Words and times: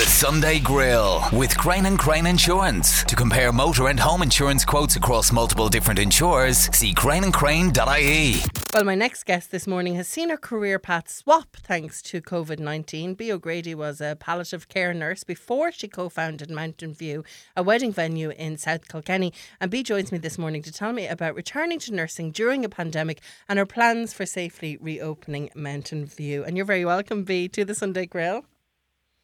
The 0.00 0.06
Sunday 0.06 0.60
Grill 0.60 1.22
with 1.30 1.54
Crane 1.58 1.84
and 1.84 1.98
Crane 1.98 2.24
Insurance. 2.24 3.04
To 3.04 3.14
compare 3.14 3.52
motor 3.52 3.88
and 3.88 4.00
home 4.00 4.22
insurance 4.22 4.64
quotes 4.64 4.96
across 4.96 5.30
multiple 5.30 5.68
different 5.68 6.00
insurers, 6.00 6.56
see 6.74 6.94
craneandcrane.ie. 6.94 8.40
Well, 8.72 8.84
my 8.84 8.94
next 8.94 9.24
guest 9.24 9.50
this 9.50 9.66
morning 9.66 9.96
has 9.96 10.08
seen 10.08 10.30
her 10.30 10.38
career 10.38 10.78
path 10.78 11.10
swap 11.10 11.54
thanks 11.54 12.00
to 12.00 12.22
COVID 12.22 12.58
19. 12.60 13.12
Bea 13.12 13.32
O'Grady 13.32 13.74
was 13.74 14.00
a 14.00 14.16
palliative 14.18 14.70
care 14.70 14.94
nurse 14.94 15.22
before 15.22 15.70
she 15.70 15.86
co 15.86 16.08
founded 16.08 16.50
Mountain 16.50 16.94
View, 16.94 17.22
a 17.54 17.62
wedding 17.62 17.92
venue 17.92 18.30
in 18.30 18.56
South 18.56 18.88
Kilkenny. 18.88 19.34
And 19.60 19.70
Bea 19.70 19.82
joins 19.82 20.10
me 20.10 20.16
this 20.16 20.38
morning 20.38 20.62
to 20.62 20.72
tell 20.72 20.94
me 20.94 21.08
about 21.08 21.34
returning 21.34 21.78
to 21.80 21.94
nursing 21.94 22.30
during 22.30 22.64
a 22.64 22.70
pandemic 22.70 23.20
and 23.50 23.58
her 23.58 23.66
plans 23.66 24.14
for 24.14 24.24
safely 24.24 24.78
reopening 24.80 25.50
Mountain 25.54 26.06
View. 26.06 26.42
And 26.42 26.56
you're 26.56 26.64
very 26.64 26.86
welcome, 26.86 27.24
Bea, 27.24 27.48
to 27.48 27.66
the 27.66 27.74
Sunday 27.74 28.06
Grill. 28.06 28.46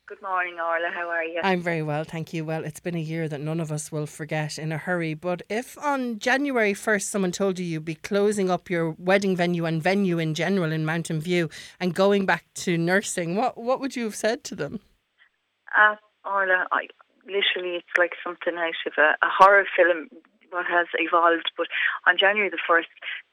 Good 0.09 0.23
morning, 0.23 0.55
Orla. 0.55 0.93
How 0.95 1.09
are 1.09 1.25
you? 1.25 1.41
I'm 1.43 1.61
very 1.61 1.83
well, 1.83 2.05
thank 2.05 2.33
you. 2.33 2.45
Well, 2.45 2.63
it's 2.63 2.79
been 2.79 2.95
a 2.95 3.01
year 3.01 3.27
that 3.29 3.41
none 3.41 3.59
of 3.59 3.73
us 3.73 3.91
will 3.91 4.07
forget 4.07 4.57
in 4.57 4.71
a 4.71 4.79
hurry. 4.79 5.15
But 5.15 5.43
if 5.49 5.77
on 5.79 6.21
January 6.21 6.75
1st 6.75 7.03
someone 7.03 7.33
told 7.33 7.59
you 7.59 7.65
you'd 7.65 7.85
be 7.85 7.97
closing 7.97 8.49
up 8.49 8.71
your 8.71 8.95
wedding 9.01 9.35
venue 9.35 9.65
and 9.65 9.83
venue 9.83 10.21
in 10.21 10.35
general 10.35 10.71
in 10.71 10.85
Mountain 10.85 11.21
View 11.23 11.51
and 11.81 11.93
going 11.93 12.25
back 12.25 12.45
to 12.55 12.79
nursing, 12.79 13.35
what, 13.35 13.59
what 13.59 13.81
would 13.81 13.97
you 13.97 14.05
have 14.05 14.15
said 14.15 14.45
to 14.45 14.55
them? 14.55 14.79
Uh, 15.77 15.97
Orla, 16.25 16.69
I, 16.71 16.87
literally, 17.25 17.79
it's 17.79 17.99
like 17.99 18.13
something 18.23 18.55
out 18.57 18.75
of 18.87 18.93
a, 18.97 19.27
a 19.27 19.29
horror 19.29 19.65
film 19.77 20.09
what 20.51 20.67
has 20.67 20.87
evolved. 21.01 21.51
But 21.57 21.67
on 22.07 22.17
January 22.17 22.49
the 22.49 22.59
1st, 22.71 22.85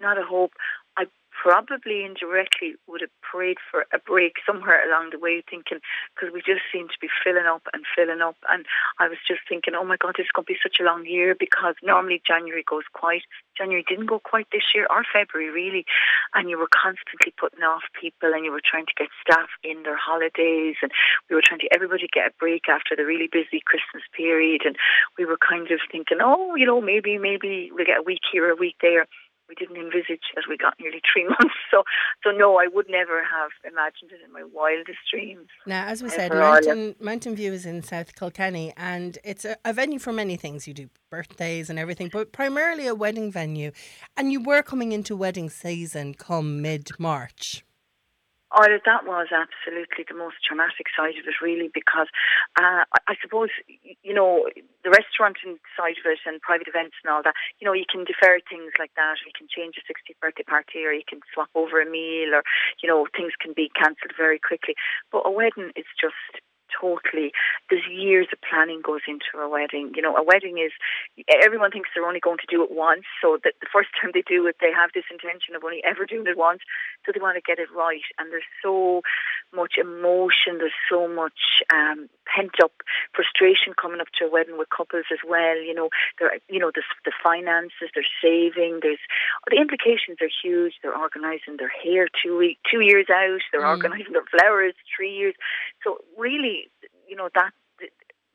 not 0.02 0.17
a 0.17 0.26
hope. 0.26 0.53
I 0.98 1.05
probably 1.43 2.05
indirectly 2.05 2.75
would 2.88 3.02
have 3.02 3.11
prayed 3.21 3.57
for 3.70 3.85
a 3.91 3.99
break 3.99 4.39
somewhere 4.47 4.79
along 4.88 5.09
the 5.11 5.20
way, 5.20 5.43
thinking 5.43 5.83
because 6.16 6.31
we 6.33 6.39
just 6.39 6.63
seem 6.71 6.88
to 6.88 6.95
be 7.02 7.09
filling 7.19 7.45
up 7.45 7.67
and 7.73 7.83
filling 7.83 8.21
up. 8.21 8.38
And 8.47 8.66
I 8.97 9.09
was 9.09 9.19
just 9.27 9.41
thinking, 9.49 9.75
oh 9.75 9.83
my 9.83 9.97
God, 9.99 10.16
this 10.16 10.23
is 10.23 10.31
going 10.31 10.47
to 10.47 10.53
be 10.55 10.63
such 10.63 10.80
a 10.80 10.88
long 10.88 11.05
year 11.05 11.35
because 11.35 11.75
normally 11.83 12.23
January 12.25 12.63
goes 12.63 12.88
quiet. 12.94 13.23
January 13.58 13.83
didn't 13.83 14.08
go 14.08 14.23
quite 14.23 14.47
this 14.55 14.72
year, 14.73 14.88
or 14.89 15.03
February 15.03 15.52
really. 15.52 15.83
And 16.33 16.50
you 16.50 16.58
were 16.58 16.72
constantly 16.72 17.35
putting 17.35 17.63
off 17.67 17.83
people 18.00 18.31
and 18.31 18.45
you 18.45 18.52
were 18.55 18.63
trying 18.63 18.88
to 18.88 18.95
get 18.95 19.11
staff 19.19 19.52
in 19.67 19.83
their 19.83 20.00
holidays 20.00 20.80
and 20.81 20.95
we 21.30 21.35
were 21.35 21.44
trying 21.44 21.59
to 21.59 21.69
everybody 21.75 22.07
get 22.07 22.31
a 22.31 22.39
break 22.39 22.72
after 22.72 22.95
the 22.95 23.03
really 23.03 23.28
busy 23.28 23.59
Christmas 23.67 24.07
period. 24.16 24.63
And 24.63 24.80
we 25.19 25.25
were 25.25 25.38
kind 25.38 25.67
of 25.72 25.83
thinking, 25.91 26.23
oh, 26.23 26.55
you 26.55 26.66
know, 26.66 26.80
maybe, 26.80 27.17
maybe 27.17 27.67
we'll 27.75 27.85
get 27.85 28.00
a 28.00 28.07
week 28.07 28.23
here, 28.31 28.47
a 28.50 28.55
week 28.55 28.80
there 28.81 29.11
we 29.49 29.55
didn't 29.55 29.77
envisage 29.77 30.23
that 30.36 30.45
we 30.49 30.58
got 30.58 30.75
nearly 30.80 31.02
three 31.13 31.25
months. 31.25 31.55
So, 31.69 31.83
so 32.23 32.31
no, 32.31 32.58
I 32.58 32.67
would 32.67 32.88
never 32.89 33.23
have 33.23 33.52
imagined 33.69 34.11
it 34.11 34.22
in 34.25 34.31
my 34.31 34.44
wildest 34.44 35.00
dreams. 35.11 35.47
Now, 35.66 35.85
as 35.88 36.03
we 36.03 36.09
said, 36.09 36.31
Mountain, 36.31 36.95
Mountain 37.00 37.35
View 37.35 37.53
is 37.53 37.66
in 37.66 37.81
South 37.83 38.16
Kilkenny, 38.16 38.73
and 38.77 39.17
it's 39.23 39.45
a, 39.45 39.58
a, 39.66 39.73
venue 39.73 40.00
for 40.00 40.13
many 40.13 40.35
things. 40.35 40.67
You 40.67 40.73
do 40.73 40.89
birthdays 41.09 41.69
and 41.69 41.77
everything, 41.77 42.09
but 42.11 42.31
primarily 42.31 42.88
a 42.88 42.95
wedding 42.95 43.31
venue. 43.31 43.72
And 44.17 44.31
you 44.31 44.41
were 44.41 44.61
coming 44.61 44.91
into 44.91 45.16
wedding 45.16 45.50
season 45.50 46.13
come 46.13 46.61
mid 46.61 46.89
March. 47.00 47.63
Oh, 48.54 48.70
that 48.70 49.02
was 49.02 49.34
absolutely 49.34 50.06
the 50.06 50.14
most 50.14 50.38
traumatic 50.46 50.86
side 50.94 51.18
of 51.18 51.26
it, 51.26 51.42
really, 51.42 51.73
because 51.73 52.06
uh, 52.54 52.86
I 52.86 53.18
suppose, 53.18 53.50
you 54.06 54.14
know, 54.14 54.46
the 54.86 54.94
restaurant 54.94 55.42
side 55.73 55.98
of 55.98 56.06
it 56.06 56.22
and 56.30 56.38
private 56.38 56.70
events 56.70 56.94
and 57.02 57.09
all 57.09 57.26
that, 57.26 57.34
you 57.58 57.66
know, 57.66 57.74
you 57.74 57.90
can 57.90 58.06
defer 58.06 58.38
things 58.46 58.70
like 58.78 58.94
that. 58.94 59.18
You 59.26 59.34
can 59.34 59.50
change 59.50 59.81
a 59.81 59.84
60th 59.90 60.22
birthday 60.22 60.46
party 60.46 60.86
or 60.86 60.94
you 60.94 61.02
can 61.02 61.26
swap 61.34 61.50
over 61.58 61.81
a 61.81 61.90
meal 61.90 62.38
or, 62.38 62.46
you 62.78 62.86
know, 62.86 63.09
things 63.18 63.34
can 63.42 63.58
be 63.58 63.74
cancelled 63.74 64.14
very 64.14 64.38
quickly. 64.38 64.78
But 65.09 65.26
a 65.26 65.34
wedding 65.34 65.74
is 65.74 65.90
just 65.98 66.38
totally. 66.79 67.31
There's 67.69 67.85
years 67.89 68.27
of 68.33 68.39
planning 68.41 68.81
goes 68.81 69.05
into 69.07 69.38
a 69.38 69.49
wedding. 69.49 69.91
You 69.95 70.02
know, 70.02 70.16
a 70.16 70.23
wedding 70.23 70.57
is 70.57 70.71
everyone 71.41 71.71
thinks 71.71 71.89
they're 71.93 72.05
only 72.05 72.19
going 72.19 72.39
to 72.39 72.49
do 72.49 72.63
it 72.63 72.71
once, 72.71 73.05
so 73.21 73.38
that 73.43 73.53
the 73.61 73.71
first 73.71 73.89
time 73.99 74.11
they 74.13 74.23
do 74.25 74.47
it, 74.47 74.57
they 74.59 74.72
have 74.72 74.91
this 74.94 75.07
intention 75.12 75.56
of 75.56 75.63
only 75.63 75.81
ever 75.83 76.06
doing 76.06 76.28
it 76.28 76.38
once, 76.38 76.62
so 77.06 77.12
they 77.13 77.22
want 77.22 77.38
to 77.38 77.41
get 77.41 77.59
it 77.59 77.69
right. 77.75 78.06
And 78.17 78.31
there's 78.31 78.50
so 78.62 79.01
much 79.53 79.73
emotion. 79.79 80.57
There's 80.57 80.75
so 80.89 81.07
much 81.07 81.63
um, 81.73 82.09
pent 82.25 82.57
up 82.63 82.73
frustration 83.13 83.73
coming 83.79 84.01
up 84.01 84.07
to 84.19 84.25
a 84.25 84.31
wedding 84.31 84.57
with 84.57 84.69
couples 84.69 85.06
as 85.12 85.19
well. 85.28 85.62
You 85.62 85.73
know, 85.73 85.89
there, 86.19 86.38
you 86.50 86.59
know, 86.59 86.72
the, 86.73 86.83
the 87.06 87.13
finances, 87.23 87.94
they're 87.94 88.16
saving. 88.22 88.79
There's 88.81 89.01
the 89.50 89.62
implications 89.62 90.17
are 90.22 90.31
huge. 90.31 90.73
They're 90.81 90.97
organising 90.97 91.57
their 91.57 91.72
hair 91.72 92.07
two 92.09 92.38
week, 92.38 92.59
two 92.69 92.81
years 92.81 93.07
out. 93.09 93.41
They're 93.51 93.62
mm. 93.62 93.75
organising 93.75 94.13
their 94.13 94.28
flowers 94.29 94.73
three 94.95 95.13
years. 95.13 95.35
So 95.83 96.00
really, 96.17 96.62
you 97.13 97.18
know 97.22 97.29
that 97.35 97.53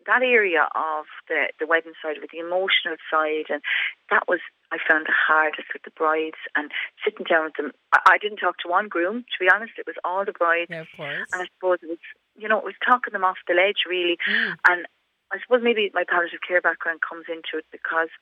that 0.06 0.22
area 0.22 0.70
of 0.72 1.04
the, 1.26 1.50
the 1.58 1.66
wedding 1.66 1.92
side 2.00 2.16
it, 2.16 2.30
the 2.30 2.38
emotional 2.38 2.94
side, 3.10 3.50
and 3.50 3.60
that 4.08 4.30
was 4.30 4.38
I 4.70 4.78
found 4.78 5.04
the 5.04 5.18
hardest 5.26 5.74
with 5.74 5.82
the 5.82 5.90
brides 5.90 6.38
and 6.54 6.70
sitting 7.02 7.26
down 7.26 7.50
with 7.50 7.58
them. 7.58 7.72
I, 7.92 8.14
I 8.14 8.18
didn't 8.22 8.38
talk 8.38 8.56
to 8.62 8.70
one 8.70 8.86
groom, 8.86 9.26
to 9.26 9.36
be 9.42 9.50
honest. 9.50 9.74
It 9.76 9.90
was 9.90 9.98
all 10.06 10.24
the 10.24 10.32
brides, 10.32 10.70
yeah, 10.70 10.86
of 10.86 10.92
course. 10.96 11.26
and 11.34 11.42
I 11.42 11.46
suppose 11.50 11.82
it 11.82 11.90
was 11.90 12.04
you 12.38 12.46
know 12.46 12.62
it 12.62 12.70
was 12.70 12.78
talking 12.86 13.12
them 13.12 13.26
off 13.26 13.42
the 13.50 13.58
ledge 13.58 13.82
really, 13.82 14.16
mm. 14.22 14.54
and 14.70 14.86
I 15.34 15.42
suppose 15.42 15.66
maybe 15.66 15.90
my 15.92 16.06
palliative 16.06 16.46
care 16.46 16.62
background 16.62 17.02
comes 17.02 17.26
into 17.26 17.58
it 17.58 17.66
because 17.74 18.14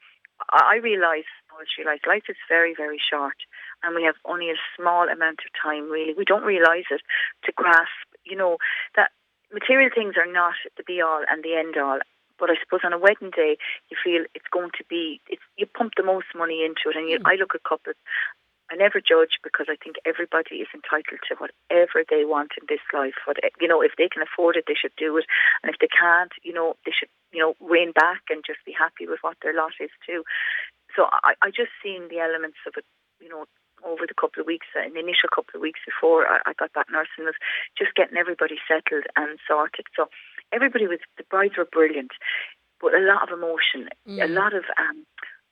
I 0.51 0.81
realise, 0.83 1.29
I 1.49 1.55
always 1.55 1.73
realise, 1.79 2.01
life 2.07 2.29
is 2.29 2.37
very, 2.49 2.75
very 2.77 3.01
short, 3.01 3.37
and 3.83 3.95
we 3.95 4.05
have 4.05 4.17
only 4.25 4.51
a 4.51 4.61
small 4.77 5.09
amount 5.09 5.41
of 5.47 5.51
time. 5.55 5.91
Really, 5.91 6.15
we 6.17 6.25
don't 6.25 6.45
realise 6.45 6.91
it 6.91 7.01
to 7.45 7.53
grasp, 7.53 8.11
you 8.25 8.37
know, 8.37 8.59
that 8.97 9.13
material 9.53 9.91
things 9.95 10.15
are 10.17 10.31
not 10.31 10.55
the 10.77 10.85
be 10.85 11.01
all 11.01 11.23
and 11.29 11.43
the 11.43 11.55
end 11.55 11.77
all. 11.77 12.01
But 12.39 12.51
I 12.51 12.57
suppose 12.61 12.81
on 12.85 12.93
a 12.93 12.99
wedding 12.99 13.31
day, 13.33 13.57
you 13.89 13.97
feel 13.97 14.29
it's 14.35 14.53
going 14.53 14.71
to 14.77 14.85
be, 14.91 15.23
it's, 15.29 15.43
you 15.57 15.65
pump 15.65 15.93
the 15.97 16.05
most 16.05 16.27
money 16.37 16.65
into 16.65 16.93
it. 16.93 16.97
And 16.97 17.09
you, 17.09 17.19
mm. 17.19 17.25
I 17.25 17.37
look 17.37 17.55
at 17.55 17.65
couples, 17.65 17.97
I 18.71 18.75
never 18.77 19.01
judge 19.01 19.39
because 19.43 19.67
I 19.71 19.77
think 19.81 19.97
everybody 20.05 20.57
is 20.61 20.69
entitled 20.75 21.23
to 21.31 21.39
whatever 21.39 22.05
they 22.05 22.27
want 22.27 22.53
in 22.61 22.67
this 22.69 22.83
life. 22.93 23.15
What, 23.25 23.39
you 23.61 23.69
know, 23.69 23.81
if 23.81 23.93
they 23.97 24.09
can 24.13 24.21
afford 24.21 24.57
it, 24.57 24.65
they 24.67 24.77
should 24.77 24.95
do 24.99 25.17
it. 25.17 25.25
And 25.63 25.73
if 25.73 25.79
they 25.81 25.89
can't, 25.89 26.33
you 26.43 26.53
know, 26.53 26.75
they 26.85 26.93
should, 26.93 27.09
you 27.33 27.41
know, 27.41 27.55
rein 27.61 27.93
back 27.93 28.27
and 28.29 28.45
just 28.45 28.61
be 28.67 28.75
happy 28.77 29.07
with 29.07 29.23
what 29.23 29.39
their 29.41 29.55
lot 29.55 29.79
is 29.81 29.95
too. 30.05 30.25
So 30.95 31.07
I, 31.25 31.35
I 31.41 31.49
just 31.49 31.73
seen 31.83 32.09
the 32.11 32.19
elements 32.19 32.59
of 32.67 32.75
it, 32.77 32.85
you 33.21 33.29
know, 33.29 33.47
over 33.85 34.07
the 34.07 34.15
couple 34.15 34.41
of 34.41 34.47
weeks, 34.47 34.67
in 34.75 34.95
the 34.95 35.01
initial 35.01 35.29
couple 35.35 35.57
of 35.57 35.61
weeks 35.61 35.81
before 35.85 36.27
I, 36.27 36.39
I 36.47 36.53
got 36.55 36.73
back 36.73 36.87
nursing, 36.91 37.25
was 37.25 37.39
just 37.77 37.95
getting 37.95 38.17
everybody 38.17 38.57
settled 38.67 39.05
and 39.17 39.39
sorted. 39.47 39.87
So 39.95 40.09
everybody 40.53 40.87
was, 40.87 41.01
the 41.19 41.25
brides 41.29 41.57
were 41.57 41.69
brilliant, 41.71 42.13
but 42.81 42.95
a 42.95 43.03
lot 43.03 43.31
of 43.31 43.39
emotion, 43.39 43.89
mm. 44.09 44.23
a 44.23 44.29
lot 44.29 44.55
of, 44.55 44.65
um, 44.79 45.05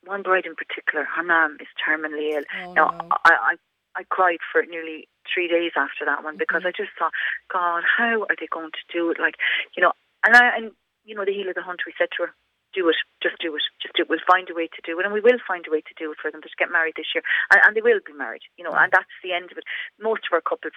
one 0.05 0.23
bride 0.23 0.47
in 0.47 0.55
particular, 0.55 1.05
her 1.05 1.23
mum 1.23 1.57
is 1.61 1.69
terminally 1.81 2.37
ill. 2.37 2.45
Oh, 2.45 2.73
now, 2.73 2.89
no. 2.91 3.09
I, 3.25 3.33
I, 3.33 3.55
I 3.97 4.03
cried 4.11 4.39
for 4.53 4.63
nearly 4.69 5.09
three 5.33 5.49
days 5.49 5.73
after 5.77 6.05
that 6.05 6.25
one 6.25 6.37
because 6.37 6.61
mm-hmm. 6.61 6.77
I 6.77 6.83
just 6.85 6.93
thought, 6.99 7.13
God, 7.53 7.83
how 7.85 8.23
are 8.29 8.37
they 8.39 8.49
going 8.51 8.71
to 8.71 8.93
do 8.93 9.11
it? 9.11 9.19
Like, 9.21 9.37
you 9.77 9.83
know, 9.83 9.93
and 10.27 10.37
I, 10.37 10.57
and 10.57 10.73
you 11.05 11.15
know, 11.15 11.25
the 11.25 11.33
heel 11.33 11.49
of 11.49 11.55
the 11.55 11.63
hunt, 11.63 11.81
we 11.87 11.95
said 11.97 12.09
to 12.17 12.27
her, 12.27 12.35
do 12.75 12.89
it, 12.89 12.97
just 13.23 13.39
do 13.39 13.55
it, 13.55 13.63
just 13.81 13.95
do 13.95 14.03
it. 14.03 14.11
We'll 14.11 14.27
find 14.27 14.51
a 14.51 14.55
way 14.55 14.69
to 14.69 14.83
do 14.85 14.99
it, 14.99 15.07
and 15.07 15.15
we 15.15 15.21
will 15.21 15.39
find 15.47 15.65
a 15.67 15.71
way 15.71 15.81
to 15.81 15.95
do 15.97 16.13
it 16.13 16.19
for 16.21 16.31
them 16.31 16.43
to 16.43 16.49
get 16.59 16.71
married 16.71 16.95
this 16.97 17.15
year, 17.15 17.23
and, 17.51 17.61
and 17.65 17.77
they 17.77 17.83
will 17.83 18.01
be 18.05 18.13
married, 18.13 18.43
you 18.59 18.65
know, 18.65 18.75
and 18.75 18.91
mm. 18.91 18.97
that's 18.97 19.17
the 19.23 19.33
end 19.33 19.53
of 19.53 19.59
it. 19.59 19.65
Most 20.01 20.27
of 20.27 20.35
our 20.35 20.43
couples, 20.43 20.75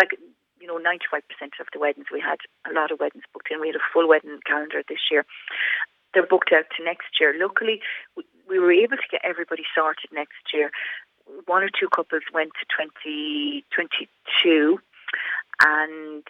like 0.00 0.16
you 0.60 0.66
know, 0.66 0.78
95% 0.78 1.22
of 1.60 1.66
the 1.72 1.78
weddings 1.78 2.06
we 2.12 2.20
had 2.20 2.38
a 2.68 2.72
lot 2.72 2.90
of 2.90 3.00
weddings 3.00 3.24
booked 3.32 3.48
in. 3.50 3.60
We 3.60 3.68
had 3.68 3.76
a 3.76 3.88
full 3.92 4.08
wedding 4.08 4.40
calendar 4.46 4.82
this 4.88 5.10
year. 5.10 5.24
They're 6.14 6.26
booked 6.26 6.52
out 6.52 6.64
to 6.76 6.84
next 6.84 7.20
year. 7.20 7.34
Luckily, 7.38 7.80
we, 8.16 8.24
we 8.48 8.58
were 8.58 8.72
able 8.72 8.96
to 8.96 9.08
get 9.10 9.20
everybody 9.24 9.64
sorted 9.74 10.10
next 10.12 10.52
year. 10.52 10.70
One 11.46 11.62
or 11.62 11.68
two 11.68 11.88
couples 11.88 12.22
went 12.32 12.52
to 12.58 12.66
2022 12.72 14.80
and 15.64 16.22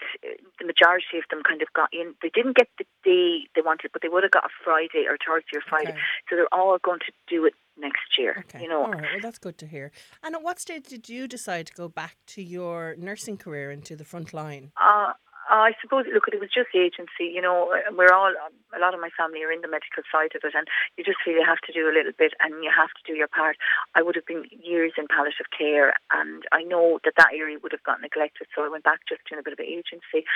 the 0.58 0.66
majority 0.66 1.18
of 1.18 1.24
them 1.30 1.42
kind 1.42 1.62
of 1.62 1.72
got 1.72 1.88
in. 1.92 2.14
They 2.22 2.30
didn't 2.30 2.56
get 2.56 2.68
the 2.78 2.84
day 3.04 3.48
they 3.54 3.62
wanted, 3.62 3.90
but 3.92 4.02
they 4.02 4.08
would 4.08 4.22
have 4.22 4.32
got 4.32 4.44
a 4.44 4.48
Friday 4.64 5.06
or 5.08 5.16
Thursday 5.18 5.56
or 5.56 5.62
Friday. 5.68 5.90
Okay. 5.90 6.00
So 6.28 6.36
they're 6.36 6.52
all 6.52 6.76
going 6.78 7.00
to 7.00 7.12
do 7.28 7.44
it 7.44 7.54
next 7.78 8.18
year. 8.18 8.44
Okay. 8.48 8.62
You 8.62 8.68
know. 8.68 8.82
All 8.82 8.90
right. 8.90 9.02
Well, 9.02 9.20
that's 9.22 9.38
good 9.38 9.58
to 9.58 9.66
hear. 9.66 9.90
And 10.22 10.34
at 10.34 10.42
what 10.42 10.60
stage 10.60 10.84
did 10.84 11.08
you 11.08 11.26
decide 11.26 11.66
to 11.66 11.74
go 11.74 11.88
back 11.88 12.16
to 12.28 12.42
your 12.42 12.94
nursing 12.98 13.36
career 13.36 13.70
into 13.70 13.96
the 13.96 14.04
front 14.04 14.32
line? 14.32 14.72
Uh, 14.80 15.12
I 15.48 15.72
suppose, 15.80 16.06
look, 16.12 16.28
it 16.28 16.40
was 16.40 16.50
just 16.50 16.74
the 16.74 16.80
agency. 16.80 17.30
You 17.30 17.40
know, 17.40 17.70
we're 17.94 18.12
all, 18.12 18.34
um, 18.34 18.54
a 18.74 18.80
lot 18.82 18.94
of 18.94 19.00
my 19.00 19.10
family 19.14 19.42
are 19.42 19.52
in 19.52 19.62
the 19.62 19.70
medical 19.70 20.02
side 20.10 20.34
of 20.34 20.42
it, 20.42 20.54
and 20.54 20.66
you 20.96 21.04
just 21.04 21.18
feel 21.24 21.34
you 21.34 21.46
have 21.46 21.62
to 21.66 21.72
do 21.72 21.88
a 21.88 21.94
little 21.94 22.12
bit 22.16 22.34
and 22.42 22.62
you 22.64 22.70
have 22.74 22.90
to 22.98 23.02
do 23.06 23.16
your 23.16 23.28
part. 23.28 23.56
I 23.94 24.02
would 24.02 24.14
have 24.16 24.26
been 24.26 24.44
years 24.50 24.92
in 24.98 25.06
palliative 25.06 25.50
care, 25.56 25.94
and 26.10 26.42
I 26.50 26.62
know 26.62 26.98
that 27.04 27.14
that 27.16 27.34
area 27.34 27.58
would 27.62 27.72
have 27.72 27.86
got 27.86 28.02
neglected, 28.02 28.46
so 28.54 28.64
I 28.64 28.68
went 28.68 28.84
back 28.84 29.06
just 29.08 29.22
doing 29.28 29.40
a 29.40 29.46
bit 29.46 29.54
of 29.54 29.60
agency. 29.62 30.26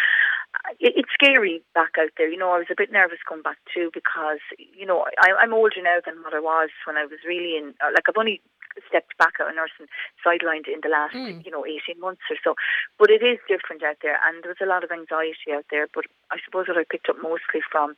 Uh, 0.55 0.75
it's 0.79 1.11
scary 1.15 1.63
back 1.75 1.99
out 1.99 2.15
there. 2.17 2.31
You 2.31 2.39
know, 2.39 2.53
I 2.53 2.59
was 2.59 2.71
a 2.71 2.79
bit 2.79 2.93
nervous 2.93 3.19
coming 3.27 3.43
back 3.43 3.59
too 3.75 3.91
because, 3.93 4.43
you 4.59 4.87
know, 4.87 5.07
I, 5.19 5.35
I'm 5.35 5.55
older 5.55 5.83
now 5.83 5.99
than 6.05 6.23
what 6.23 6.35
I 6.35 6.41
was 6.41 6.71
when 6.87 6.97
I 6.97 7.05
was 7.05 7.19
really 7.27 7.57
in, 7.57 7.75
uh, 7.83 7.91
like, 7.95 8.07
I've 8.09 8.19
only 8.19 8.41
stepped 8.89 9.17
back 9.19 9.41
out 9.41 9.51
of 9.51 9.57
nursing, 9.57 9.91
sidelined 10.21 10.69
in 10.69 10.81
the 10.83 10.89
last, 10.89 11.15
mm. 11.15 11.45
you 11.45 11.51
know, 11.51 11.65
18 11.65 11.99
months 12.01 12.23
or 12.31 12.37
so. 12.43 12.55
But 12.99 13.11
it 13.11 13.23
is 13.23 13.39
different 13.49 13.83
out 13.83 13.99
there, 14.03 14.19
and 14.27 14.43
there 14.43 14.53
was 14.55 14.63
a 14.63 14.69
lot 14.69 14.85
of 14.85 14.91
anxiety 14.91 15.53
out 15.53 15.67
there. 15.71 15.89
But 15.93 16.05
I 16.31 16.39
suppose 16.45 16.69
what 16.69 16.79
I 16.79 16.85
picked 16.85 17.09
up 17.09 17.17
mostly 17.23 17.65
from 17.71 17.95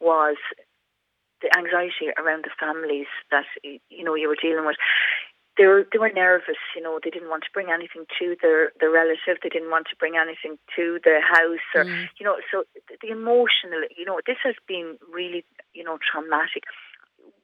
was 0.00 0.36
the 1.42 1.52
anxiety 1.56 2.10
around 2.16 2.44
the 2.44 2.56
families 2.58 3.10
that 3.30 3.44
you 3.62 4.04
know 4.04 4.14
you 4.14 4.28
were 4.28 4.40
dealing 4.40 4.64
with 4.64 4.76
they 5.56 5.66
were 5.66 5.86
they 5.92 5.98
were 5.98 6.12
nervous. 6.12 6.60
You 6.74 6.82
know, 6.82 7.00
they 7.02 7.10
didn't 7.10 7.30
want 7.30 7.44
to 7.44 7.52
bring 7.52 7.68
anything 7.70 8.04
to 8.18 8.36
their 8.42 8.72
their 8.80 8.90
relative. 8.90 9.40
They 9.42 9.48
didn't 9.48 9.70
want 9.70 9.86
to 9.90 9.96
bring 9.96 10.16
anything 10.16 10.58
to 10.76 10.98
the 11.02 11.20
house, 11.20 11.66
or 11.74 11.84
mm. 11.84 12.08
you 12.18 12.24
know. 12.24 12.36
So 12.52 12.64
the 13.00 13.08
emotional, 13.08 13.82
you 13.96 14.04
know, 14.04 14.20
this 14.26 14.38
has 14.44 14.54
been 14.68 14.98
really 15.12 15.44
you 15.74 15.84
know 15.84 15.98
traumatic. 16.00 16.64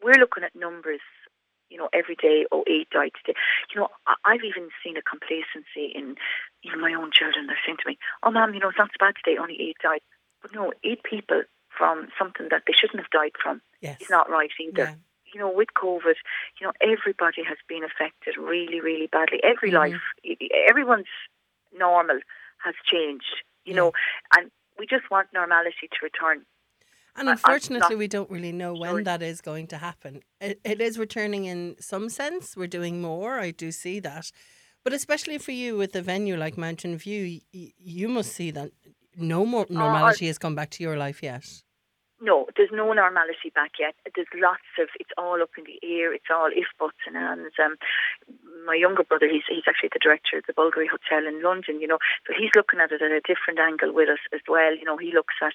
We're 0.03 0.21
looking 0.21 0.45
at 0.45 0.55
numbers. 0.55 1.01
You 1.73 1.79
know, 1.79 1.89
every 1.93 2.17
day, 2.17 2.45
oh, 2.53 2.65
eight 2.69 2.91
died 2.91 3.13
today. 3.17 3.39
You 3.75 3.81
know, 3.81 3.89
I've 4.25 4.45
even 4.45 4.69
seen 4.85 4.97
a 4.97 5.03
complacency 5.03 5.89
in 5.95 6.17
even 6.63 6.81
my 6.81 6.93
own 6.93 7.11
children. 7.13 7.47
They're 7.47 7.65
saying 7.65 7.79
to 7.83 7.89
me, 7.89 7.99
"Oh, 8.23 8.31
mom, 8.31 8.53
you 8.53 8.61
know, 8.61 8.69
it's 8.69 8.79
not 8.79 8.93
so 8.93 9.01
bad 9.01 9.15
today. 9.17 9.39
Only 9.39 9.57
eight 9.61 9.79
died." 9.83 10.05
But 10.43 10.53
no, 10.55 10.73
eight 10.85 11.03
people 11.03 11.43
from 11.71 12.09
something 12.19 12.49
that 12.51 12.65
they 12.67 12.75
shouldn't 12.77 13.01
have 13.01 13.11
died 13.11 13.33
from 13.43 13.63
yes. 13.81 14.01
is 14.01 14.11
not 14.11 14.29
right 14.29 14.51
either. 14.61 14.85
Yeah 14.85 14.95
you 15.33 15.41
know, 15.41 15.51
with 15.51 15.69
COVID, 15.75 16.15
you 16.61 16.67
know, 16.67 16.73
everybody 16.81 17.43
has 17.49 17.59
been 17.69 17.83
affected 17.85 18.37
really, 18.39 18.81
really 18.81 19.07
badly. 19.07 19.41
Every 19.43 19.71
mm-hmm. 19.71 19.95
life, 19.95 20.39
everyone's 20.69 21.07
normal 21.77 22.21
has 22.63 22.75
changed, 22.85 23.43
you 23.65 23.73
yeah. 23.73 23.77
know, 23.77 23.93
and 24.37 24.51
we 24.79 24.87
just 24.87 25.11
want 25.11 25.29
normality 25.33 25.89
to 25.91 25.99
return. 26.03 26.45
And 27.17 27.29
unfortunately, 27.29 27.97
we 27.97 28.09
don't 28.09 28.31
really 28.31 28.53
know 28.53 28.73
when 28.73 28.91
sure. 28.91 29.05
that 29.05 29.23
is 29.23 29.41
going 29.41 29.67
to 29.69 29.79
happen. 29.79 30.23
It, 30.41 30.61
it 30.65 30.81
is 30.81 30.99
returning 30.99 31.45
in 31.45 31.77
some 31.79 32.09
sense. 32.09 32.57
We're 32.57 32.67
doing 32.67 33.03
more. 33.03 33.39
I 33.39 33.51
do 33.51 33.71
see 33.71 34.01
that. 34.01 34.33
But 34.83 34.93
especially 34.93 35.39
for 35.39 35.53
you 35.53 35.77
with 35.77 35.95
a 35.95 36.03
venue 36.03 36.37
like 36.37 36.57
Mountain 36.57 36.97
View, 36.97 37.41
you, 37.53 37.71
you 37.79 38.09
must 38.09 38.33
see 38.33 38.51
that 38.53 38.73
no 39.17 39.45
more 39.45 39.67
normality 39.69 40.27
uh, 40.27 40.29
has 40.29 40.39
come 40.39 40.55
back 40.55 40.71
to 40.71 40.83
your 40.83 40.97
life 40.97 41.23
yet 41.23 41.63
no, 42.23 42.47
there's 42.57 42.71
no 42.73 42.93
normality 42.93 43.51
back 43.55 43.73
yet. 43.79 43.95
There's 44.15 44.31
lots 44.39 44.71
of, 44.79 44.89
it's 44.99 45.11
all 45.19 45.43
up 45.43 45.51
in 45.59 45.65
the 45.65 45.83
air. 45.83 46.15
It's 46.15 46.31
all 46.31 46.49
if, 46.55 46.71
buts 46.79 47.03
and 47.07 47.17
ands. 47.17 47.59
Um, 47.59 47.77
my 48.65 48.79
younger 48.79 49.03
brother, 49.03 49.27
he's, 49.27 49.43
he's 49.51 49.67
actually 49.67 49.91
the 49.93 50.03
director 50.03 50.39
of 50.39 50.47
the 50.47 50.55
Bulgari 50.55 50.87
Hotel 50.87 51.27
in 51.27 51.43
London, 51.43 51.83
you 51.83 51.89
know, 51.91 51.99
so 52.27 52.33
he's 52.33 52.55
looking 52.55 52.79
at 52.79 52.93
it 52.95 53.03
at 53.03 53.11
a 53.11 53.27
different 53.27 53.59
angle 53.59 53.93
with 53.93 54.09
us 54.09 54.23
as 54.33 54.41
well. 54.47 54.75
You 54.75 54.87
know, 54.87 54.97
he 54.97 55.11
looks 55.13 55.35
at, 55.43 55.53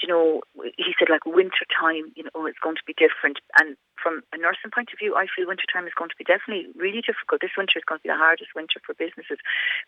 you 0.00 0.08
know, 0.08 0.40
he 0.80 0.96
said 0.98 1.12
like 1.12 1.28
winter 1.28 1.68
time, 1.68 2.10
you 2.16 2.24
know, 2.24 2.48
it's 2.48 2.62
going 2.64 2.76
to 2.76 2.88
be 2.88 2.96
different. 2.96 3.38
And 3.60 3.76
from 4.00 4.22
a 4.32 4.38
nursing 4.38 4.70
point 4.72 4.90
of 4.92 4.98
view, 4.98 5.14
I 5.14 5.26
feel 5.26 5.46
winter 5.46 5.66
time 5.66 5.86
is 5.86 5.96
going 5.98 6.10
to 6.10 6.18
be 6.18 6.24
definitely 6.24 6.70
really 6.78 7.02
difficult. 7.02 7.42
This 7.42 7.58
winter 7.58 7.78
is 7.78 7.86
going 7.86 7.98
to 8.00 8.06
be 8.06 8.14
the 8.14 8.18
hardest 8.18 8.54
winter 8.54 8.80
for 8.84 8.94
businesses 8.94 9.38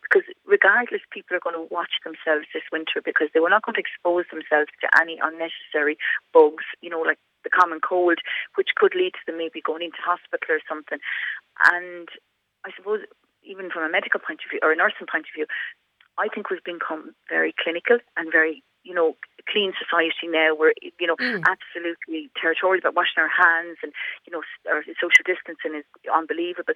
because 0.02 0.26
regardless, 0.44 1.02
people 1.10 1.36
are 1.36 1.44
going 1.44 1.56
to 1.56 1.66
watch 1.72 2.02
themselves 2.02 2.50
this 2.52 2.66
winter 2.72 2.98
because 3.04 3.28
they 3.32 3.40
were 3.40 3.52
not 3.52 3.62
going 3.62 3.78
to 3.78 3.84
expose 3.84 4.26
themselves 4.30 4.70
to 4.82 4.88
any 4.98 5.18
unnecessary 5.22 5.96
bugs, 6.34 6.66
you 6.82 6.90
know, 6.90 7.00
like 7.00 7.18
the 7.44 7.50
common 7.50 7.80
cold, 7.80 8.18
which 8.56 8.76
could 8.76 8.94
lead 8.94 9.14
to 9.14 9.24
them 9.26 9.38
maybe 9.38 9.64
going 9.64 9.82
into 9.82 10.02
hospital 10.02 10.58
or 10.58 10.60
something. 10.68 10.98
And 11.72 12.08
I 12.66 12.70
suppose 12.76 13.00
even 13.42 13.70
from 13.70 13.82
a 13.84 13.92
medical 13.92 14.20
point 14.20 14.40
of 14.44 14.50
view 14.50 14.60
or 14.62 14.72
a 14.72 14.76
nursing 14.76 15.08
point 15.10 15.24
of 15.30 15.34
view, 15.34 15.46
I 16.18 16.28
think 16.28 16.50
we've 16.50 16.64
become 16.64 17.14
very 17.28 17.54
clinical 17.56 17.98
and 18.16 18.30
very 18.30 18.62
you 18.82 18.94
know, 18.94 19.16
clean 19.48 19.72
society 19.78 20.26
now. 20.28 20.54
We're, 20.54 20.72
you 20.80 21.06
know, 21.06 21.16
mm. 21.16 21.42
absolutely 21.46 22.30
territorial 22.40 22.80
about 22.80 22.94
washing 22.94 23.18
our 23.18 23.28
hands 23.28 23.78
and, 23.82 23.92
you 24.26 24.32
know, 24.32 24.42
our 24.70 24.82
social 25.00 25.24
distancing 25.24 25.78
is 25.78 25.84
unbelievable. 26.12 26.74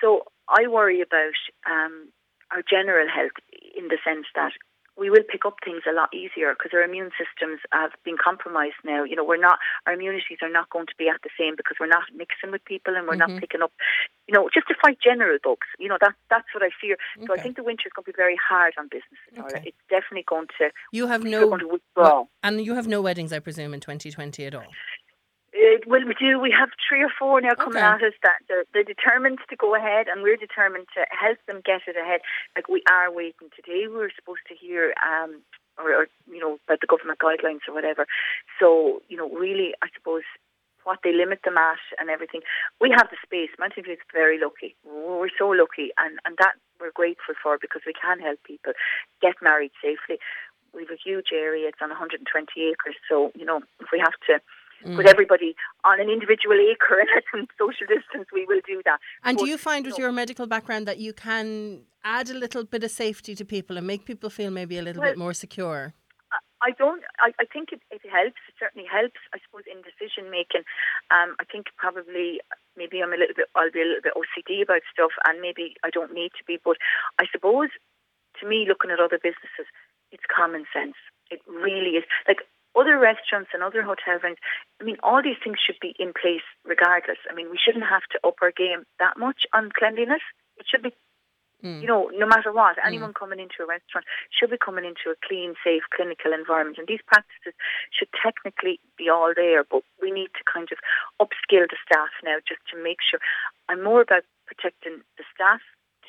So 0.00 0.24
I 0.48 0.66
worry 0.66 1.00
about 1.00 1.38
um, 1.68 2.08
our 2.50 2.62
general 2.62 3.08
health 3.08 3.36
in 3.76 3.88
the 3.88 3.98
sense 4.04 4.26
that 4.34 4.52
we 4.96 5.08
will 5.08 5.24
pick 5.28 5.44
up 5.46 5.56
things 5.64 5.82
a 5.88 5.94
lot 5.94 6.12
easier 6.12 6.52
because 6.52 6.70
our 6.74 6.82
immune 6.82 7.10
systems 7.16 7.60
have 7.72 7.92
been 8.04 8.16
compromised 8.22 8.80
now. 8.84 9.04
You 9.04 9.16
know, 9.16 9.24
we're 9.24 9.40
not, 9.40 9.58
our 9.86 9.94
immunities 9.94 10.38
are 10.42 10.52
not 10.52 10.68
going 10.70 10.86
to 10.86 10.96
be 10.98 11.08
at 11.08 11.22
the 11.22 11.30
same 11.38 11.56
because 11.56 11.76
we're 11.80 11.86
not 11.86 12.04
mixing 12.14 12.52
with 12.52 12.64
people 12.64 12.94
and 12.94 13.06
we're 13.06 13.16
mm-hmm. 13.16 13.32
not 13.32 13.40
picking 13.40 13.62
up, 13.62 13.72
you 14.28 14.34
know, 14.34 14.48
just 14.52 14.68
to 14.68 14.74
fight 14.82 14.98
general 15.02 15.38
bugs. 15.42 15.66
You 15.78 15.88
know, 15.88 15.96
that, 16.00 16.14
that's 16.28 16.48
what 16.54 16.62
I 16.62 16.70
fear. 16.78 16.96
Okay. 17.16 17.26
So 17.26 17.34
I 17.34 17.40
think 17.40 17.56
the 17.56 17.64
winter 17.64 17.84
is 17.86 17.92
going 17.96 18.04
to 18.04 18.12
be 18.12 18.16
very 18.16 18.36
hard 18.36 18.74
on 18.78 18.88
businesses. 18.92 19.32
Okay. 19.38 19.68
It's 19.68 19.84
definitely 19.88 20.24
going 20.28 20.48
to, 20.58 20.70
you 20.92 21.06
have 21.06 21.24
no, 21.24 21.48
going 21.48 21.60
to 21.60 21.68
withdraw. 21.68 22.24
And 22.42 22.60
you 22.64 22.74
have 22.74 22.86
no 22.86 23.00
weddings, 23.00 23.32
I 23.32 23.38
presume, 23.38 23.72
in 23.72 23.80
2020 23.80 24.44
at 24.44 24.54
all? 24.54 24.68
Uh, 25.52 25.76
well, 25.86 26.00
we 26.06 26.14
do. 26.14 26.40
We 26.40 26.50
have 26.50 26.70
three 26.88 27.02
or 27.02 27.12
four 27.12 27.40
now 27.40 27.54
coming 27.54 27.76
okay. 27.76 27.84
at 27.84 28.02
us 28.02 28.16
that 28.22 28.40
they're, 28.48 28.64
they're, 28.72 28.84
determined 28.84 29.38
to 29.50 29.56
go 29.56 29.74
ahead, 29.74 30.06
and 30.08 30.22
we're 30.22 30.36
determined 30.36 30.86
to 30.96 31.04
help 31.12 31.38
them 31.46 31.60
get 31.64 31.82
it 31.86 31.96
ahead. 31.96 32.20
Like 32.56 32.68
we 32.68 32.82
are 32.90 33.12
waiting 33.12 33.52
today. 33.54 33.84
We 33.86 33.96
were 34.00 34.12
supposed 34.16 34.48
to 34.48 34.54
hear, 34.54 34.94
um, 35.04 35.42
or, 35.76 35.92
or 35.92 36.06
you 36.26 36.40
know, 36.40 36.56
about 36.64 36.80
the 36.80 36.86
government 36.86 37.18
guidelines 37.20 37.68
or 37.68 37.74
whatever. 37.74 38.06
So 38.58 39.02
you 39.08 39.16
know, 39.16 39.28
really, 39.28 39.74
I 39.82 39.88
suppose 39.94 40.24
what 40.84 41.00
they 41.04 41.12
limit 41.12 41.40
them 41.44 41.58
at 41.58 41.78
and 42.00 42.08
everything. 42.08 42.40
We 42.80 42.90
have 42.96 43.10
the 43.10 43.20
space. 43.22 43.50
Mountain 43.58 43.84
View 43.84 43.92
is 43.92 43.98
very 44.12 44.40
lucky. 44.40 44.74
We're 44.84 45.36
so 45.36 45.48
lucky, 45.48 45.92
and 45.98 46.18
and 46.24 46.36
that 46.38 46.56
we're 46.80 46.96
grateful 46.96 47.34
for 47.42 47.58
because 47.60 47.82
we 47.86 47.92
can 47.92 48.20
help 48.20 48.40
people 48.44 48.72
get 49.20 49.36
married 49.42 49.72
safely. 49.84 50.16
We 50.72 50.88
have 50.88 50.96
a 50.96 51.04
huge 51.04 51.28
area. 51.36 51.68
It's 51.68 51.82
on 51.82 51.90
120 51.90 52.24
acres, 52.72 52.96
so 53.04 53.32
you 53.36 53.44
know 53.44 53.60
if 53.80 53.88
we 53.92 54.00
have 54.00 54.16
to 54.32 54.40
mm. 54.84 54.96
with 54.96 55.06
everybody 55.06 55.54
on 55.84 56.00
an 56.00 56.08
individual 56.08 56.56
acre 56.70 57.00
and 57.00 57.08
at 57.16 57.24
some 57.30 57.46
social 57.58 57.86
distance, 57.86 58.28
we 58.32 58.46
will 58.46 58.60
do 58.66 58.82
that. 58.84 58.98
And 59.24 59.36
but, 59.36 59.44
do 59.44 59.50
you 59.50 59.58
find 59.58 59.84
with 59.86 59.98
know, 59.98 60.04
your 60.04 60.12
medical 60.12 60.46
background 60.46 60.86
that 60.86 60.98
you 60.98 61.12
can 61.12 61.82
add 62.04 62.30
a 62.30 62.34
little 62.34 62.64
bit 62.64 62.82
of 62.84 62.90
safety 62.90 63.34
to 63.34 63.44
people 63.44 63.76
and 63.76 63.86
make 63.86 64.04
people 64.04 64.30
feel 64.30 64.50
maybe 64.50 64.78
a 64.78 64.82
little 64.82 65.02
well, 65.02 65.10
bit 65.10 65.18
more 65.18 65.34
secure? 65.34 65.94
I 66.62 66.70
don't. 66.78 67.02
I, 67.18 67.34
I 67.42 67.44
think 67.52 67.72
it, 67.72 67.82
it 67.90 68.02
helps. 68.06 68.38
It 68.46 68.54
certainly 68.58 68.86
helps. 68.86 69.18
I 69.34 69.38
suppose 69.42 69.66
in 69.66 69.82
decision 69.82 70.30
making. 70.30 70.62
Um, 71.10 71.34
I 71.42 71.44
think 71.50 71.66
probably 71.76 72.38
maybe 72.76 73.02
I'm 73.02 73.12
a 73.12 73.18
little 73.18 73.34
bit. 73.34 73.50
I'll 73.58 73.74
be 73.74 73.82
a 73.82 73.90
little 73.90 74.06
bit 74.06 74.14
OCD 74.14 74.62
about 74.62 74.86
stuff, 74.86 75.10
and 75.26 75.42
maybe 75.42 75.74
I 75.82 75.90
don't 75.90 76.14
need 76.14 76.30
to 76.38 76.44
be. 76.46 76.62
But 76.62 76.78
I 77.18 77.26
suppose 77.34 77.70
to 78.40 78.48
me, 78.48 78.64
looking 78.66 78.90
at 78.90 79.02
other 79.02 79.18
businesses, 79.18 79.66
it's 80.10 80.22
common 80.30 80.64
sense. 80.72 80.94
It 81.30 81.42
really 81.50 81.98
is. 81.98 82.04
Like 82.28 82.46
other 82.78 82.98
restaurants 82.98 83.50
and 83.52 83.62
other 83.62 83.82
hotel 83.82 84.18
rooms, 84.22 84.38
I 84.80 84.84
mean, 84.84 84.96
all 85.02 85.22
these 85.22 85.40
things 85.42 85.58
should 85.64 85.80
be 85.80 85.94
in 85.98 86.12
place 86.12 86.46
regardless. 86.64 87.18
I 87.30 87.34
mean, 87.34 87.50
we 87.50 87.58
shouldn't 87.58 87.84
have 87.84 88.02
to 88.12 88.20
up 88.26 88.36
our 88.42 88.52
game 88.52 88.84
that 88.98 89.18
much 89.18 89.44
on 89.52 89.70
cleanliness. 89.76 90.22
It 90.56 90.66
should 90.68 90.82
be, 90.82 90.92
mm. 91.62 91.80
you 91.80 91.86
know, 91.86 92.10
no 92.14 92.26
matter 92.26 92.52
what, 92.52 92.76
mm. 92.76 92.86
anyone 92.86 93.12
coming 93.12 93.40
into 93.40 93.62
a 93.62 93.66
restaurant 93.66 94.06
should 94.30 94.50
be 94.50 94.58
coming 94.58 94.84
into 94.84 95.12
a 95.12 95.20
clean, 95.26 95.54
safe, 95.64 95.82
clinical 95.94 96.32
environment. 96.32 96.78
And 96.78 96.88
these 96.88 97.04
practices 97.06 97.54
should 97.92 98.08
technically 98.16 98.80
be 98.96 99.08
all 99.08 99.32
there, 99.34 99.64
but 99.64 99.82
we 100.00 100.10
need 100.10 100.32
to 100.38 100.44
kind 100.48 100.68
of 100.72 100.78
upskill 101.20 101.68
the 101.68 101.76
staff 101.84 102.10
now 102.24 102.38
just 102.46 102.60
to 102.72 102.82
make 102.82 102.98
sure. 103.04 103.20
I'm 103.68 103.84
more 103.84 104.00
about 104.00 104.24
protecting 104.46 105.04
the 105.18 105.24
staff 105.34 105.60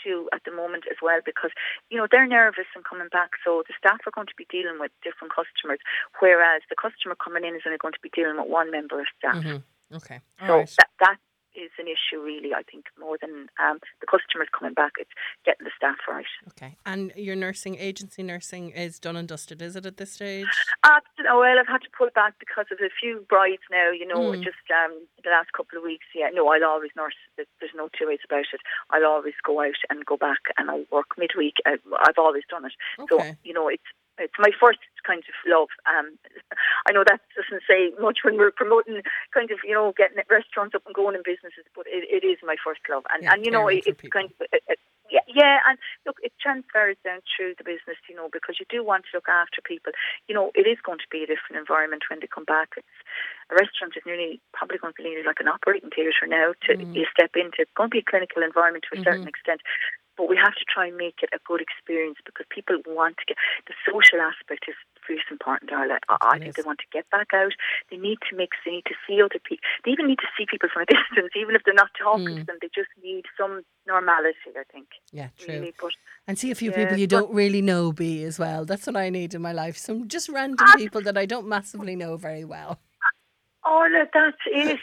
to 0.04 0.30
at 0.34 0.44
the 0.46 0.52
moment 0.52 0.84
as 0.90 0.98
well 1.02 1.20
because 1.26 1.52
you 1.90 1.98
know 1.98 2.08
they're 2.10 2.28
nervous 2.28 2.70
and 2.76 2.84
coming 2.84 3.08
back 3.12 3.32
so 3.44 3.64
the 3.68 3.74
staff 3.78 4.00
are 4.06 4.16
going 4.16 4.28
to 4.28 4.38
be 4.38 4.48
dealing 4.50 4.80
with 4.80 4.92
different 5.04 5.34
customers 5.34 5.80
whereas 6.20 6.62
the 6.70 6.76
customer 6.76 7.16
coming 7.16 7.44
in 7.44 7.56
is 7.56 7.62
only 7.66 7.78
going 7.78 7.94
to 7.94 8.04
be 8.04 8.12
dealing 8.14 8.38
with 8.38 8.50
one 8.50 8.72
member 8.72 9.00
of 9.00 9.08
staff 9.18 9.36
mm-hmm. 9.36 9.96
okay 9.96 10.20
All 10.42 10.48
so 10.48 10.56
right. 10.58 10.74
that, 10.78 10.90
that 11.00 11.18
is 11.56 11.72
an 11.80 11.88
issue, 11.88 12.22
really. 12.22 12.54
I 12.54 12.64
think 12.64 12.86
more 13.00 13.18
than 13.20 13.48
um, 13.60 13.80
the 14.02 14.08
customers 14.08 14.48
coming 14.58 14.74
back, 14.74 14.94
it's 15.00 15.12
getting 15.46 15.66
the 15.66 15.72
staff 15.76 15.98
right. 16.08 16.26
Okay, 16.50 16.78
and 16.86 17.12
your 17.16 17.36
nursing 17.36 17.76
agency 17.76 18.24
nursing 18.24 18.70
is 18.72 19.00
done 19.00 19.16
and 19.16 19.28
dusted, 19.28 19.62
is 19.62 19.76
it 19.76 19.86
at 19.86 19.98
this 19.98 20.14
stage? 20.14 20.46
Uh, 20.84 21.00
well, 21.26 21.60
I've 21.60 21.68
had 21.68 21.82
to 21.82 21.90
pull 21.98 22.10
back 22.14 22.36
because 22.40 22.66
of 22.72 22.80
a 22.80 22.90
few 23.00 23.26
brides 23.30 23.64
now. 23.72 23.92
You 23.92 24.08
know, 24.08 24.32
mm. 24.32 24.44
just 24.44 24.64
um, 24.72 25.06
the 25.24 25.30
last 25.30 25.54
couple 25.54 25.78
of 25.78 25.84
weeks. 25.84 26.06
Yeah, 26.16 26.30
no, 26.34 26.48
I'll 26.50 26.64
always 26.64 26.92
nurse. 26.96 27.16
There's 27.38 27.76
no 27.76 27.90
two 27.98 28.08
ways 28.08 28.20
about 28.26 28.46
it. 28.54 28.62
I'll 28.90 29.06
always 29.06 29.36
go 29.44 29.62
out 29.62 29.80
and 29.90 30.06
go 30.06 30.18
back, 30.18 30.42
and 30.58 30.70
I'll 30.70 30.86
work 30.92 31.18
midweek. 31.18 31.58
I've 31.66 32.18
always 32.18 32.44
done 32.50 32.66
it. 32.66 32.74
Okay. 33.00 33.32
So 33.32 33.36
you 33.44 33.54
know, 33.54 33.68
it's 33.68 33.84
it's 34.18 34.40
my 34.40 34.52
first 34.60 34.80
kind 35.06 35.24
of 35.26 35.36
love. 35.46 35.70
Um, 35.90 36.18
I 36.88 36.92
know 36.92 37.04
that 37.06 37.22
doesn't 37.36 37.64
say 37.68 37.92
much 38.00 38.20
when 38.24 38.38
we're 38.38 38.52
promoting 38.52 39.02
kind 39.34 39.52
of 39.52 39.60
you 39.64 39.74
know 39.74 39.94
getting 39.96 40.18
restaurants 40.30 40.76
up 40.76 40.86
and 40.86 40.96
going 40.96 41.16
in 41.16 41.24
businesses, 41.26 41.66
but 41.76 41.86
it, 41.88 42.06
it 42.10 42.26
is 42.26 42.38
my 42.44 42.56
first 42.64 42.82
love, 42.90 43.04
and 43.14 43.24
yeah, 43.24 43.34
and 43.34 43.46
you 43.46 43.52
know 43.52 43.68
it, 43.68 43.84
it's 43.86 44.02
kind 44.10 44.30
of. 44.30 44.48
It, 44.52 44.64
it, 44.68 44.80
yeah, 45.12 45.28
yeah, 45.28 45.60
and 45.70 45.78
look, 46.08 46.18
it 46.24 46.32
transfers 46.42 46.98
down 47.04 47.22
through 47.30 47.54
the 47.60 47.68
business, 47.68 48.00
you 48.10 48.16
know, 48.16 48.34
because 48.34 48.58
you 48.58 48.66
do 48.66 48.82
want 48.82 49.04
to 49.06 49.18
look 49.20 49.30
after 49.30 49.62
people. 49.62 49.92
You 50.28 50.34
know, 50.34 50.50
it 50.56 50.66
is 50.66 50.82
going 50.82 50.98
to 50.98 51.12
be 51.12 51.22
a 51.22 51.30
different 51.30 51.60
environment 51.60 52.08
when 52.10 52.18
they 52.18 52.26
come 52.26 52.50
back. 52.50 52.74
It's 52.78 52.98
a 53.52 53.56
restaurant 53.56 53.94
is 53.94 54.08
nearly 54.08 54.42
probably 54.58 54.80
going 54.80 54.96
to 54.96 55.02
be 55.04 55.06
nearly 55.06 55.28
like 55.28 55.44
an 55.44 55.52
operating 55.52 55.92
theatre 55.92 56.26
now. 56.26 56.58
To 56.66 56.72
mm. 56.74 56.96
you 56.96 57.06
step 57.12 57.36
into, 57.36 57.62
it's 57.62 57.78
going 57.78 57.92
to 57.92 57.98
be 58.00 58.02
a 58.02 58.10
clinical 58.10 58.42
environment 58.42 58.90
to 58.90 58.98
a 58.98 59.02
mm-hmm. 59.04 59.06
certain 59.06 59.28
extent. 59.28 59.62
But 60.18 60.30
we 60.30 60.38
have 60.38 60.54
to 60.56 60.66
try 60.68 60.88
and 60.88 60.98
make 60.98 61.20
it 61.22 61.30
a 61.34 61.40
good 61.46 61.62
experience 61.62 62.18
because 62.26 62.46
people 62.50 62.78
want 62.88 63.18
to 63.18 63.26
get 63.26 63.38
the 63.68 63.74
social 63.86 64.22
aspect 64.22 64.66
is 64.68 64.76
really 65.10 65.22
important, 65.32 65.72
Darla. 65.72 66.00
I, 66.10 66.18
I 66.22 66.40
think 66.40 66.56
they 66.56 66.64
want 66.64 66.80
to 66.80 66.86
get 66.92 67.10
back 67.10 67.34
out. 67.34 67.54
They 67.92 67.98
need 67.98 68.20
to 68.30 68.36
mix. 68.36 68.58
They 68.66 68.72
need 68.72 68.86
to 68.86 68.96
see 69.08 69.22
other 69.22 69.40
people. 69.44 69.64
They 69.86 69.92
even 69.92 70.08
need 70.08 70.20
to 70.20 70.32
see 70.38 70.46
people 70.50 70.70
from 70.72 70.84
a 70.84 70.86
distance, 70.94 71.34
even 71.36 71.56
if 71.56 71.64
they're 71.66 71.74
not 71.74 71.92
talking 72.02 72.28
mm. 72.28 72.40
to 72.40 72.46
them. 72.46 72.58
They 72.62 72.70
just 72.74 72.90
need 73.04 73.26
some 73.38 73.64
normality. 73.88 74.38
I 74.56 74.64
think. 74.72 74.88
Yeah, 75.12 75.30
true. 75.38 75.56
Really. 75.56 75.74
But, 75.80 75.92
and 76.28 76.38
see 76.38 76.52
a 76.52 76.56
few 76.56 76.72
yeah, 76.72 76.78
people 76.78 76.98
you 76.98 77.08
don't 77.08 77.34
really 77.34 77.62
know. 77.62 77.92
Be 77.92 78.24
as 78.24 78.40
well. 78.40 78.66
That's 78.66 78.88
what 78.88 78.96
I 78.96 79.10
need 79.10 79.34
in 79.34 79.42
my 79.42 79.52
life. 79.52 79.78
Some 79.78 80.08
just 80.08 80.30
random 80.30 80.68
people 80.78 81.02
that 81.02 81.18
I 81.18 81.26
don't 81.26 81.48
massively 81.48 81.96
know 81.96 82.18
very 82.18 82.46
well. 82.46 82.80
Oh, 83.66 83.88
look, 83.92 84.10
that's. 84.14 84.38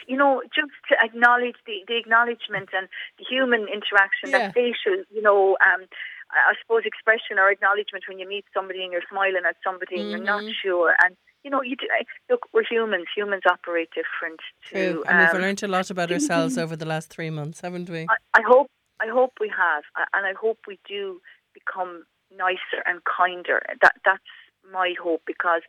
You 0.07 0.17
know, 0.17 0.41
just 0.53 0.71
to 0.89 0.95
acknowledge 1.03 1.55
the, 1.65 1.83
the 1.87 1.97
acknowledgement 1.97 2.69
and 2.73 2.87
the 3.17 3.25
human 3.29 3.61
interaction, 3.61 4.29
yeah. 4.29 4.47
that 4.49 4.53
facial, 4.53 5.03
you 5.13 5.21
know, 5.21 5.57
um, 5.65 5.85
I 6.31 6.53
suppose 6.61 6.83
expression 6.85 7.37
or 7.37 7.49
acknowledgement 7.49 8.05
when 8.07 8.19
you 8.19 8.27
meet 8.27 8.45
somebody 8.53 8.83
and 8.83 8.91
you're 8.91 9.07
smiling 9.09 9.43
at 9.47 9.57
somebody 9.63 9.97
mm-hmm. 9.97 10.01
and 10.01 10.11
you're 10.11 10.25
not 10.25 10.43
mm-hmm. 10.43 10.61
sure. 10.63 10.95
And 11.03 11.15
you 11.43 11.49
know, 11.49 11.61
you 11.61 11.75
do, 11.75 11.87
look, 12.29 12.45
we're 12.53 12.63
humans. 12.63 13.07
Humans 13.15 13.43
operate 13.49 13.89
different. 13.89 14.39
True, 14.61 15.03
and 15.07 15.17
um, 15.17 15.33
we've 15.33 15.41
learned 15.41 15.63
a 15.63 15.67
lot 15.67 15.89
about 15.89 16.11
ourselves 16.11 16.57
over 16.57 16.75
the 16.75 16.85
last 16.85 17.09
three 17.09 17.29
months, 17.29 17.61
haven't 17.61 17.89
we? 17.89 18.01
I, 18.09 18.39
I 18.39 18.41
hope, 18.45 18.67
I 19.01 19.07
hope 19.07 19.33
we 19.39 19.49
have, 19.49 19.83
and 20.13 20.25
I 20.25 20.33
hope 20.39 20.59
we 20.67 20.79
do 20.87 21.19
become 21.53 22.05
nicer 22.35 22.83
and 22.85 23.01
kinder. 23.05 23.61
That 23.81 23.95
that's 24.05 24.23
my 24.71 24.93
hope 25.01 25.23
because 25.25 25.61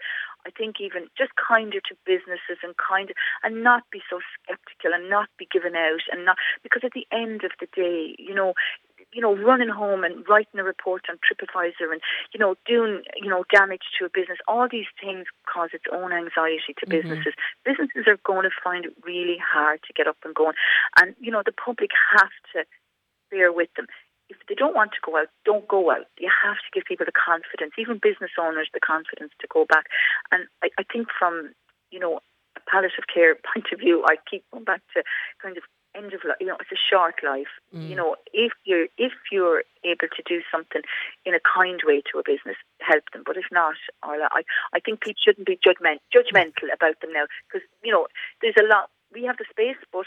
I 0.47 0.51
think 0.51 0.77
even 0.81 1.09
just 1.17 1.33
kinder 1.37 1.81
to 1.81 1.95
businesses 2.05 2.59
and 2.63 2.75
kinder 2.77 3.15
and 3.43 3.63
not 3.63 3.83
be 3.91 4.01
so 4.09 4.21
skeptical 4.35 4.93
and 4.95 5.09
not 5.09 5.29
be 5.39 5.47
given 5.51 5.77
out 5.77 6.03
and 6.11 6.25
not 6.25 6.37
because 6.63 6.83
at 6.85 6.93
the 6.95 7.07
end 7.13 7.45
of 7.45 7.53
the 7.61 7.67
day, 7.75 8.15
you 8.19 8.35
know, 8.35 8.55
you 9.13 9.21
know, 9.21 9.37
running 9.37 9.69
home 9.69 10.05
and 10.05 10.25
writing 10.29 10.59
a 10.59 10.65
report 10.65 11.05
on 11.11 11.19
TripAdvisor 11.21 11.93
and, 11.93 12.01
you 12.33 12.41
know, 12.41 12.55
doing, 12.67 13.03
you 13.21 13.29
know, 13.29 13.45
damage 13.53 13.83
to 13.99 14.07
a 14.07 14.09
business, 14.09 14.39
all 14.49 14.69
these 14.71 14.87
things 15.01 15.27
cause 15.53 15.71
its 15.73 15.85
own 15.93 16.13
anxiety 16.13 16.73
to 16.79 16.87
mm-hmm. 16.87 16.97
businesses. 16.97 17.35
Businesses 17.65 18.07
are 18.07 18.19
going 18.25 18.45
to 18.45 18.55
find 18.65 18.87
it 18.87 18.97
really 19.05 19.37
hard 19.37 19.81
to 19.87 19.93
get 19.93 20.07
up 20.07 20.17
and 20.25 20.35
going. 20.35 20.55
And, 20.99 21.15
you 21.21 21.31
know, 21.31 21.43
the 21.45 21.53
public 21.53 21.91
have 22.17 22.33
to 22.55 22.65
bear 23.31 23.53
with 23.53 23.69
them 23.77 23.87
if 24.41 24.47
they 24.49 24.55
don't 24.55 24.75
want 24.75 24.93
to 24.93 25.05
go 25.05 25.17
out, 25.17 25.29
don't 25.45 25.67
go 25.69 25.91
out. 25.91 26.07
You 26.19 26.31
have 26.31 26.57
to 26.57 26.71
give 26.73 26.85
people 26.85 27.07
the 27.07 27.13
confidence, 27.13 27.73
even 27.79 28.01
business 28.01 28.33
owners, 28.39 28.69
the 28.73 28.81
confidence 28.81 29.33
to 29.41 29.47
go 29.53 29.67
back. 29.69 29.87
And 30.31 30.47
I, 30.63 30.69
I 30.79 30.85
think 30.91 31.09
from, 31.13 31.53
you 31.91 32.01
know, 32.01 32.21
a 32.57 32.61
palliative 32.69 33.07
care 33.13 33.35
point 33.55 33.67
of 33.73 33.81
view, 33.81 34.05
I 34.07 34.17
keep 34.29 34.45
going 34.53 34.65
back 34.65 34.83
to 34.95 35.03
kind 35.41 35.57
of 35.57 35.65
end 35.95 36.13
of 36.13 36.25
life. 36.25 36.41
You 36.41 36.49
know, 36.49 36.57
it's 36.61 36.73
a 36.73 36.81
short 36.81 37.21
life. 37.23 37.53
Mm. 37.75 37.89
You 37.89 37.97
know, 37.97 38.17
if 38.33 38.53
you're 38.65 38.89
if 38.97 39.13
you're 39.31 39.65
able 39.85 40.09
to 40.09 40.23
do 40.25 40.41
something 40.51 40.83
in 41.25 41.35
a 41.35 41.41
kind 41.41 41.81
way 41.85 42.03
to 42.13 42.19
a 42.19 42.25
business, 42.25 42.57
help 42.81 43.05
them. 43.13 43.23
But 43.25 43.37
if 43.37 43.47
not, 43.53 43.77
Orla, 44.03 44.29
I 44.33 44.43
I 44.73 44.81
think 44.81 45.01
people 45.01 45.21
shouldn't 45.23 45.47
be 45.47 45.59
judgment 45.63 46.01
judgmental 46.15 46.73
about 46.73 47.01
them 47.01 47.13
now 47.13 47.27
because 47.49 47.67
you 47.83 47.93
know 47.93 48.07
there's 48.41 48.59
a 48.59 48.67
lot. 48.67 48.91
We 49.13 49.25
have 49.25 49.37
the 49.37 49.45
space, 49.51 49.77
but 49.93 50.07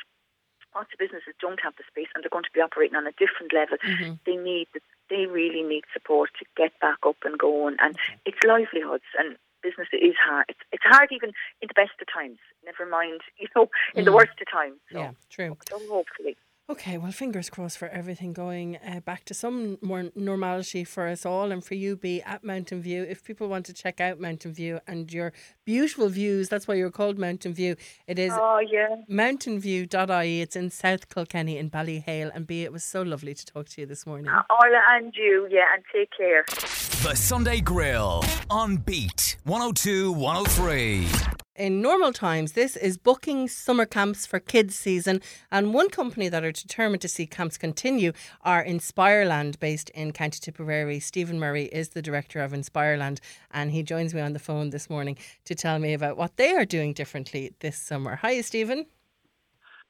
lots 0.76 0.92
of 0.94 1.00
businesses 1.00 1.34
don't 1.40 1.60
have 1.64 1.76
the 1.78 1.84
space 1.88 2.12
and 2.14 2.24
they're 2.24 2.34
going 2.34 2.44
to 2.44 2.54
be 2.54 2.62
operating 2.62 2.96
on 2.96 3.08
a 3.08 3.16
different 3.16 3.54
level. 3.54 3.78
Mm-hmm. 3.80 4.20
They 4.26 4.36
need, 4.36 4.68
they 5.10 5.26
really 5.26 5.64
need 5.64 5.84
support 5.94 6.32
to 6.40 6.46
get 6.56 6.78
back 6.80 7.00
up 7.08 7.18
and 7.24 7.40
going. 7.40 7.78
And 7.80 7.96
it's 8.26 8.38
livelihoods 8.46 9.08
and 9.18 9.38
business 9.64 9.88
is 9.94 10.16
hard. 10.22 10.46
It's, 10.50 10.60
it's 10.72 10.84
hard 10.84 11.10
even 11.12 11.32
in 11.62 11.68
the 11.68 11.74
best 11.74 11.98
of 12.00 12.08
times. 12.12 12.38
Never 12.64 12.86
mind, 12.86 13.22
you 13.38 13.48
know, 13.56 13.70
in 13.96 14.04
mm. 14.04 14.06
the 14.06 14.14
worst 14.14 14.38
of 14.40 14.48
times. 14.52 14.78
So, 14.92 15.00
yeah, 15.00 15.12
true. 15.30 15.58
So 15.70 15.80
hopefully. 15.90 16.38
Okay, 16.68 16.98
well, 16.98 17.12
fingers 17.12 17.52
crossed 17.52 17.78
for 17.78 17.88
everything 17.90 18.34
going 18.34 18.78
uh, 18.78 19.00
back 19.00 19.24
to 19.26 19.36
some 19.36 19.78
more 19.84 20.06
normality 20.16 20.84
for 20.84 21.08
us 21.08 21.24
all 21.24 21.52
and 21.52 21.64
for 21.64 21.76
you, 21.76 21.96
be 21.96 22.24
at 22.24 22.44
Mountain 22.44 22.82
View. 22.82 23.04
If 23.04 23.24
people 23.24 23.48
want 23.48 23.68
to 23.68 23.74
check 23.74 24.02
out 24.02 24.20
Mountain 24.20 24.54
View 24.54 24.80
and 24.88 25.14
your 25.14 25.32
beautiful 25.64 26.10
views, 26.10 26.50
that's 26.50 26.68
why 26.68 26.74
you're 26.74 26.90
called 26.90 27.20
Mountain 27.20 27.54
View. 27.54 27.76
It 28.08 28.18
is 28.18 28.34
oh, 28.34 28.60
yeah. 28.68 28.96
mountainview.ie. 29.08 30.42
It's 30.42 30.56
in 30.56 30.72
South 30.72 31.08
Kilkenny 31.14 31.60
in 31.60 31.70
Ballyhale. 31.70 32.32
And 32.34 32.48
Bea, 32.48 32.64
it 32.64 32.74
was 32.74 32.84
so 32.84 33.04
lovely 33.04 33.36
to 33.36 33.46
talk 33.46 33.70
to 33.70 33.82
you 33.82 33.86
this 33.86 34.08
morning. 34.08 34.30
Uh, 34.30 34.42
Orla 34.50 34.82
and 34.94 35.14
you, 35.16 35.48
yeah, 35.52 35.66
and 35.76 35.84
take 35.94 36.10
care. 36.18 36.46
The 36.48 37.14
Sunday 37.16 37.62
Grill 37.62 38.24
on 38.50 38.78
Beat 38.78 39.38
102 39.44 40.12
103 40.14 41.45
in 41.56 41.82
normal 41.82 42.12
times, 42.12 42.52
this 42.52 42.76
is 42.76 42.98
booking 42.98 43.48
summer 43.48 43.86
camps 43.86 44.26
for 44.26 44.40
kids 44.40 44.76
season. 44.76 45.22
And 45.52 45.74
one 45.74 45.90
company 45.90 46.28
that 46.30 46.44
are 46.44 46.52
determined 46.52 47.02
to 47.02 47.08
see 47.08 47.26
camps 47.26 47.58
continue 47.58 48.12
are 48.42 48.64
Inspireland, 48.64 49.60
based 49.60 49.90
in 49.92 50.12
County 50.12 50.40
Tipperary. 50.42 51.00
Stephen 51.00 51.40
Murray 51.40 51.66
is 51.66 51.90
the 51.90 52.02
director 52.02 52.42
of 52.42 52.52
Inspireland, 52.52 53.20
and 53.52 53.72
he 53.72 53.84
joins 53.84 54.14
me 54.14 54.22
on 54.22 54.34
the 54.34 54.40
phone 54.40 54.72
this 54.72 54.90
morning 54.90 55.18
to 55.46 55.56
tell 55.56 55.80
me 55.80 55.94
about 55.94 56.18
what 56.18 56.36
they 56.38 56.52
are 56.52 56.66
doing 56.66 56.94
differently 56.94 57.54
this 57.60 57.78
summer. 57.78 58.18
Hi, 58.18 58.42
Stephen. 58.42 58.86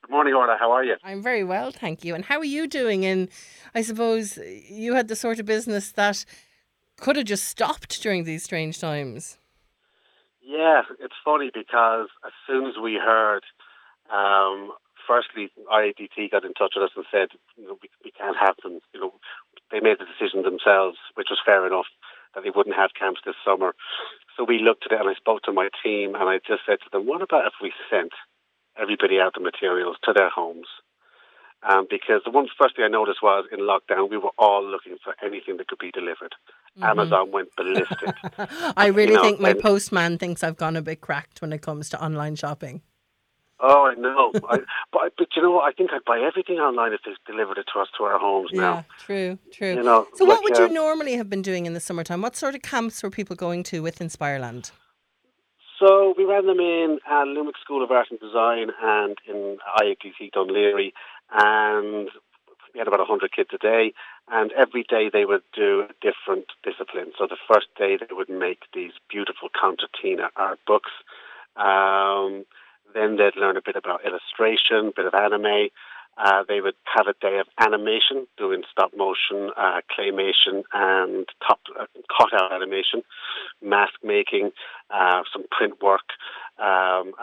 Good 0.01 0.11
morning, 0.11 0.35
Orla. 0.35 0.57
How 0.59 0.71
are 0.71 0.83
you? 0.83 0.95
I'm 1.03 1.23
very 1.23 1.43
well, 1.43 1.71
thank 1.71 2.05
you. 2.05 2.13
And 2.13 2.25
how 2.25 2.37
are 2.37 2.45
you 2.45 2.67
doing? 2.67 3.05
And 3.05 3.27
I 3.73 3.81
suppose 3.81 4.37
you 4.69 4.93
had 4.93 5.07
the 5.07 5.15
sort 5.15 5.39
of 5.39 5.47
business 5.47 5.91
that 5.93 6.25
could 6.97 7.15
have 7.15 7.25
just 7.25 7.45
stopped 7.45 8.03
during 8.03 8.23
these 8.23 8.43
strange 8.43 8.79
times. 8.79 9.39
Yeah, 10.45 10.83
it's 11.01 11.17
funny 11.25 11.49
because 11.51 12.07
as 12.23 12.31
soon 12.45 12.67
as 12.67 12.77
we 12.77 13.01
heard, 13.01 13.41
um, 14.13 14.71
firstly, 15.07 15.49
IADT 15.73 16.29
got 16.29 16.45
in 16.45 16.53
touch 16.53 16.73
with 16.77 16.85
us 16.85 16.95
and 16.95 17.05
said, 17.11 17.29
you 17.57 17.65
know, 17.65 17.77
we, 17.81 17.89
we 18.05 18.11
can't 18.11 18.37
have 18.37 18.53
them. 18.61 18.77
You 18.93 18.99
know, 19.01 19.13
they 19.71 19.79
made 19.79 19.97
the 19.97 20.05
decision 20.05 20.43
themselves, 20.43 20.97
which 21.15 21.33
was 21.33 21.41
fair 21.43 21.65
enough, 21.65 21.89
that 22.35 22.43
they 22.43 22.53
wouldn't 22.53 22.75
have 22.75 22.93
camps 22.93 23.21
this 23.25 23.33
summer. 23.43 23.73
So 24.37 24.45
we 24.45 24.59
looked 24.61 24.85
at 24.85 24.93
it 24.93 25.01
and 25.01 25.09
I 25.09 25.15
spoke 25.15 25.41
to 25.43 25.51
my 25.51 25.69
team 25.81 26.13
and 26.13 26.29
I 26.29 26.37
just 26.37 26.61
said 26.67 26.77
to 26.85 26.89
them, 26.91 27.07
what 27.07 27.23
about 27.23 27.47
if 27.47 27.57
we 27.59 27.73
sent 27.89 28.13
everybody 28.77 29.19
out 29.19 29.33
the 29.33 29.41
materials 29.41 29.97
to 30.03 30.13
their 30.13 30.29
homes? 30.29 30.67
Um, 31.67 31.87
because 31.89 32.21
the 32.23 32.31
one 32.31 32.47
first 32.59 32.75
thing 32.75 32.85
I 32.85 32.89
noticed 32.89 33.23
was 33.23 33.45
in 33.51 33.59
lockdown, 33.59 34.09
we 34.09 34.17
were 34.17 34.29
all 34.37 34.63
looking 34.63 34.97
for 35.03 35.15
anything 35.23 35.57
that 35.57 35.67
could 35.67 35.79
be 35.79 35.89
delivered. 35.89 36.35
Mm-hmm. 36.77 36.83
Amazon 36.83 37.31
went 37.31 37.55
ballistic. 37.55 38.15
I 38.77 38.87
really 38.87 39.13
you 39.13 39.17
know, 39.17 39.23
think 39.23 39.39
my 39.39 39.53
postman 39.53 40.19
thinks 40.19 40.43
I've 40.43 40.57
gone 40.57 40.75
a 40.75 40.81
bit 40.81 41.01
cracked 41.01 41.41
when 41.41 41.51
it 41.51 41.63
comes 41.63 41.89
to 41.89 42.03
online 42.03 42.35
shopping. 42.35 42.81
Oh, 43.59 43.87
I 43.87 43.95
know. 43.95 44.31
I, 44.49 44.59
but, 44.91 45.13
but 45.17 45.27
you 45.35 45.41
know, 45.41 45.51
what? 45.51 45.63
I 45.63 45.71
think 45.71 45.91
I'd 45.91 46.05
buy 46.05 46.19
everything 46.19 46.57
online 46.57 46.93
if 46.93 47.01
they 47.05 47.11
delivered 47.25 47.57
it 47.57 47.65
to 47.73 47.79
us 47.79 47.87
to 47.97 48.03
our 48.03 48.19
homes 48.19 48.49
yeah, 48.53 48.61
now. 48.61 48.85
true, 48.99 49.39
true. 49.51 49.75
You 49.75 49.83
know, 49.83 50.07
so, 50.13 50.25
like, 50.25 50.35
what 50.35 50.43
would 50.43 50.57
you 50.57 50.65
um, 50.65 50.73
normally 50.73 51.15
have 51.15 51.29
been 51.29 51.41
doing 51.41 51.65
in 51.65 51.73
the 51.73 51.79
summertime? 51.79 52.21
What 52.21 52.35
sort 52.35 52.53
of 52.53 52.61
camps 52.61 53.01
were 53.01 53.09
people 53.09 53.35
going 53.35 53.63
to 53.63 53.81
with 53.81 53.99
Inspireland? 53.99 54.71
So 55.79 56.13
we 56.17 56.23
ran 56.23 56.45
them 56.45 56.59
in 56.59 56.99
uh, 57.09 57.25
Limerick 57.25 57.57
School 57.61 57.83
of 57.83 57.91
Art 57.91 58.07
and 58.09 58.19
Design 58.19 58.69
and 58.81 59.17
in 59.27 59.57
Dún 59.77 60.49
Laoghaire, 60.49 60.93
and 61.31 62.09
we 62.73 62.79
had 62.79 62.87
about 62.87 62.99
100 62.99 63.31
kids 63.31 63.49
a 63.53 63.57
day, 63.57 63.93
and 64.29 64.51
every 64.51 64.83
day 64.83 65.09
they 65.11 65.25
would 65.25 65.43
do 65.53 65.87
a 65.89 65.93
different 66.01 66.47
discipline. 66.63 67.13
So 67.17 67.25
the 67.25 67.37
first 67.47 67.67
day 67.77 67.97
they 67.97 68.13
would 68.13 68.29
make 68.29 68.63
these 68.73 68.91
beautiful 69.09 69.49
concertina 69.49 70.29
art 70.35 70.59
books. 70.67 70.91
Um, 71.55 72.45
then 72.93 73.15
they'd 73.15 73.37
learn 73.37 73.57
a 73.57 73.61
bit 73.61 73.75
about 73.75 74.05
illustration, 74.05 74.87
a 74.87 74.91
bit 74.91 75.05
of 75.05 75.13
anime. 75.13 75.69
Uh, 76.17 76.43
they 76.47 76.61
would 76.61 76.75
have 76.85 77.07
a 77.07 77.13
day 77.21 77.39
of 77.39 77.47
animation, 77.59 78.25
doing 78.37 78.63
stop 78.71 78.91
motion, 78.95 79.51
uh, 79.57 79.81
claymation, 79.91 80.63
and 80.73 81.27
top 81.45 81.59
uh, 81.79 81.85
cutout 82.17 82.53
animation, 82.53 83.03
mask 83.61 83.93
making, 84.03 84.51
uh, 84.91 85.23
some 85.31 85.43
print 85.51 85.81
work. 85.81 86.11
Um, 86.57 87.13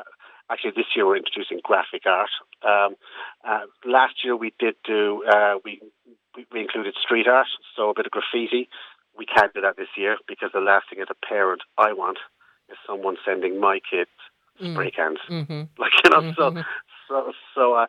actually, 0.52 0.73
this 0.76 0.87
year 0.94 1.06
we're 1.06 1.16
introducing 1.16 1.61
graphic 1.62 2.02
art. 2.06 2.30
Um, 2.62 2.97
uh, 3.47 3.66
last 3.85 4.25
year 4.25 4.37
we 4.37 4.52
did 4.59 4.75
do 4.85 5.25
uh, 5.25 5.54
we, 5.64 5.80
we 6.52 6.61
included 6.61 6.94
street 7.02 7.26
art, 7.26 7.49
so 7.76 7.90
a 7.90 7.94
bit 7.94 8.06
of 8.06 8.12
graffiti. 8.12 8.68
We 9.16 9.26
can't 9.26 9.52
do 9.54 9.61
that 9.62 9.76
this 9.76 9.88
year 9.97 10.16
because 10.26 10.50
the 10.54 10.61
last 10.61 10.87
thing 10.90 11.00
as 11.00 11.09
a 11.11 11.26
parent 11.26 11.62
I 11.78 11.92
want 11.92 12.18
is 12.71 12.76
someone 12.87 13.16
sending 13.25 13.61
my 13.61 13.80
kids 13.90 14.11
mm. 14.61 14.73
spray 14.73 14.90
cans. 14.90 15.18
Mm-hmm. 15.28 15.62
Like 15.78 15.92
you 16.04 16.11
know, 16.11 16.32
mm-hmm. 16.32 16.35
so 16.37 16.62
so 17.09 17.32
so 17.54 17.75
uh, 17.75 17.87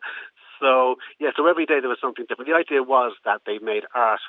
so 0.60 0.96
yeah. 1.18 1.30
So 1.36 1.46
every 1.46 1.66
day 1.66 1.80
there 1.80 1.88
was 1.88 1.98
something 2.00 2.24
different. 2.28 2.48
The 2.48 2.56
idea 2.56 2.82
was 2.82 3.12
that 3.24 3.42
they 3.46 3.58
made 3.58 3.84
art. 3.94 4.20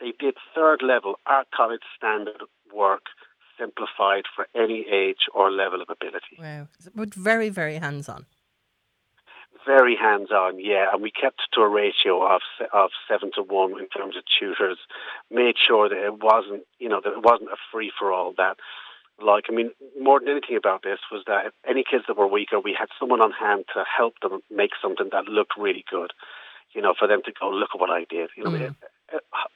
They 0.00 0.12
did 0.18 0.34
third 0.54 0.82
level 0.82 1.16
art 1.26 1.48
college 1.54 1.84
standard 1.96 2.42
work 2.74 3.06
simplified 3.58 4.24
for 4.34 4.46
any 4.54 4.86
age 4.90 5.26
or 5.34 5.50
level 5.50 5.80
of 5.82 5.88
ability. 5.90 6.36
Wow, 6.38 6.68
but 6.94 7.14
very 7.14 7.48
very 7.48 7.76
hands 7.76 8.08
on. 8.08 8.26
Very 9.66 9.96
hands 9.96 10.30
on, 10.30 10.60
yeah, 10.60 10.86
and 10.92 11.02
we 11.02 11.10
kept 11.10 11.40
to 11.54 11.60
a 11.60 11.68
ratio 11.68 12.24
of 12.24 12.42
of 12.72 12.90
seven 13.08 13.30
to 13.34 13.42
one 13.42 13.72
in 13.80 13.88
terms 13.88 14.16
of 14.16 14.22
tutors. 14.38 14.78
Made 15.30 15.56
sure 15.58 15.88
that 15.88 15.98
it 15.98 16.22
wasn't, 16.22 16.64
you 16.78 16.88
know, 16.88 17.00
that 17.02 17.12
it 17.12 17.22
wasn't 17.22 17.50
a 17.50 17.56
free 17.72 17.90
for 17.98 18.12
all. 18.12 18.32
That 18.36 18.58
like, 19.20 19.44
I 19.48 19.54
mean, 19.54 19.70
more 20.00 20.20
than 20.20 20.28
anything 20.28 20.56
about 20.56 20.82
this 20.82 20.98
was 21.10 21.22
that 21.26 21.52
any 21.68 21.84
kids 21.88 22.04
that 22.06 22.18
were 22.18 22.26
weaker, 22.26 22.60
we 22.60 22.76
had 22.78 22.88
someone 22.98 23.22
on 23.22 23.32
hand 23.32 23.64
to 23.74 23.84
help 23.84 24.20
them 24.20 24.40
make 24.50 24.72
something 24.80 25.08
that 25.12 25.24
looked 25.24 25.52
really 25.58 25.84
good. 25.90 26.12
You 26.74 26.82
know, 26.82 26.94
for 26.98 27.08
them 27.08 27.22
to 27.24 27.32
go, 27.32 27.48
look 27.48 27.70
at 27.74 27.80
what 27.80 27.90
I 27.90 28.04
did. 28.10 28.30
You 28.36 28.44
know, 28.44 28.50
mm. 28.50 28.74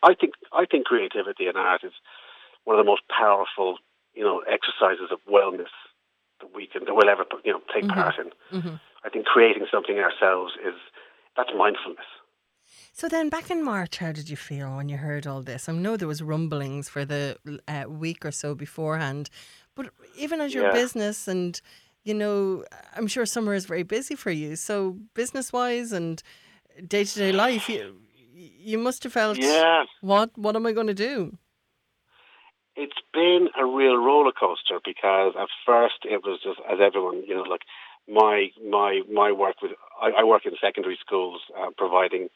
I 0.03 0.15
think 0.15 0.35
I 0.53 0.65
think 0.65 0.87
creativity 0.87 1.47
and 1.47 1.57
art 1.57 1.85
is 1.85 1.93
one 2.65 2.79
of 2.79 2.85
the 2.85 2.91
most 2.91 3.03
powerful, 3.09 3.77
you 4.15 4.25
know, 4.25 4.41
exercises 4.41 5.11
of 5.13 5.19
wellness 5.31 5.73
that 6.41 6.55
we 6.55 6.67
can 6.67 6.85
that 6.87 6.95
we'll 6.95 7.09
ever 7.09 7.25
you 7.45 7.53
know 7.53 7.61
take 7.75 7.85
Mm-hmm. 7.85 8.01
part 8.01 8.15
in. 8.19 8.31
I 9.05 9.09
think 9.09 9.25
creating 9.27 9.67
something 9.73 9.99
ourselves 9.99 10.53
is 10.65 10.75
that's 11.37 11.51
mindfulness. 11.57 12.07
So 12.93 13.09
then, 13.09 13.29
back 13.29 13.51
in 13.51 13.63
March, 13.65 13.99
how 13.99 14.13
did 14.13 14.29
you 14.29 14.37
feel 14.37 14.77
when 14.77 14.89
you 14.89 14.97
heard 14.97 15.27
all 15.27 15.43
this? 15.43 15.69
I 15.69 15.73
know 15.73 15.97
there 15.97 16.09
was 16.09 16.23
rumblings 16.23 16.89
for 16.89 17.05
the 17.05 17.37
uh, 17.67 17.85
week 17.89 18.25
or 18.25 18.31
so 18.31 18.55
beforehand, 18.55 19.31
but 19.75 19.91
even 20.17 20.41
as 20.41 20.55
your 20.55 20.65
Yeah. 20.65 20.73
business 20.73 21.29
and 21.29 21.61
you 22.05 22.15
know, 22.15 22.65
I'm 22.97 23.07
sure 23.07 23.27
summer 23.27 23.53
is 23.55 23.67
very 23.67 23.83
busy 23.83 24.15
for 24.17 24.31
you. 24.31 24.57
So 24.57 24.97
business 25.15 25.53
wise 25.53 25.93
and 25.93 26.23
day 26.87 27.05
to 27.05 27.19
day 27.19 27.33
life, 27.33 27.69
you 27.69 28.01
you 28.33 28.79
must 28.79 29.03
have 29.05 29.13
felt, 29.13 29.39
Yeah. 29.39 29.85
what 30.01 30.31
what 30.37 30.57
am 30.57 30.67
I 30.67 30.73
going 30.73 30.87
to 30.87 30.95
do? 30.95 31.37
It's 32.81 33.03
been 33.13 33.49
a 33.61 33.67
real 33.67 33.97
roller 33.97 34.33
coaster 34.33 34.81
because 34.83 35.35
at 35.39 35.49
first 35.67 36.01
it 36.05 36.25
was 36.25 36.41
just 36.43 36.61
as 36.65 36.79
everyone, 36.81 37.23
you 37.29 37.35
know, 37.35 37.43
like 37.43 37.63
my 38.09 38.49
my 38.67 39.03
my 39.13 39.33
work 39.33 39.57
with 39.61 39.73
I, 40.01 40.21
I 40.21 40.25
work 40.25 40.47
in 40.47 40.53
secondary 40.61 40.99
schools 41.05 41.41
uh, 41.59 41.71
providing 41.77 42.29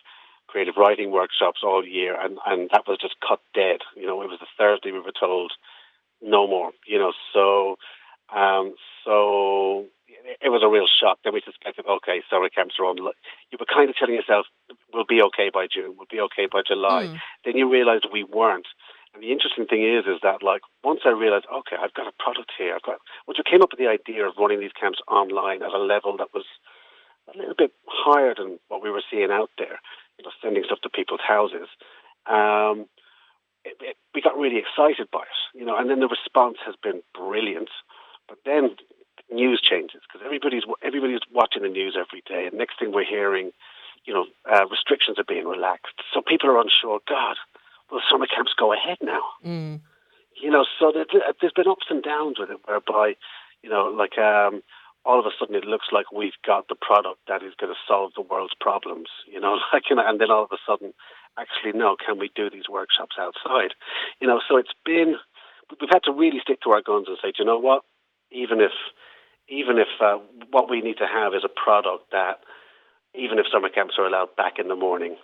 creative 0.47 0.75
writing 0.77 1.11
workshops 1.11 1.61
all 1.65 1.83
year, 1.85 2.15
and 2.21 2.39
and 2.47 2.69
that 2.73 2.87
was 2.87 2.99
just 3.01 3.15
cut 3.27 3.41
dead. 3.55 3.81
You 3.97 4.07
know, 4.07 4.21
it 4.23 4.29
was 4.29 4.41
the 4.41 4.53
Thursday 4.59 4.93
we 4.93 5.01
were 5.01 5.19
told 5.19 5.53
no 6.21 6.47
more. 6.47 6.73
You 6.87 6.99
know, 6.99 7.13
so 7.33 7.77
um, 8.35 8.75
so 9.05 9.87
it 10.41 10.49
was 10.49 10.63
a 10.65 10.69
real 10.69 10.87
shock. 10.87 11.19
Then 11.25 11.35
we 11.35 11.43
suspected, 11.45 11.87
okay, 11.87 12.23
summer 12.31 12.49
camps 12.49 12.77
are 12.79 12.87
on. 12.87 12.97
You 12.97 13.59
were 13.59 13.67
kind 13.67 13.91
of 13.91 13.97
telling 13.97 14.15
yourself, 14.15 14.47
we'll 14.93 15.09
be 15.09 15.23
okay 15.23 15.51
by 15.53 15.67
June, 15.73 15.95
we'll 15.97 16.11
be 16.11 16.21
okay 16.33 16.47
by 16.51 16.63
July. 16.67 17.05
Mm. 17.05 17.19
Then 17.45 17.57
you 17.57 17.71
realised 17.71 18.07
we 18.13 18.25
weren't. 18.25 18.67
And 19.15 19.23
the 19.23 19.31
interesting 19.31 19.67
thing 19.67 19.83
is, 19.87 20.05
is 20.07 20.19
that 20.23 20.43
like 20.43 20.63
once 20.83 21.01
I 21.05 21.11
realised, 21.11 21.47
okay, 21.47 21.77
I've 21.81 21.95
got 21.95 22.09
a 22.09 22.23
product 22.23 22.53
here. 22.59 22.75
I've 22.75 22.83
got. 22.83 22.99
Once 23.27 23.39
we 23.39 23.49
came 23.49 23.63
up 23.63 23.71
with 23.71 23.79
the 23.79 23.87
idea 23.87 24.27
of 24.27 24.35
running 24.39 24.61
these 24.61 24.75
camps 24.79 24.99
online 25.09 25.63
at 25.63 25.73
a 25.73 25.79
level 25.79 26.17
that 26.19 26.35
was 26.35 26.45
a 27.33 27.39
little 27.39 27.55
bit 27.57 27.73
higher 27.87 28.35
than 28.37 28.59
what 28.69 28.83
we 28.83 28.91
were 28.91 29.03
seeing 29.11 29.31
out 29.31 29.51
there, 29.57 29.79
you 30.19 30.25
know, 30.25 30.33
sending 30.43 30.65
stuff 30.65 30.81
to 30.83 30.91
people's 30.91 31.25
houses. 31.27 31.69
Um, 32.27 32.87
it, 33.65 33.77
it, 33.81 33.97
we 34.15 34.21
got 34.21 34.37
really 34.37 34.59
excited 34.59 35.09
by 35.11 35.23
it, 35.23 35.59
you 35.59 35.65
know, 35.65 35.77
and 35.79 35.89
then 35.89 36.01
the 36.01 36.09
response 36.09 36.59
has 36.67 36.75
been 36.83 37.03
brilliant. 37.15 37.71
But 38.29 38.39
then 38.45 38.77
news 39.31 39.61
changes 39.61 40.03
because 40.07 40.25
everybody's 40.25 40.65
everybody's 40.83 41.25
watching 41.33 41.63
the 41.63 41.69
news 41.69 41.97
every 41.99 42.23
day, 42.27 42.47
and 42.47 42.59
next 42.59 42.79
thing 42.79 42.93
we're 42.93 43.05
hearing, 43.05 43.53
you 44.05 44.13
know, 44.13 44.27
uh, 44.51 44.67
restrictions 44.67 45.19
are 45.19 45.25
being 45.25 45.47
relaxed, 45.47 46.03
so 46.13 46.21
people 46.21 46.51
are 46.51 46.61
unsure. 46.61 47.01
God, 47.09 47.37
will 47.91 48.01
summer 48.11 48.27
camps 48.27 48.53
go 48.59 48.73
ahead 48.73 48.99
now? 49.03 49.23
Mm. 49.45 49.81
You 50.41 50.51
know, 50.51 50.65
so 50.79 50.93
there, 50.93 51.07
there's 51.41 51.53
been 51.53 51.69
ups 51.69 51.87
and 51.91 52.03
downs 52.03 52.39
with 52.39 52.51
it, 52.51 52.59
whereby, 52.65 53.15
you 53.63 53.71
know, 53.71 53.87
like 53.97 54.19
um, 54.19 54.63
all 55.05 55.21
of 55.21 55.27
a 55.27 55.31
sudden 55.39 55.55
it 55.55 55.65
looks 55.65 55.87
like 55.93 56.11
we've 56.13 56.39
got 56.45 56.69
the 56.69 56.75
product 56.75 57.21
that 57.29 57.43
is 57.43 57.55
going 57.61 57.73
to 57.73 57.79
solve 57.87 58.13
the 58.17 58.23
world's 58.23 58.55
problems. 58.61 59.09
You 59.31 59.41
know, 59.41 59.59
like, 59.73 59.85
you 59.91 59.97
know, 59.97 60.05
and 60.07 60.21
then 60.21 60.31
all 60.31 60.45
of 60.45 60.53
a 60.53 60.59
sudden, 60.67 60.93
actually, 61.39 61.79
no, 61.79 61.97
can 61.97 62.19
we 62.19 62.31
do 62.35 62.51
these 62.51 62.69
workshops 62.69 63.17
outside? 63.19 63.75
You 64.21 64.27
know, 64.27 64.41
so 64.49 64.57
it's 64.57 64.75
been 64.85 65.17
we've 65.81 65.91
had 65.91 66.05
to 66.05 66.13
really 66.13 66.41
stick 66.41 66.61
to 66.63 66.71
our 66.71 66.83
guns 66.83 67.07
and 67.09 67.17
say, 67.23 67.29
do 67.29 67.41
you 67.41 67.45
know 67.45 67.59
what? 67.59 67.83
Even 68.31 68.61
if 68.61 68.73
even 69.49 69.79
if 69.79 69.89
uh, 70.01 70.19
what 70.51 70.71
we 70.71 70.81
need 70.81 70.97
to 70.99 71.07
have 71.07 71.35
is 71.35 71.45
a 71.45 71.49
product 71.49 72.11
that, 72.13 72.41
even 73.15 73.39
if 73.39 73.47
summer 73.53 73.69
camps 73.69 73.95
are 73.99 74.07
allowed 74.07 74.35
back 74.37 74.55
in 74.59 74.69
the 74.69 74.77
morning, 74.77 75.17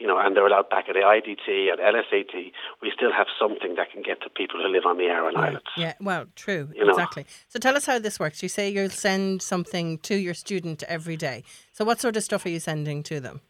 you 0.00 0.06
know, 0.06 0.18
and 0.18 0.36
they're 0.36 0.46
allowed 0.46 0.68
back 0.70 0.86
at 0.88 0.94
the 0.94 1.00
IADT 1.00 1.70
and 1.72 1.80
LSAD, 1.80 2.52
we 2.82 2.92
still 2.94 3.12
have 3.12 3.26
something 3.38 3.76
that 3.76 3.90
can 3.92 4.02
get 4.02 4.20
to 4.22 4.30
people 4.30 4.60
who 4.60 4.68
live 4.68 4.84
on 4.86 4.98
the 4.98 5.04
Aran 5.04 5.36
Islands. 5.36 5.62
Yeah, 5.76 5.94
well, 6.00 6.26
true, 6.34 6.68
You 6.74 6.84
know. 6.84 6.90
exactly. 6.90 7.26
So 7.48 7.58
tell 7.58 7.76
us 7.76 7.86
how 7.86 7.98
this 7.98 8.18
works. 8.18 8.42
You 8.42 8.48
say 8.48 8.68
you'll 8.70 8.90
send 8.90 9.42
something 9.42 9.98
to 9.98 10.16
your 10.16 10.34
student 10.34 10.82
every 10.84 11.16
day. 11.16 11.44
So 11.72 11.84
what 11.84 12.00
sort 12.00 12.16
of 12.16 12.24
stuff 12.24 12.44
are 12.44 12.50
you 12.50 12.60
sending 12.60 13.02
to 13.04 13.20
them? 13.20 13.40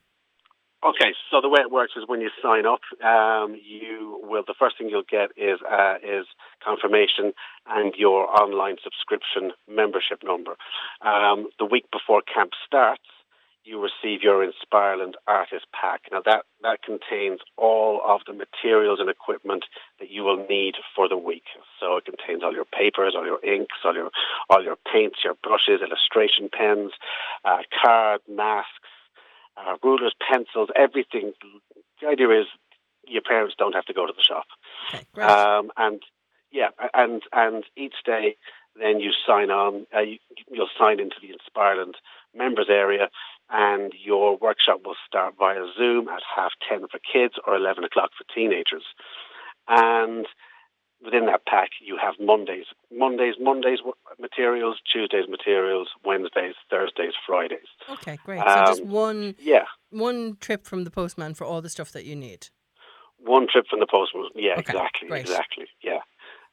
Okay, 0.84 1.14
so 1.30 1.40
the 1.40 1.48
way 1.48 1.60
it 1.62 1.72
works 1.72 1.92
is 1.96 2.04
when 2.06 2.20
you 2.20 2.28
sign 2.42 2.66
up, 2.66 2.80
um, 3.02 3.56
you 3.56 4.20
will. 4.22 4.42
The 4.46 4.52
first 4.58 4.76
thing 4.76 4.90
you'll 4.90 5.02
get 5.10 5.30
is 5.34 5.58
uh, 5.64 5.94
is 6.04 6.26
confirmation 6.62 7.32
and 7.66 7.94
your 7.96 8.28
online 8.28 8.76
subscription 8.84 9.52
membership 9.66 10.20
number. 10.22 10.56
Um, 11.00 11.48
the 11.58 11.64
week 11.64 11.86
before 11.90 12.20
camp 12.20 12.50
starts, 12.66 13.02
you 13.64 13.82
receive 13.82 14.22
your 14.22 14.46
Inspireland 14.46 15.14
Artist 15.26 15.66
Pack. 15.72 16.02
Now 16.12 16.22
that 16.24 16.44
that 16.62 16.82
contains 16.82 17.40
all 17.56 18.00
of 18.06 18.20
the 18.26 18.32
materials 18.32 19.00
and 19.00 19.08
equipment 19.08 19.64
that 20.00 20.10
you 20.10 20.22
will 20.22 20.46
need 20.48 20.74
for 20.94 21.08
the 21.08 21.16
week. 21.16 21.44
So 21.80 21.96
it 21.96 22.04
contains 22.04 22.42
all 22.42 22.52
your 22.52 22.66
papers, 22.66 23.14
all 23.16 23.24
your 23.24 23.42
inks, 23.44 23.76
all 23.84 23.94
your 23.94 24.10
all 24.50 24.62
your 24.62 24.76
paints, 24.92 25.18
your 25.24 25.34
brushes, 25.42 25.80
illustration 25.80 26.48
pens, 26.52 26.92
uh, 27.44 27.62
card, 27.82 28.20
masks 28.28 28.70
uh, 29.56 29.76
rulers, 29.82 30.14
pencils, 30.28 30.68
everything. 30.76 31.32
The 32.00 32.08
idea 32.08 32.40
is 32.40 32.46
your 33.06 33.22
parents 33.22 33.54
don't 33.58 33.74
have 33.74 33.84
to 33.86 33.92
go 33.92 34.06
to 34.06 34.12
the 34.12 34.22
shop. 34.22 34.46
Okay. 34.94 35.22
Um, 35.22 35.70
and 35.76 36.02
yeah, 36.50 36.70
and 36.92 37.22
and 37.32 37.64
each 37.76 37.94
day 38.04 38.36
then 38.76 39.00
you 39.00 39.12
sign 39.26 39.50
on. 39.50 39.86
Uh, 39.94 40.00
you, 40.00 40.18
you'll 40.50 40.68
sign 40.78 41.00
into 41.00 41.16
the 41.20 41.28
Inspireland 41.28 41.94
members 42.34 42.66
area, 42.68 43.08
and 43.50 43.92
your 44.02 44.36
workshop 44.36 44.80
will 44.84 44.96
start 45.06 45.34
via 45.38 45.64
Zoom 45.76 46.08
at 46.08 46.22
half 46.36 46.52
ten 46.68 46.80
for 46.88 46.98
kids 46.98 47.34
or 47.46 47.54
eleven 47.56 47.84
o'clock 47.84 48.10
for 48.16 48.24
teenagers. 48.34 48.84
And 49.68 50.26
within 51.02 51.26
that 51.26 51.44
pack, 51.46 51.70
you 51.80 51.96
have 52.00 52.14
Mondays, 52.20 52.66
Mondays, 52.92 53.34
Mondays 53.40 53.80
materials, 54.18 54.76
Tuesdays 54.90 55.28
materials, 55.28 55.88
Wednesdays, 56.04 56.54
Thursdays, 56.70 57.12
Fridays. 57.26 57.68
okay, 57.90 58.18
great. 58.24 58.40
So 58.40 58.64
just 58.66 58.82
um, 58.82 58.88
one 58.90 59.34
Yeah, 59.38 59.64
one 59.90 60.36
trip 60.40 60.64
from 60.64 60.84
the 60.84 60.90
postman 60.90 61.34
for 61.34 61.44
all 61.44 61.60
the 61.62 61.68
stuff 61.68 61.92
that 61.92 62.04
you 62.04 62.16
need. 62.16 62.48
One 63.18 63.46
trip 63.50 63.66
from 63.70 63.80
the 63.80 63.86
postman. 63.86 64.28
Yeah, 64.34 64.52
Okay, 64.52 64.60
exactly, 64.60 65.08
great. 65.08 65.20
exactly. 65.22 65.66
Yeah, 65.82 66.00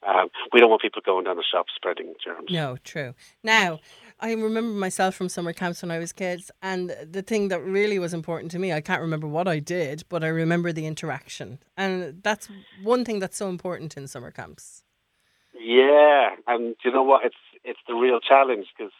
um, 0.07 0.29
we 0.53 0.59
don't 0.59 0.69
want 0.69 0.81
people 0.81 1.01
going 1.05 1.25
down 1.25 1.35
the 1.37 1.43
shop 1.43 1.65
spreading 1.75 2.13
germs. 2.23 2.49
No, 2.49 2.77
true. 2.83 3.13
Now, 3.43 3.79
I 4.21 4.33
remember 4.33 4.77
myself 4.77 5.15
from 5.15 5.29
summer 5.29 5.51
camps 5.51 5.81
when 5.81 5.89
I 5.89 5.97
was 5.97 6.13
kids, 6.13 6.51
and 6.61 6.95
the 7.09 7.23
thing 7.23 7.47
that 7.47 7.61
really 7.63 7.97
was 7.97 8.13
important 8.13 8.51
to 8.51 8.59
me, 8.59 8.71
I 8.71 8.79
can't 8.79 9.01
remember 9.01 9.27
what 9.27 9.47
I 9.47 9.57
did, 9.57 10.03
but 10.09 10.23
I 10.23 10.27
remember 10.27 10.71
the 10.71 10.85
interaction. 10.85 11.57
And 11.75 12.21
that's 12.21 12.47
one 12.83 13.03
thing 13.03 13.19
that's 13.19 13.35
so 13.35 13.49
important 13.49 13.97
in 13.97 14.07
summer 14.07 14.29
camps. 14.29 14.83
Yeah, 15.59 16.29
and 16.47 16.75
you 16.85 16.91
know 16.91 17.03
what? 17.03 17.25
It's 17.25 17.35
it's 17.63 17.79
the 17.87 17.95
real 17.95 18.19
challenge 18.19 18.67
because 18.77 18.93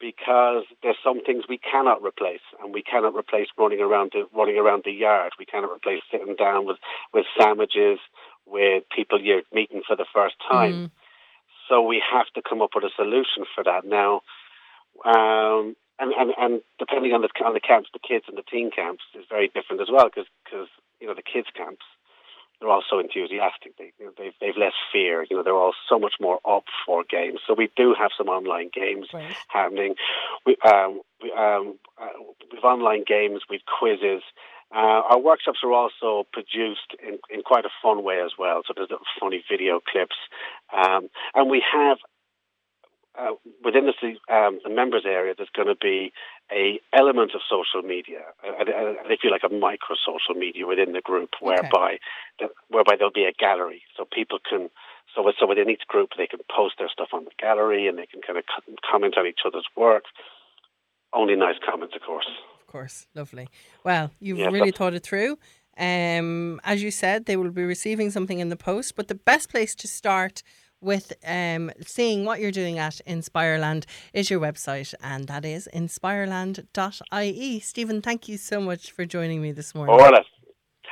because 0.00 0.64
there's 0.82 0.96
some 1.04 1.22
things 1.24 1.44
we 1.48 1.58
cannot 1.58 2.02
replace, 2.02 2.44
and 2.62 2.72
we 2.72 2.82
cannot 2.82 3.14
replace 3.14 3.48
running 3.58 3.80
around 3.80 4.12
the 4.14 4.24
running 4.34 4.56
around 4.56 4.82
the 4.84 4.92
yard. 4.92 5.32
We 5.38 5.46
cannot 5.46 5.72
replace 5.72 6.02
sitting 6.10 6.36
down 6.36 6.66
with 6.66 6.78
with 7.12 7.26
sandwiches 7.38 7.98
with 8.46 8.84
people 8.94 9.20
you're 9.20 9.42
meeting 9.52 9.82
for 9.86 9.96
the 9.96 10.06
first 10.14 10.36
time. 10.50 10.72
Mm. 10.72 10.90
So 11.68 11.82
we 11.82 12.02
have 12.12 12.26
to 12.34 12.42
come 12.46 12.60
up 12.60 12.70
with 12.74 12.84
a 12.84 12.90
solution 12.96 13.44
for 13.54 13.64
that 13.64 13.84
now. 13.86 14.20
Um, 15.04 15.76
and, 15.98 16.12
and, 16.12 16.30
and 16.38 16.62
depending 16.78 17.12
on 17.12 17.22
the 17.22 17.30
on 17.44 17.54
the 17.54 17.60
camps, 17.60 17.90
the 17.92 18.02
kids 18.02 18.26
and 18.28 18.36
the 18.36 18.42
teen 18.42 18.70
camps 18.70 19.02
is 19.14 19.24
very 19.28 19.48
different 19.48 19.82
as 19.82 19.88
well 19.90 20.06
because 20.06 20.26
cause, 20.50 20.68
you 21.00 21.06
know 21.06 21.14
the 21.14 21.22
kids 21.22 21.48
camps 21.54 21.84
they're 22.60 22.70
all 22.70 22.84
so 22.88 22.98
enthusiastic. 22.98 23.76
They 23.76 23.92
you 23.98 24.06
know, 24.06 24.12
they've 24.16 24.32
they've 24.40 24.56
less 24.56 24.72
fear. 24.92 25.26
You 25.28 25.36
know 25.36 25.42
they're 25.42 25.56
all 25.56 25.74
so 25.88 25.98
much 25.98 26.14
more 26.20 26.38
up 26.48 26.64
for 26.86 27.04
games. 27.08 27.40
So 27.46 27.54
we 27.54 27.70
do 27.76 27.94
have 27.98 28.10
some 28.16 28.28
online 28.28 28.70
games 28.72 29.08
Right. 29.12 29.36
happening. 29.48 29.94
We 30.46 30.56
um 30.64 31.00
we 31.22 31.32
um 31.32 31.78
uh, 32.00 32.08
we've 32.52 32.64
online 32.64 33.04
games, 33.06 33.42
we've 33.50 33.66
quizzes. 33.78 34.22
Uh, 34.74 35.02
our 35.12 35.20
workshops 35.20 35.58
are 35.62 35.72
also 35.72 36.26
produced 36.32 36.96
in, 37.06 37.18
in 37.30 37.42
quite 37.42 37.64
a 37.64 37.70
fun 37.82 38.02
way 38.02 38.20
as 38.24 38.32
well. 38.36 38.62
So 38.66 38.72
there's 38.74 38.88
funny 39.20 39.44
video 39.48 39.78
clips, 39.78 40.16
um, 40.72 41.08
and 41.34 41.48
we 41.48 41.62
have 41.72 41.98
uh, 43.18 43.34
within 43.64 43.86
the, 43.86 44.34
um, 44.34 44.58
the 44.64 44.70
members 44.70 45.04
area. 45.06 45.34
There's 45.36 45.48
going 45.54 45.68
to 45.68 45.76
be 45.76 46.12
a 46.50 46.80
element 46.92 47.32
of 47.34 47.40
social 47.48 47.86
media. 47.86 48.20
I, 48.42 48.64
I, 48.70 49.12
I 49.12 49.16
feel 49.20 49.30
like 49.30 49.44
a 49.44 49.52
micro 49.54 49.96
social 49.96 50.38
media 50.38 50.66
within 50.66 50.92
the 50.92 51.00
group, 51.00 51.30
whereby 51.40 51.98
the, 52.38 52.48
whereby 52.68 52.96
there'll 52.96 53.12
be 53.12 53.24
a 53.24 53.32
gallery, 53.32 53.82
so 53.96 54.04
people 54.04 54.38
can. 54.48 54.70
So, 55.14 55.22
so 55.38 55.46
within 55.46 55.70
each 55.70 55.86
group, 55.86 56.10
they 56.18 56.26
can 56.26 56.40
post 56.54 56.74
their 56.78 56.88
stuff 56.88 57.08
on 57.12 57.24
the 57.24 57.30
gallery, 57.38 57.86
and 57.86 57.96
they 57.98 58.06
can 58.06 58.20
kind 58.20 58.38
of 58.38 58.44
comment 58.90 59.16
on 59.16 59.26
each 59.26 59.40
other's 59.46 59.66
work. 59.76 60.04
Only 61.12 61.36
nice 61.36 61.56
comments, 61.64 61.94
of 61.94 62.02
course. 62.02 62.26
Of 62.60 62.66
course, 62.66 63.06
lovely. 63.14 63.46
Well, 63.84 64.10
you've 64.18 64.38
Yeah, 64.38 64.48
really 64.48 64.72
thought 64.72 64.94
it 64.94 65.04
through. 65.04 65.38
Um, 65.78 66.60
as 66.64 66.82
you 66.82 66.90
said, 66.90 67.26
they 67.26 67.36
will 67.36 67.50
be 67.50 67.62
receiving 67.62 68.10
something 68.10 68.40
in 68.40 68.48
the 68.48 68.56
post, 68.56 68.96
but 68.96 69.06
the 69.06 69.14
best 69.14 69.50
place 69.50 69.74
to 69.76 69.88
start 69.88 70.42
with 70.84 71.12
um, 71.26 71.70
seeing 71.86 72.24
what 72.24 72.40
you're 72.40 72.52
doing 72.52 72.78
at 72.78 73.00
Inspireland 73.06 73.86
is 74.12 74.30
your 74.30 74.40
website, 74.40 74.94
and 75.02 75.26
that 75.28 75.44
is 75.44 75.68
inspireland.ie. 75.74 77.60
Stephen, 77.60 78.02
thank 78.02 78.28
you 78.28 78.36
so 78.36 78.60
much 78.60 78.92
for 78.92 79.04
joining 79.04 79.42
me 79.42 79.52
this 79.52 79.74
morning. 79.74 79.94
Orla, 79.94 80.24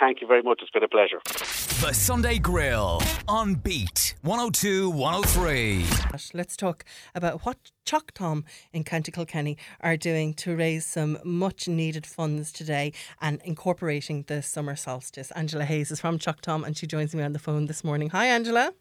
Thank 0.02 0.20
you 0.20 0.26
very 0.26 0.42
much. 0.42 0.59
It's 0.62 0.70
been 0.72 0.83
a 0.83 0.88
pleasure. 0.88 1.20
The 1.24 1.92
Sunday 1.92 2.38
Grill 2.38 3.00
on 3.28 3.55
Beat 3.55 4.16
102 4.22 4.90
103. 4.90 5.85
Let's 6.35 6.57
talk 6.57 6.85
about 7.14 7.44
what 7.44 7.70
Teac 7.87 8.11
Tom 8.12 8.44
in 8.72 8.83
County 8.83 9.12
Kilkenny 9.12 9.57
are 9.81 9.96
doing 9.96 10.35
to 10.35 10.57
raise 10.57 10.85
some 10.85 11.18
much 11.24 11.68
needed 11.68 12.05
funds 12.05 12.50
today 12.50 12.92
and 13.20 13.40
incorporating 13.44 14.24
the 14.26 14.42
summer 14.42 14.74
solstice. 14.74 15.31
Angela 15.33 15.64
Hayes 15.64 15.92
is 15.92 16.00
from 16.00 16.18
Teac 16.18 16.40
Tom 16.40 16.64
and 16.64 16.76
she 16.76 16.88
joins 16.88 17.14
me 17.14 17.22
on 17.22 17.33
the 17.33 17.38
phone 17.38 17.66
this 17.66 17.85
morning. 17.85 18.11
Hi, 18.11 18.26
Angela. 18.26 18.72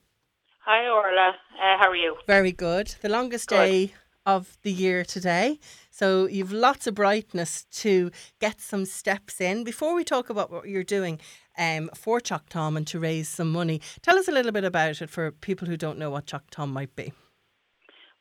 Hi, 0.66 0.88
Orla. 0.88 1.30
Uh, 1.60 1.78
how 1.80 1.90
are 1.90 1.96
you? 1.96 2.18
Very 2.28 2.52
good. 2.52 2.94
The 3.02 3.10
longest 3.10 3.50
Good. 3.50 3.56
day 3.56 3.94
of 4.28 4.60
the 4.62 4.72
year 4.72 5.04
today. 5.04 5.60
So 5.90 6.28
you've 6.28 6.52
lots 6.52 6.86
of 6.86 6.94
brightness 6.94 7.66
to 7.82 8.12
get 8.40 8.62
some 8.62 8.86
steps 8.86 9.42
in. 9.42 9.64
Before 9.64 9.96
we 9.96 10.04
talk 10.04 10.30
about 10.30 10.52
what 10.52 10.70
you're 10.70 10.84
doing 10.84 11.20
um, 11.58 11.90
for 11.96 12.20
Teac 12.20 12.42
Tom 12.50 12.78
and 12.78 12.86
to 12.86 13.00
raise 13.00 13.28
some 13.28 13.52
money, 13.52 13.82
tell 14.04 14.20
us 14.20 14.28
a 14.28 14.32
little 14.32 14.52
bit 14.52 14.64
about 14.64 15.02
it 15.02 15.10
for 15.10 15.32
people 15.32 15.68
who 15.68 15.78
don't 15.78 15.98
know 15.98 16.12
what 16.12 16.28
Teac 16.28 16.44
Tom 16.52 16.72
might 16.72 16.96
be. 16.96 17.12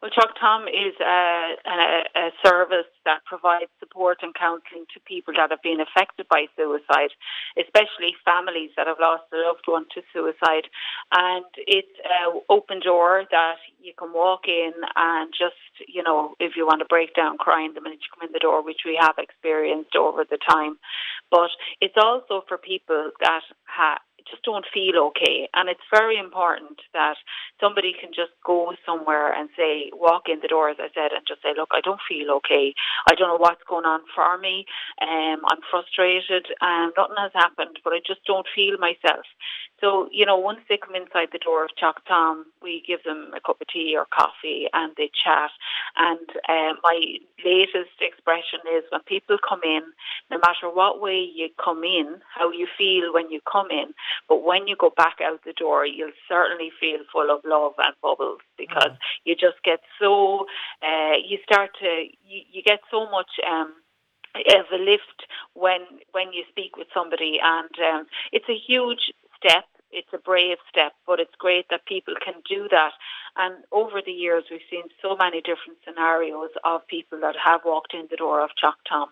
Well, 0.01 0.11
Teac 0.11 0.33
Tom 0.41 0.65
is 0.65 0.97
a, 0.99 1.57
a, 1.69 2.05
a 2.17 2.31
service 2.43 2.89
that 3.05 3.21
provides 3.27 3.69
support 3.79 4.21
and 4.23 4.35
counselling 4.35 4.89
to 4.95 5.01
people 5.01 5.35
that 5.37 5.51
have 5.51 5.61
been 5.63 5.77
affected 5.79 6.27
by 6.31 6.47
suicide, 6.57 7.13
especially 7.61 8.17
families 8.25 8.71
that 8.79 8.87
have 8.87 8.97
lost 8.99 9.25
a 9.35 9.37
loved 9.37 9.69
one 9.69 9.85
to 9.93 10.01
suicide. 10.11 10.73
And 11.13 11.45
it's 11.69 11.93
an 12.01 12.41
open 12.49 12.81
door 12.81 13.25
that 13.31 13.57
you 13.79 13.93
can 13.93 14.15
walk 14.15 14.49
in 14.49 14.73
and 14.97 15.35
just, 15.37 15.61
you 15.87 16.03
know, 16.03 16.33
if 16.41 16.57
you 16.57 16.65
want 16.65 16.81
to 16.81 16.89
break 16.89 17.15
down 17.15 17.37
crying 17.37 17.75
the 17.75 17.83
minute 17.83 18.01
you 18.01 18.09
come 18.17 18.27
in 18.27 18.33
the 18.33 18.41
door, 18.41 18.65
which 18.65 18.89
we 18.89 18.97
have 18.99 19.17
experienced 19.19 19.97
over 19.97 20.25
the 20.25 20.39
time. 20.49 20.79
But 21.31 21.51
it's 21.83 22.01
also 22.01 22.43
for 22.49 22.57
people 22.57 23.11
that 23.21 23.43
ha- 23.69 24.01
just 24.29 24.43
don't 24.43 24.67
feel 24.73 24.99
okay. 25.11 25.49
And 25.55 25.69
it's 25.69 25.85
very 25.93 26.19
important 26.19 26.81
that 26.93 27.17
somebody 27.61 27.95
can 27.99 28.11
just 28.11 28.33
go 28.45 28.73
somewhere 28.85 29.33
and 29.33 29.49
say, 29.57 29.91
walk 29.93 30.29
in 30.29 30.41
the 30.41 30.49
door, 30.49 30.71
as 30.71 30.77
I 30.79 30.89
said, 30.95 31.13
and 31.13 31.27
just 31.27 31.43
say, 31.43 31.55
look, 31.57 31.71
I 31.73 31.81
don't 31.81 32.01
feel 32.09 32.31
okay. 32.43 32.75
I 33.09 33.15
don't 33.15 33.29
know 33.29 33.37
what's 33.37 33.63
going 33.69 33.85
on 33.85 34.01
for 34.15 34.39
me. 34.39 34.67
Um, 35.01 35.41
I'm 35.51 35.63
frustrated. 35.71 36.47
Um, 36.61 36.93
nothing 36.97 37.17
has 37.19 37.33
happened, 37.35 37.79
but 37.85 37.93
I 37.93 38.01
just 38.07 38.25
don't 38.27 38.47
feel 38.55 38.79
myself. 38.79 39.25
So, 39.81 40.09
you 40.13 40.27
know, 40.27 40.37
once 40.37 40.61
they 40.69 40.77
come 40.77 40.95
inside 40.95 41.29
the 41.33 41.39
door 41.39 41.65
of 41.65 41.71
Teac 41.81 42.05
Tom, 42.07 42.45
we 42.63 42.83
give 42.87 43.03
them 43.05 43.33
a 43.35 43.41
cup 43.41 43.61
of 43.61 43.69
tea 43.69 43.97
or 43.97 44.07
coffee 44.13 44.69
and 44.73 44.93
they 44.97 45.11
chat. 45.25 45.51
And 45.97 46.29
um, 46.49 46.79
my 46.83 47.01
latest 47.45 47.97
expression 48.01 48.61
is 48.77 48.85
when 48.91 49.01
people 49.03 49.39
come 49.47 49.61
in, 49.65 49.83
no 50.31 50.39
matter 50.39 50.69
what 50.69 51.01
way 51.01 51.19
you 51.19 51.49
come 51.63 51.83
in, 51.83 52.21
how 52.37 52.51
you 52.51 52.67
feel 52.77 53.13
when 53.13 53.31
you 53.31 53.41
come 53.51 53.71
in, 53.71 53.95
but 54.29 54.45
when 54.45 54.67
you 54.67 54.77
go 54.79 54.91
back 54.97 55.19
out 55.23 55.41
the 55.45 55.53
door, 55.53 55.87
you'll 55.87 56.17
certainly 56.29 56.71
feel 56.79 56.99
full 57.13 57.31
of 57.31 57.41
love 57.45 57.73
and 57.79 57.95
bubbles 58.03 58.41
because 58.57 58.93
you 59.25 59.35
just 59.35 59.63
get 59.65 59.81
so, 60.01 60.47
uh, 60.83 61.17
you 61.25 61.39
start 61.45 61.71
to, 61.81 62.05
you, 62.27 62.43
you 62.53 62.63
get 62.63 62.81
so 62.91 63.11
much. 63.11 63.31
Um, 63.49 63.75
of 64.33 64.67
a 64.73 64.77
lift 64.77 65.27
when 65.55 65.81
when 66.13 66.33
you 66.33 66.45
speak 66.49 66.77
with 66.77 66.87
somebody, 66.95 67.39
and 67.43 67.71
um, 67.83 68.07
it's 68.31 68.49
a 68.49 68.55
huge 68.55 69.11
step. 69.37 69.65
It's 69.93 70.13
a 70.13 70.19
brave 70.19 70.59
step, 70.69 70.93
but 71.07 71.21
it's 71.21 71.35
great 71.39 71.67
that 71.71 71.87
people 71.87 72.15
can 72.25 72.35
do 72.49 72.69
that. 72.71 72.93
And 73.37 73.65
over 73.73 74.01
the 74.05 74.13
years, 74.13 74.45
we've 74.51 74.61
seen 74.71 74.85
so 75.01 75.17
many 75.17 75.41
different 75.41 75.79
scenarios 75.85 76.51
of 76.65 76.87
people 76.87 77.21
that 77.21 77.37
have 77.43 77.61
walked 77.65 77.95
in 77.95 78.07
the 78.11 78.17
door 78.17 78.43
of 78.43 78.51
Teac 78.63 78.75
Tom. 78.89 79.09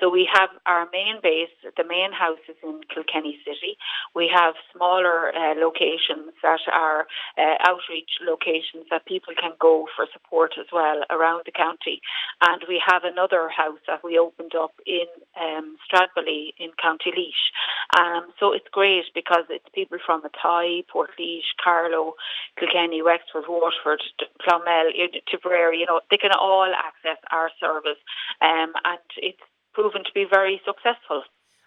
So 0.00 0.08
we 0.08 0.28
have 0.32 0.50
our 0.66 0.88
main 0.92 1.20
base, 1.22 1.50
the 1.76 1.84
main 1.84 2.12
house 2.12 2.42
is 2.48 2.56
in 2.62 2.80
Kilkenny 2.92 3.38
City. 3.44 3.76
We 4.14 4.30
have 4.34 4.54
smaller 4.74 5.34
uh, 5.34 5.54
locations 5.54 6.32
that 6.42 6.60
are 6.72 7.06
uh, 7.38 7.56
outreach 7.60 8.18
locations 8.26 8.86
that 8.90 9.06
people 9.06 9.34
can 9.38 9.52
go 9.60 9.86
for 9.94 10.06
support 10.12 10.54
as 10.58 10.66
well 10.72 11.02
around 11.10 11.42
the 11.46 11.52
county. 11.52 12.00
And 12.40 12.62
we 12.68 12.82
have 12.84 13.04
another 13.04 13.48
house 13.48 13.78
that 13.86 14.02
we 14.02 14.18
opened 14.18 14.54
up 14.54 14.72
in 14.86 15.06
um, 15.40 15.76
Stradbally 15.86 16.54
in 16.58 16.70
County 16.80 17.12
Laois. 17.16 17.50
Um, 17.98 18.32
so 18.38 18.52
it's 18.52 18.68
great 18.72 19.04
because 19.14 19.44
it's 19.48 19.68
people 19.74 19.98
from 20.04 20.19
Athy, 20.24 20.84
Portlaoise, 20.92 21.48
Carlow, 21.62 22.14
Kilkenny, 22.58 23.02
Wexford, 23.02 23.44
Waterford, 23.48 24.02
Clonmel, 24.42 24.92
Tipperary, 25.30 25.78
you 25.78 25.86
know, 25.86 26.00
they 26.10 26.16
can 26.16 26.30
all 26.32 26.72
access 26.72 27.18
our 27.30 27.50
service. 27.60 28.00
Um, 28.40 28.72
and 28.84 28.98
it's 29.16 29.40
proven 29.72 30.04
to 30.04 30.10
be 30.14 30.26
very 30.30 30.60
successful. 30.64 31.22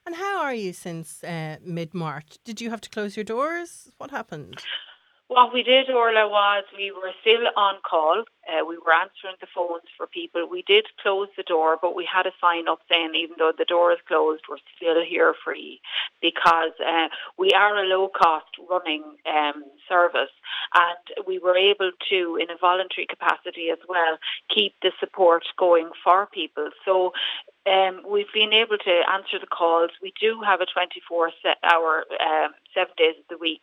And 0.06 0.16
how 0.16 0.42
are 0.42 0.54
you 0.54 0.74
since 0.74 1.24
uh, 1.24 1.58
mid 1.64 1.94
March? 1.94 2.38
Did 2.44 2.60
you 2.60 2.70
have 2.70 2.82
to 2.82 2.90
close 2.90 3.16
your 3.16 3.24
doors? 3.24 3.90
What 3.98 4.12
happened? 4.12 4.62
What 5.34 5.52
we 5.52 5.64
did, 5.64 5.90
Orla, 5.90 6.30
was 6.30 6.64
we 6.78 6.92
were 6.92 7.10
still 7.22 7.50
on 7.58 7.78
call. 7.82 8.24
Uh, 8.48 8.64
we 8.64 8.78
were 8.78 8.94
answering 8.94 9.34
the 9.42 9.48
phones 9.50 9.90
for 9.98 10.06
people. 10.06 10.48
We 10.48 10.62
did 10.62 10.86
close 11.02 11.28
the 11.36 11.42
door, 11.42 11.80
but 11.82 11.96
we 11.96 12.06
had 12.06 12.28
a 12.28 12.38
sign 12.40 12.68
up 12.68 12.82
saying, 12.88 13.16
even 13.16 13.38
though 13.40 13.52
the 13.58 13.66
door 13.66 13.92
is 13.92 13.98
closed, 14.08 14.44
we're 14.48 14.62
still 14.78 15.04
here 15.04 15.34
for 15.44 15.56
you 15.56 15.78
because 16.22 16.78
uh, 16.86 17.08
we 17.36 17.50
are 17.50 17.84
a 17.84 17.88
low 17.88 18.10
cost 18.16 18.46
running 18.70 19.02
um, 19.26 19.64
service 19.90 20.30
and 20.76 21.26
we 21.26 21.40
were 21.40 21.58
able 21.58 21.90
to, 22.12 22.38
in 22.40 22.52
a 22.52 22.58
voluntary 22.62 23.08
capacity 23.10 23.72
as 23.72 23.80
well, 23.90 24.20
keep 24.54 24.76
the 24.84 24.92
support 25.00 25.46
going 25.58 25.90
for 26.04 26.28
people. 26.28 26.70
So 26.86 27.12
um, 27.66 28.04
we've 28.08 28.32
been 28.36 28.54
able 28.54 28.78
to 28.78 29.02
answer 29.12 29.40
the 29.42 29.48
calls. 29.48 29.90
We 30.00 30.14
do 30.22 30.42
have 30.46 30.62
a 30.62 30.68
24 30.72 31.32
hour, 31.64 32.04
um, 32.22 32.52
seven 32.76 32.94
days 33.00 33.16
of 33.18 33.26
the 33.32 33.42
week 33.42 33.62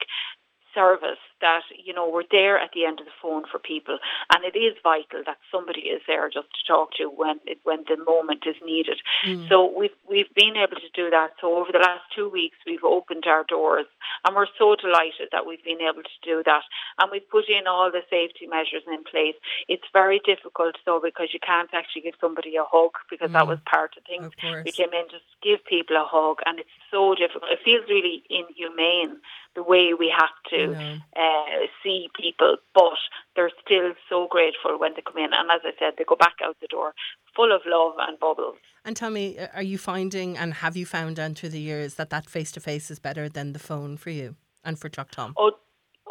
service 0.75 1.23
that 1.41 1.63
you 1.85 1.93
know 1.93 2.09
we're 2.09 2.25
there 2.31 2.59
at 2.59 2.71
the 2.75 2.85
end 2.85 3.01
of 3.01 3.07
the 3.07 3.19
phone 3.21 3.45
for 3.51 3.59
people. 3.59 3.99
And 4.35 4.45
it 4.45 4.57
is 4.57 4.77
vital 4.83 5.23
that 5.27 5.39
somebody 5.51 5.83
is 5.83 6.03
there 6.07 6.29
just 6.29 6.49
to 6.49 6.73
talk 6.73 6.93
to 6.95 7.07
when 7.07 7.41
it, 7.47 7.59
when 7.65 7.85
the 7.89 8.03
moment 8.05 8.45
is 8.47 8.57
needed. 8.65 9.01
Mm. 9.27 9.49
so 9.49 9.73
we've 9.77 9.97
we've 10.09 10.33
been 10.35 10.57
able 10.57 10.77
to 10.77 10.91
do 10.95 11.11
that. 11.11 11.31
So 11.41 11.57
over 11.57 11.73
the 11.73 11.79
last 11.79 12.05
two 12.15 12.29
weeks 12.29 12.57
we've 12.67 12.85
opened 12.85 13.25
our 13.27 13.45
doors. 13.45 13.87
And 14.25 14.37
we're 14.37 14.47
so 14.59 14.77
delighted 14.77 15.29
that 15.33 15.47
we've 15.47 15.65
been 15.65 15.81
able 15.81 16.03
to 16.03 16.19
do 16.23 16.43
that. 16.45 16.63
And 17.01 17.11
we've 17.11 17.29
put 17.31 17.49
in 17.49 17.67
all 17.67 17.91
the 17.91 18.03
safety 18.11 18.47
measures 18.47 18.83
in 18.87 19.05
place. 19.05 19.37
It's 19.69 19.87
very 19.93 20.21
difficult 20.25 20.77
though 20.87 21.01
because 21.03 21.29
you 21.33 21.41
can't 21.41 21.71
actually 21.73 22.03
give 22.03 22.15
somebody 22.21 22.57
a 22.57 22.65
hug 22.65 22.93
because 23.09 23.31
mm. 23.31 23.35
that 23.35 23.47
was 23.47 23.59
part 23.67 23.97
of 23.97 24.05
things. 24.05 24.27
Of 24.27 24.65
we 24.65 24.73
came 24.73 24.93
in 24.93 25.05
just 25.11 25.25
give 25.43 25.65
people 25.65 25.97
a 25.97 26.05
hug 26.05 26.39
and 26.47 26.59
it's 26.59 26.77
so 26.91 27.15
difficult. 27.15 27.51
It 27.51 27.61
feels 27.65 27.89
really 27.89 28.23
inhumane 28.29 29.17
the 29.55 29.63
way 29.63 29.95
we 29.95 30.13
have 30.17 30.31
to 30.51 30.73
uh, 31.17 31.21
Uh, 31.31 31.67
see 31.83 32.09
people, 32.21 32.57
but 32.75 32.99
they're 33.37 33.53
still 33.65 33.93
so 34.09 34.27
grateful 34.29 34.79
when 34.79 34.93
they 34.95 35.03
come 35.03 35.19
in. 35.19 35.33
And 35.33 35.51
as 35.51 35.61
I 35.65 35.71
said, 35.79 35.95
they 35.97 36.05
go 36.05 36.17
back 36.17 36.37
out 36.45 36.57
the 36.61 36.67
door 36.67 36.93
full 37.37 37.55
of 37.55 37.63
love 37.67 37.95
and 38.01 38.19
bubbles. 38.19 38.57
And 38.85 38.97
tell 38.97 39.11
me, 39.11 39.39
are 39.55 39.63
you 39.63 39.79
finding 39.79 40.37
and 40.37 40.55
have 40.55 40.77
you 40.77 40.87
found 40.87 41.17
down 41.17 41.35
through 41.35 41.51
the 41.51 41.61
years 41.61 41.95
that 41.95 42.11
that 42.11 42.29
face 42.29 42.51
to 42.53 42.61
face 42.61 42.91
is 42.91 42.99
better 42.99 43.29
than 43.29 43.53
the 43.53 43.59
phone 43.59 43.97
for 43.97 44.11
you 44.11 44.37
and 44.65 44.79
for 44.79 44.89
Teac 44.89 45.11
Tom? 45.11 45.35
Oh, 45.37 45.53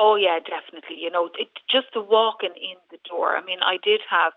Oh 0.02 0.16
yeah, 0.16 0.40
definitely. 0.40 0.96
You 0.98 1.12
know, 1.12 1.30
it, 1.38 1.50
just 1.70 1.88
the 1.94 2.00
walking 2.00 2.56
in 2.56 2.80
the 2.90 2.98
door. 3.08 3.36
I 3.36 3.44
mean, 3.44 3.60
I 3.62 3.76
did 3.84 4.00
have 4.10 4.32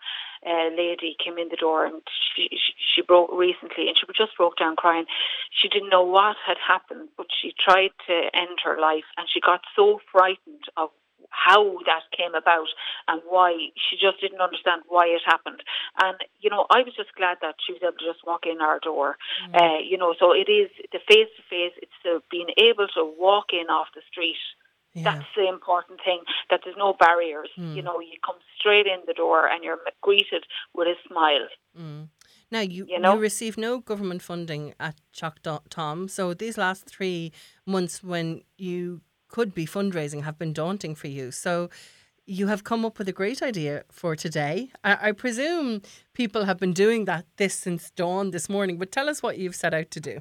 a 0.46 0.70
lady 0.76 1.16
came 1.22 1.38
in 1.38 1.48
the 1.48 1.56
door 1.56 1.86
and 1.86 2.02
she, 2.34 2.48
she 2.50 2.72
she 2.94 3.02
broke 3.02 3.30
recently 3.32 3.88
and 3.88 3.96
she 3.96 4.06
just 4.16 4.36
broke 4.36 4.56
down 4.58 4.76
crying. 4.76 5.06
She 5.50 5.68
didn't 5.68 5.90
know 5.90 6.02
what 6.02 6.36
had 6.46 6.58
happened, 6.58 7.08
but 7.16 7.26
she 7.30 7.54
tried 7.58 7.90
to 8.06 8.14
end 8.34 8.58
her 8.64 8.80
life 8.80 9.04
and 9.16 9.26
she 9.32 9.40
got 9.40 9.60
so 9.76 10.00
frightened 10.10 10.64
of 10.76 10.90
how 11.30 11.78
that 11.86 12.04
came 12.16 12.34
about 12.34 12.68
and 13.08 13.22
why 13.26 13.56
she 13.74 13.96
just 13.96 14.20
didn't 14.20 14.40
understand 14.40 14.82
why 14.88 15.06
it 15.06 15.22
happened. 15.24 15.62
And 16.02 16.18
you 16.40 16.50
know, 16.50 16.66
I 16.70 16.82
was 16.82 16.94
just 16.96 17.14
glad 17.16 17.38
that 17.40 17.56
she 17.64 17.72
was 17.72 17.82
able 17.82 17.98
to 17.98 18.12
just 18.12 18.26
walk 18.26 18.44
in 18.44 18.60
our 18.60 18.78
door. 18.80 19.16
Mm. 19.48 19.54
Uh, 19.56 19.78
you 19.78 19.96
know, 19.96 20.14
so 20.18 20.32
it 20.32 20.50
is 20.50 20.70
the 20.92 21.00
face 21.08 21.30
to 21.36 21.42
face. 21.48 21.72
It's 21.80 21.98
the 22.04 22.20
being 22.30 22.50
able 22.58 22.88
to 22.94 23.04
walk 23.18 23.52
in 23.52 23.70
off 23.70 23.88
the 23.94 24.02
street 24.10 24.36
yeah. 24.94 25.04
That's 25.04 25.24
the 25.34 25.48
important 25.48 26.00
thing, 26.04 26.20
that 26.50 26.60
there's 26.64 26.76
no 26.76 26.94
barriers. 26.98 27.48
Mm. 27.58 27.76
You 27.76 27.82
know, 27.82 28.00
you 28.00 28.18
come 28.24 28.36
straight 28.58 28.86
in 28.86 29.00
the 29.06 29.14
door 29.14 29.48
and 29.48 29.64
you're 29.64 29.78
greeted 30.02 30.44
with 30.74 30.86
a 30.86 30.94
smile. 31.08 31.48
Mm. 31.78 32.08
Now, 32.50 32.60
you, 32.60 32.86
you, 32.86 32.98
know? 32.98 33.14
you 33.14 33.20
receive 33.20 33.56
no 33.56 33.80
government 33.80 34.20
funding 34.20 34.74
at 34.78 35.00
Teac 35.16 35.36
Tom. 35.70 36.08
So 36.08 36.34
these 36.34 36.58
last 36.58 36.84
three 36.84 37.32
months 37.66 38.02
when 38.02 38.42
you 38.58 39.00
could 39.28 39.54
be 39.54 39.64
fundraising 39.64 40.24
have 40.24 40.38
been 40.38 40.52
daunting 40.52 40.94
for 40.94 41.08
you. 41.08 41.30
So 41.30 41.70
you 42.26 42.48
have 42.48 42.62
come 42.62 42.84
up 42.84 42.98
with 42.98 43.08
a 43.08 43.12
great 43.12 43.42
idea 43.42 43.84
for 43.90 44.14
today. 44.14 44.70
I, 44.84 45.08
I 45.08 45.12
presume 45.12 45.80
people 46.12 46.44
have 46.44 46.58
been 46.58 46.74
doing 46.74 47.06
that 47.06 47.24
this 47.38 47.54
since 47.54 47.90
dawn 47.90 48.30
this 48.30 48.50
morning, 48.50 48.76
but 48.76 48.92
tell 48.92 49.08
us 49.08 49.22
what 49.22 49.38
you've 49.38 49.56
set 49.56 49.72
out 49.72 49.90
to 49.92 50.00
do. 50.00 50.20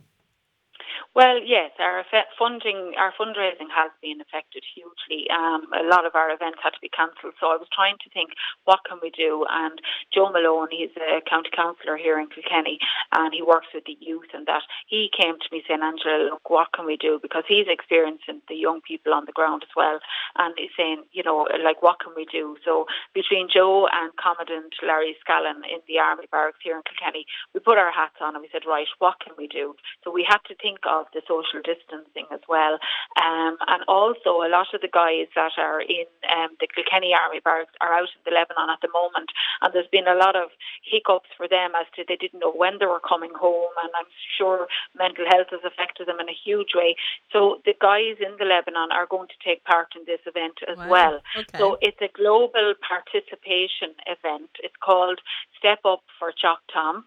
Well, 1.14 1.44
yes, 1.44 1.76
our 1.76 2.08
funding, 2.40 2.96
our 2.96 3.12
fundraising 3.20 3.68
has 3.68 3.92
been 4.00 4.24
affected 4.24 4.64
hugely. 4.64 5.28
Um, 5.28 5.68
a 5.76 5.84
lot 5.84 6.08
of 6.08 6.16
our 6.16 6.32
events 6.32 6.64
had 6.64 6.72
to 6.72 6.80
be 6.80 6.88
cancelled, 6.88 7.36
so 7.36 7.52
I 7.52 7.60
was 7.60 7.68
trying 7.76 8.00
to 8.00 8.10
think, 8.16 8.32
what 8.64 8.80
can 8.88 8.96
we 9.04 9.12
do? 9.12 9.44
And 9.52 9.76
Joe 10.16 10.32
Malone, 10.32 10.72
he's 10.72 10.96
a 10.96 11.20
county 11.28 11.52
councillor 11.52 12.00
here 12.00 12.16
in 12.16 12.32
Kilkenny, 12.32 12.80
and 13.12 13.36
he 13.36 13.44
works 13.44 13.68
with 13.76 13.84
the 13.84 14.00
youth, 14.00 14.32
and 14.32 14.48
that 14.48 14.64
he 14.88 15.12
came 15.12 15.36
to 15.36 15.50
me 15.52 15.68
saying, 15.68 15.84
Angela, 15.84 16.32
look, 16.32 16.48
what 16.48 16.72
can 16.72 16.88
we 16.88 16.96
do? 16.96 17.20
Because 17.20 17.44
he's 17.44 17.68
experiencing 17.68 18.40
the 18.48 18.56
young 18.56 18.80
people 18.80 19.12
on 19.12 19.28
the 19.28 19.36
ground 19.36 19.68
as 19.68 19.76
well, 19.76 20.00
and 20.40 20.56
he's 20.56 20.72
saying, 20.80 21.04
you 21.12 21.28
know, 21.28 21.44
like, 21.60 21.84
what 21.84 22.00
can 22.00 22.16
we 22.16 22.24
do? 22.24 22.56
So 22.64 22.88
between 23.12 23.52
Joe 23.52 23.84
and 23.92 24.16
Commandant 24.16 24.80
Larry 24.80 25.20
Scallon 25.20 25.60
in 25.68 25.84
the 25.92 26.00
Army 26.00 26.32
Barracks 26.32 26.64
here 26.64 26.80
in 26.80 26.88
Kilkenny, 26.88 27.28
we 27.52 27.60
put 27.60 27.76
our 27.76 27.92
hats 27.92 28.16
on 28.24 28.40
and 28.40 28.42
we 28.42 28.48
said, 28.48 28.64
right, 28.64 28.88
what 29.04 29.20
can 29.20 29.36
we 29.36 29.52
do? 29.52 29.76
So 30.08 30.08
we 30.08 30.24
had 30.24 30.40
to 30.48 30.56
think 30.56 30.80
of 30.88 31.01
the 31.14 31.22
social 31.28 31.62
distancing 31.64 32.26
as 32.32 32.42
well. 32.48 32.78
Um, 33.22 33.58
and 33.68 33.82
also, 33.88 34.42
a 34.42 34.50
lot 34.50 34.74
of 34.74 34.82
the 34.82 34.92
guys 34.92 35.28
that 35.36 35.54
are 35.58 35.82
in 35.82 36.06
um, 36.30 36.54
the 36.60 36.68
Kilkenny 36.68 37.12
Army 37.14 37.40
Barracks 37.44 37.74
are 37.82 37.94
out 37.94 38.10
in 38.14 38.22
the 38.26 38.32
Lebanon 38.36 38.70
at 38.70 38.82
the 38.82 38.92
moment. 38.94 39.30
And 39.62 39.74
there's 39.74 39.90
been 39.92 40.08
a 40.08 40.16
lot 40.16 40.36
of 40.36 40.50
hiccups 40.84 41.30
for 41.38 41.48
them 41.48 41.72
as 41.80 41.88
to 41.96 42.04
they 42.08 42.16
didn't 42.16 42.40
know 42.40 42.52
when 42.54 42.78
they 42.80 42.86
were 42.86 43.02
coming 43.02 43.32
home. 43.34 43.74
And 43.84 43.92
I'm 43.98 44.10
sure 44.38 44.68
mental 44.98 45.26
health 45.30 45.50
has 45.52 45.62
affected 45.66 46.08
them 46.08 46.20
in 46.20 46.30
a 46.30 46.38
huge 46.46 46.74
way. 46.76 46.96
So 47.32 47.62
the 47.66 47.74
guys 47.80 48.18
in 48.20 48.36
the 48.40 48.46
Lebanon 48.46 48.92
are 48.92 49.08
going 49.10 49.28
to 49.30 49.40
take 49.44 49.64
part 49.66 49.94
in 49.96 50.04
this 50.06 50.22
event 50.26 50.60
as 50.70 50.78
Wow. 50.78 50.90
well. 50.90 51.16
Okay. 51.38 51.58
So 51.58 51.78
it's 51.82 52.02
a 52.02 52.10
global 52.16 52.74
participation 52.82 53.94
event. 54.08 54.50
It's 54.64 54.76
called 54.84 55.20
Step 55.58 55.80
Up 55.86 56.02
for 56.20 56.32
Teac 56.32 56.58
Tom. 56.74 57.06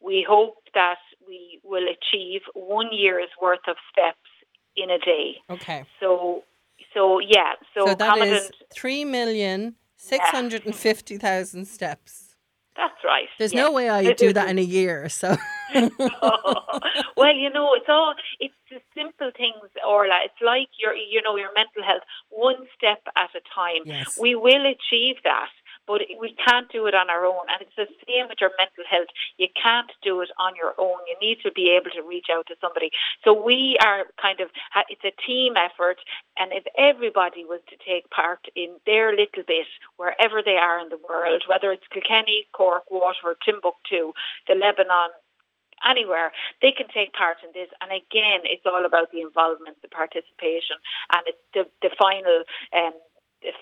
We 0.00 0.24
hope 0.28 0.56
that 0.74 0.98
we 1.26 1.60
will 1.64 1.84
achieve 1.84 2.42
one 2.54 2.88
year's 2.92 3.30
worth 3.40 3.66
of 3.68 3.76
steps 3.92 4.18
in 4.76 4.90
a 4.90 4.98
day. 4.98 5.36
Okay. 5.50 5.84
So, 6.00 6.44
so 6.94 7.18
yeah. 7.20 7.52
So, 7.74 7.86
So 7.86 7.94
that 7.94 8.18
is 8.18 8.50
three 8.72 9.04
million 9.04 9.76
six 9.96 10.28
hundred 10.28 10.66
and 10.66 10.74
fifty 10.74 11.18
thousand 11.18 11.66
steps. 11.66 12.36
that's 12.76 13.04
right. 13.04 13.28
There's 13.38 13.52
yes. 13.52 13.64
no 13.64 13.72
way 13.72 13.88
I 13.88 14.12
do 14.12 14.32
that 14.32 14.48
in 14.48 14.58
a 14.58 14.62
year. 14.62 15.08
So 15.08 15.36
well, 17.16 17.34
you 17.34 17.50
know, 17.50 17.74
it's 17.74 17.88
all 17.88 18.14
it's 18.40 18.54
the 18.70 18.80
simple 18.94 19.30
things, 19.36 19.70
Orla. 19.86 20.20
It's 20.24 20.40
like 20.42 20.68
your, 20.78 20.94
you 20.94 21.22
know, 21.22 21.36
your 21.36 21.50
mental 21.54 21.82
health, 21.82 22.02
one 22.30 22.66
step 22.76 23.00
at 23.16 23.30
a 23.34 23.40
time. 23.54 23.82
Yes. 23.84 24.18
We 24.20 24.34
will 24.34 24.64
achieve 24.66 25.16
that, 25.24 25.50
but 25.86 26.02
we 26.20 26.34
can't 26.46 26.70
do 26.70 26.86
it 26.86 26.94
on 26.94 27.10
our 27.10 27.24
own. 27.26 27.46
And 27.50 27.60
it's 27.60 27.76
the 27.76 27.86
same 28.06 28.28
with 28.28 28.40
your 28.40 28.50
mental 28.58 28.84
health. 28.88 29.08
You 29.36 29.48
can't 29.60 29.90
do 30.02 30.20
it 30.20 30.30
on 30.38 30.54
your 30.56 30.74
own. 30.78 30.98
You 31.08 31.16
need 31.20 31.38
to 31.42 31.52
be 31.52 31.70
able 31.70 31.90
to 31.90 32.02
reach 32.02 32.26
out 32.32 32.46
to 32.48 32.54
somebody. 32.60 32.90
So 33.24 33.32
we 33.32 33.76
are 33.82 34.04
kind 34.20 34.40
of, 34.40 34.48
it's 34.88 35.04
a 35.04 35.14
team 35.26 35.54
effort. 35.56 35.98
And 36.38 36.52
if 36.52 36.64
everybody 36.78 37.44
was 37.44 37.60
to 37.68 37.76
take 37.84 38.08
part 38.10 38.40
in 38.54 38.76
their 38.86 39.10
little 39.10 39.44
bit, 39.46 39.66
wherever 39.96 40.42
they 40.42 40.56
are 40.56 40.80
in 40.80 40.88
the 40.88 41.00
world, 41.08 41.44
whether 41.48 41.72
it's 41.72 41.86
Kilkenny, 41.92 42.46
Cork, 42.52 42.84
Waterford, 42.90 43.36
Timbuktu, 43.44 44.12
the 44.48 44.54
Lebanon, 44.54 45.10
anywhere, 45.88 46.32
they 46.60 46.72
can 46.72 46.86
take 46.88 47.12
part 47.12 47.38
in 47.42 47.50
this. 47.54 47.68
And 47.80 47.90
again, 47.90 48.46
it's 48.46 48.66
all 48.66 48.86
about 48.86 49.10
the 49.10 49.20
involvement, 49.20 49.82
the 49.82 49.88
participation, 49.88 50.78
and 51.12 51.22
it's 51.26 51.44
the 51.54 51.66
the 51.82 51.90
final. 51.98 52.44
Um, 52.72 52.92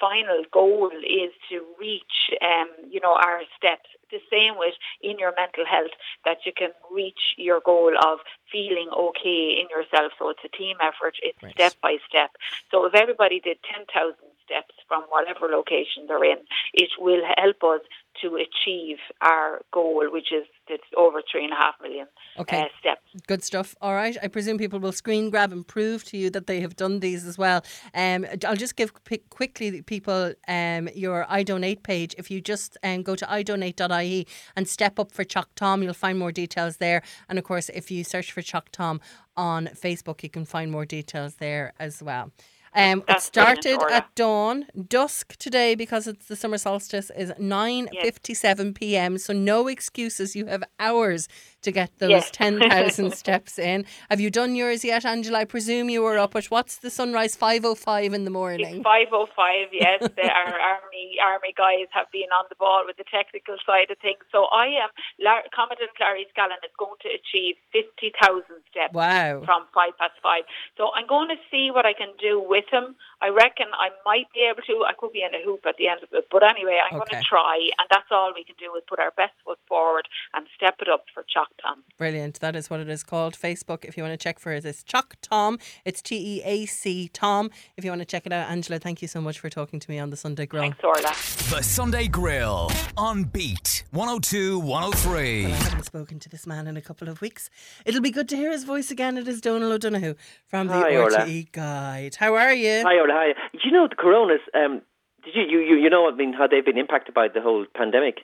final 0.00 0.42
goal 0.52 0.90
is 1.02 1.32
to 1.50 1.64
reach, 1.78 2.30
um, 2.42 2.68
you 2.88 3.00
know, 3.00 3.14
our 3.14 3.42
steps. 3.56 3.88
The 4.10 4.20
same 4.30 4.58
with 4.58 4.74
in 5.00 5.18
your 5.18 5.32
mental 5.36 5.64
health 5.64 5.92
that 6.24 6.38
you 6.44 6.52
can 6.52 6.70
reach 6.92 7.34
your 7.36 7.60
goal 7.64 7.92
of 8.04 8.18
feeling 8.50 8.90
okay 8.90 9.56
in 9.60 9.68
yourself. 9.70 10.12
So 10.18 10.28
it's 10.30 10.44
a 10.44 10.48
team 10.56 10.76
effort. 10.80 11.14
It's 11.22 11.38
Right. 11.42 11.52
step 11.54 11.74
by 11.80 11.96
step. 12.08 12.30
So 12.70 12.84
if 12.86 12.94
everybody 12.94 13.40
did 13.40 13.58
ten 13.62 13.86
thousand 13.86 14.30
steps 14.44 14.74
from 14.88 15.02
whatever 15.08 15.46
location 15.46 16.06
they're 16.08 16.24
in, 16.24 16.38
it 16.74 16.90
will 16.98 17.22
help 17.38 17.62
us 17.62 17.80
to 18.22 18.36
achieve 18.36 18.98
our 19.22 19.60
goal, 19.72 20.04
which 20.10 20.32
is 20.32 20.46
it's 20.68 20.84
over 20.96 21.20
three 21.30 21.44
and 21.44 21.52
a 21.52 21.56
half 21.56 21.74
million 21.82 22.06
Okay. 22.38 22.58
uh, 22.60 22.64
steps. 22.78 23.00
Good 23.26 23.42
stuff. 23.42 23.74
All 23.80 23.94
right. 23.94 24.16
I 24.22 24.28
presume 24.28 24.56
people 24.58 24.78
will 24.78 24.92
screen 24.92 25.30
grab 25.30 25.52
and 25.52 25.66
prove 25.66 26.04
to 26.04 26.16
you 26.16 26.30
that 26.30 26.46
they 26.46 26.60
have 26.60 26.76
done 26.76 27.00
these 27.00 27.26
as 27.26 27.36
well. 27.36 27.64
Um, 27.94 28.26
I'll 28.46 28.54
just 28.56 28.76
give 28.76 28.92
quick, 29.04 29.28
quickly 29.30 29.82
people 29.82 30.32
um, 30.46 30.88
your 30.94 31.26
iDonate 31.30 31.82
page. 31.82 32.14
If 32.18 32.30
you 32.30 32.40
just 32.40 32.76
um, 32.84 33.02
go 33.02 33.16
to 33.16 33.26
idonate.ie 33.26 34.26
and 34.56 34.68
step 34.68 34.98
up 35.00 35.12
for 35.12 35.24
Teac 35.24 35.46
Tom, 35.56 35.82
you'll 35.82 35.94
find 35.94 36.18
more 36.18 36.32
details 36.32 36.76
there. 36.76 37.02
And 37.28 37.38
of 37.38 37.44
course, 37.44 37.68
if 37.70 37.90
you 37.90 38.04
search 38.04 38.30
for 38.32 38.42
Teac 38.42 38.68
Tom 38.70 39.00
on 39.36 39.66
Facebook, 39.68 40.22
you 40.22 40.30
can 40.30 40.44
find 40.44 40.70
more 40.70 40.84
details 40.84 41.36
there 41.36 41.72
as 41.80 42.02
well. 42.02 42.30
Um, 42.72 43.02
it 43.08 43.20
started 43.20 43.80
at 43.90 44.14
dawn. 44.14 44.66
Dusk 44.88 45.36
today, 45.36 45.74
because 45.74 46.06
it's 46.06 46.26
the 46.26 46.36
summer 46.36 46.56
solstice, 46.56 47.10
is 47.16 47.32
nine 47.38 47.88
fifty-seven 48.00 48.74
p.m. 48.74 49.18
So 49.18 49.32
no 49.32 49.66
excuses. 49.66 50.36
You 50.36 50.46
have 50.46 50.62
hours 50.78 51.28
to 51.62 51.70
get 51.72 51.90
those 51.98 52.10
Yes. 52.10 52.30
ten 52.30 52.58
thousand 52.58 53.12
steps 53.22 53.58
in. 53.58 53.84
Have 54.10 54.20
you 54.20 54.30
done 54.30 54.54
yours 54.54 54.84
yet, 54.84 55.04
Angela? 55.04 55.40
I 55.40 55.44
presume 55.44 55.90
you 55.90 56.02
were 56.02 56.18
up 56.18 56.34
at 56.36 56.46
what's 56.46 56.76
the 56.78 56.90
sunrise 56.90 57.36
five 57.36 57.64
oh 57.64 57.74
five 57.74 58.12
in 58.14 58.24
the 58.24 58.30
morning. 58.30 58.76
It's 58.76 58.82
five 58.84 59.08
oh 59.12 59.28
five. 59.36 59.68
Yes, 59.72 60.00
the, 60.00 60.28
our 60.40 60.58
army 60.58 61.16
army 61.24 61.52
guys 61.56 61.86
have 61.92 62.06
been 62.12 62.30
on 62.38 62.44
the 62.48 62.56
ball 62.56 62.82
with 62.86 62.96
the 62.96 63.04
technical 63.10 63.56
side 63.66 63.90
of 63.90 63.98
things. 63.98 64.18
So 64.32 64.44
I 64.52 64.66
am 64.66 64.88
Lar- 65.20 65.44
Commandant 65.54 65.90
Larry 66.00 66.26
Scallon 66.34 66.60
is 66.64 66.72
going 66.78 66.96
to 67.02 67.08
achieve 67.08 67.56
fifty 67.72 68.12
thousand 68.20 68.62
steps. 68.70 68.94
Wow. 68.94 69.42
From 69.44 69.66
five 69.74 69.96
past 69.98 70.14
five. 70.22 70.44
So 70.76 70.90
I'm 70.94 71.06
going 71.06 71.28
to 71.28 71.36
see 71.50 71.70
what 71.70 71.86
I 71.86 71.92
can 71.92 72.08
do 72.20 72.40
with 72.40 72.64
him. 72.70 72.96
I 73.22 73.28
reckon 73.28 73.66
I 73.76 73.90
might 74.06 74.32
be 74.32 74.48
able 74.48 74.62
to. 74.66 74.84
I 74.88 74.94
could 74.98 75.12
be 75.12 75.22
in 75.22 75.34
a 75.34 75.44
hoop 75.44 75.66
at 75.68 75.76
the 75.76 75.88
end 75.88 76.02
of 76.02 76.08
it, 76.12 76.26
but 76.32 76.42
anyway, 76.42 76.78
I'm 76.80 76.96
Okay. 77.00 77.10
going 77.12 77.22
to 77.22 77.28
try, 77.28 77.56
and 77.78 77.86
that's 77.90 78.08
all 78.10 78.32
we 78.34 78.44
can 78.44 78.56
do 78.58 78.74
is 78.76 78.82
put 78.88 78.98
our 78.98 79.12
best 79.16 79.34
foot 79.44 79.58
forward 79.68 80.08
and 80.34 80.46
step 80.56 80.76
it 80.80 80.88
up 80.88 81.04
for 81.12 81.22
Teac 81.50 81.62
Tom. 81.62 81.82
Brilliant. 81.98 82.40
That 82.40 82.56
is 82.56 82.70
what 82.70 82.80
it 82.80 82.88
is 82.88 83.02
called. 83.02 83.34
Facebook, 83.34 83.84
if 83.84 83.96
you 83.96 84.02
want 84.02 84.12
to 84.18 84.22
check 84.22 84.38
for 84.38 84.52
it, 84.52 84.64
it's 84.64 84.82
Teac 84.82 85.14
Tom. 85.22 85.58
It's 85.84 86.00
T 86.02 86.16
E 86.16 86.42
A 86.44 86.66
C 86.66 87.08
Tom. 87.12 87.50
If 87.76 87.84
you 87.84 87.90
want 87.90 88.00
to 88.00 88.06
check 88.06 88.26
it 88.26 88.32
out, 88.32 88.48
Angela, 88.50 88.78
thank 88.78 89.02
you 89.02 89.08
so 89.08 89.20
much 89.20 89.38
for 89.40 89.48
talking 89.50 89.80
to 89.80 89.90
me 89.90 89.98
on 89.98 90.10
the 90.10 90.16
Sunday 90.16 90.46
Grill. 90.46 90.62
Thanks, 90.62 90.78
Orla. 90.82 91.02
The 91.02 91.62
Sunday 91.62 92.08
Grill 92.08 92.70
on 92.96 93.24
Beat 93.24 93.84
102 93.90 94.58
103. 94.60 95.46
I 95.46 95.48
haven't 95.48 95.84
spoken 95.84 96.18
to 96.20 96.28
this 96.28 96.46
man 96.46 96.66
in 96.66 96.76
a 96.76 96.82
couple 96.82 97.08
of 97.08 97.20
weeks. 97.20 97.50
It'll 97.84 98.00
be 98.00 98.10
good 98.10 98.28
to 98.30 98.36
hear 98.36 98.50
his 98.50 98.64
voice 98.64 98.90
again. 98.90 99.16
It 99.18 99.28
is 99.28 99.40
Donal 99.40 99.72
O'Donoghue 99.72 100.14
from 100.46 100.68
the 100.68 100.74
Hi, 100.74 100.96
Orla. 100.96 101.18
RTE 101.18 101.52
Guide. 101.52 102.14
How 102.16 102.34
are 102.34 102.52
you? 102.54 102.82
Hi, 102.84 102.94
Ola. 102.98 103.12
Hi. 103.12 103.32
Do 103.52 103.58
you 103.64 103.72
know 103.72 103.88
the 103.88 103.96
coronas? 103.96 104.40
Um, 104.54 104.82
did 105.24 105.34
you, 105.34 105.42
you 105.42 105.58
you 105.60 105.76
you 105.76 105.90
know 105.90 106.08
I 106.10 106.14
mean 106.14 106.32
how 106.32 106.46
they've 106.46 106.64
been 106.64 106.78
impacted 106.78 107.14
by 107.14 107.28
the 107.28 107.42
whole 107.42 107.66
pandemic 107.76 108.20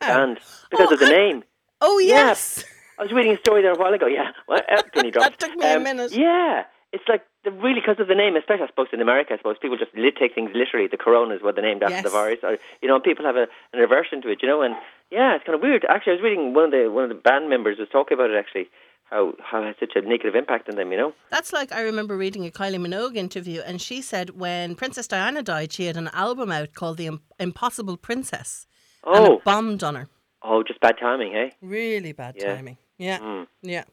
How? 0.00 0.22
and 0.22 0.38
because 0.70 0.88
Oh, 0.90 0.94
of 0.94 1.00
the 1.00 1.06
I- 1.06 1.10
name. 1.10 1.44
Oh, 1.80 1.98
Yeah. 1.98 2.14
yes. 2.28 2.64
I 2.98 3.02
was 3.02 3.12
reading 3.12 3.32
a 3.32 3.38
story 3.38 3.62
there 3.62 3.72
a 3.72 3.78
while 3.78 3.94
ago. 3.94 4.06
Yeah, 4.06 4.32
well, 4.48 4.60
penny 4.92 5.10
drop. 5.12 5.24
That 5.30 5.38
took 5.38 5.56
me 5.56 5.64
a 5.66 5.76
um, 5.76 5.84
minute. 5.84 6.10
Yeah, 6.12 6.64
it's 6.92 7.04
like 7.08 7.22
the, 7.44 7.52
really 7.52 7.80
because 7.80 8.00
of 8.00 8.08
the 8.08 8.14
name, 8.16 8.34
especially 8.34 8.64
I 8.64 8.66
suppose 8.66 8.88
in 8.92 9.00
America. 9.00 9.34
I 9.34 9.36
suppose 9.36 9.56
people 9.62 9.78
just 9.78 9.92
take 10.18 10.34
things 10.34 10.50
literally. 10.52 10.88
The 10.88 10.96
coronas 10.96 11.40
were 11.40 11.52
the 11.52 11.62
named 11.62 11.84
after 11.84 11.94
Yes. 11.94 12.02
the 12.04 12.10
virus, 12.10 12.38
or 12.42 12.58
you 12.82 12.88
know, 12.88 12.98
people 12.98 13.24
have 13.24 13.36
a, 13.36 13.46
an 13.72 13.80
aversion 13.80 14.20
to 14.22 14.30
it. 14.30 14.42
You 14.42 14.48
know, 14.48 14.62
and 14.62 14.74
yeah, 15.12 15.36
it's 15.36 15.44
kind 15.44 15.54
of 15.54 15.62
weird. 15.62 15.84
Actually, 15.88 16.14
I 16.14 16.16
was 16.16 16.22
reading 16.24 16.54
one 16.54 16.64
of 16.64 16.70
the 16.72 16.90
one 16.90 17.04
of 17.04 17.08
the 17.10 17.14
band 17.14 17.48
members 17.48 17.78
was 17.78 17.88
talking 17.90 18.16
about 18.18 18.30
it 18.30 18.36
actually. 18.36 18.68
How 19.10 19.32
how 19.42 19.62
it 19.62 19.66
has 19.66 19.76
such 19.80 19.92
a 19.94 20.02
negative 20.02 20.34
impact 20.34 20.68
on 20.68 20.74
them, 20.76 20.90
you 20.92 20.98
know? 20.98 21.14
That's 21.30 21.50
like 21.52 21.72
I 21.72 21.80
remember 21.80 22.14
reading 22.16 22.44
a 22.46 22.50
Kylie 22.50 22.76
Minogue 22.84 23.16
interview, 23.16 23.62
and 23.64 23.80
she 23.80 24.02
said 24.02 24.30
when 24.30 24.74
Princess 24.74 25.06
Diana 25.06 25.42
died, 25.42 25.72
she 25.72 25.86
had 25.86 25.96
an 25.96 26.10
album 26.12 26.50
out 26.52 26.74
called 26.74 26.98
The 26.98 27.18
Impossible 27.38 27.96
Princess, 27.96 28.66
and 29.06 29.26
Oh, 29.26 29.32
it 29.36 29.44
bombed 29.44 29.82
on 29.82 29.94
her. 29.94 30.08
Oh, 30.42 30.62
just 30.62 30.80
bad 30.80 30.96
timing, 31.00 31.32
hey? 31.32 31.52
Really 31.62 32.12
bad 32.12 32.36
Yeah. 32.38 32.54
timing. 32.56 32.76
Yeah, 32.98 33.18
Mm. 33.18 33.46
yeah. 33.62 33.84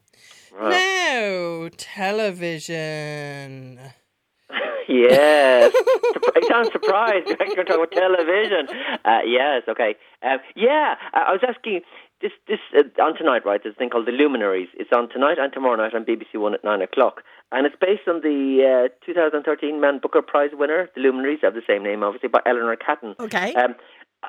Wow. 0.52 0.68
Now 0.70 1.68
television. 1.76 3.78
yes. 4.88 5.72
Surpri- 6.14 6.36
it 6.36 6.44
sounds 6.48 6.72
surprised. 6.72 7.26
You're 7.28 7.64
talking 7.64 7.74
about 7.74 7.92
television. 7.92 8.68
Uh, 9.04 9.20
yes, 9.26 9.62
okay. 9.68 9.96
Um, 10.22 10.38
yeah, 10.54 10.94
I 11.14 11.20
I 11.28 11.32
was 11.32 11.40
asking 11.46 11.80
this 12.20 12.32
this 12.48 12.58
uh, 12.76 13.02
on 13.02 13.16
tonight, 13.16 13.44
right? 13.44 13.60
There's 13.62 13.74
a 13.74 13.78
thing 13.78 13.90
called 13.90 14.06
The 14.06 14.12
Luminaries. 14.12 14.68
It's 14.74 14.90
on 14.92 15.08
tonight 15.08 15.38
and 15.38 15.52
tomorrow 15.52 15.76
night 15.76 15.94
on 15.94 16.04
BBC 16.04 16.34
One 16.36 16.54
at 16.54 16.64
nine 16.64 16.82
o'clock, 16.82 17.22
and 17.52 17.66
it's 17.66 17.76
based 17.80 18.08
on 18.08 18.20
the 18.22 18.88
uh, 18.90 19.06
2013 19.06 19.80
Man 19.80 19.98
Booker 20.00 20.22
Prize 20.22 20.50
winner, 20.54 20.88
The 20.94 21.00
Luminaries, 21.02 21.40
have 21.42 21.54
the 21.54 21.62
same 21.66 21.82
name, 21.84 22.02
obviously, 22.02 22.28
by 22.30 22.40
Eleanor 22.46 22.76
Catton. 22.76 23.14
Okay. 23.20 23.52
Um, 23.54 23.74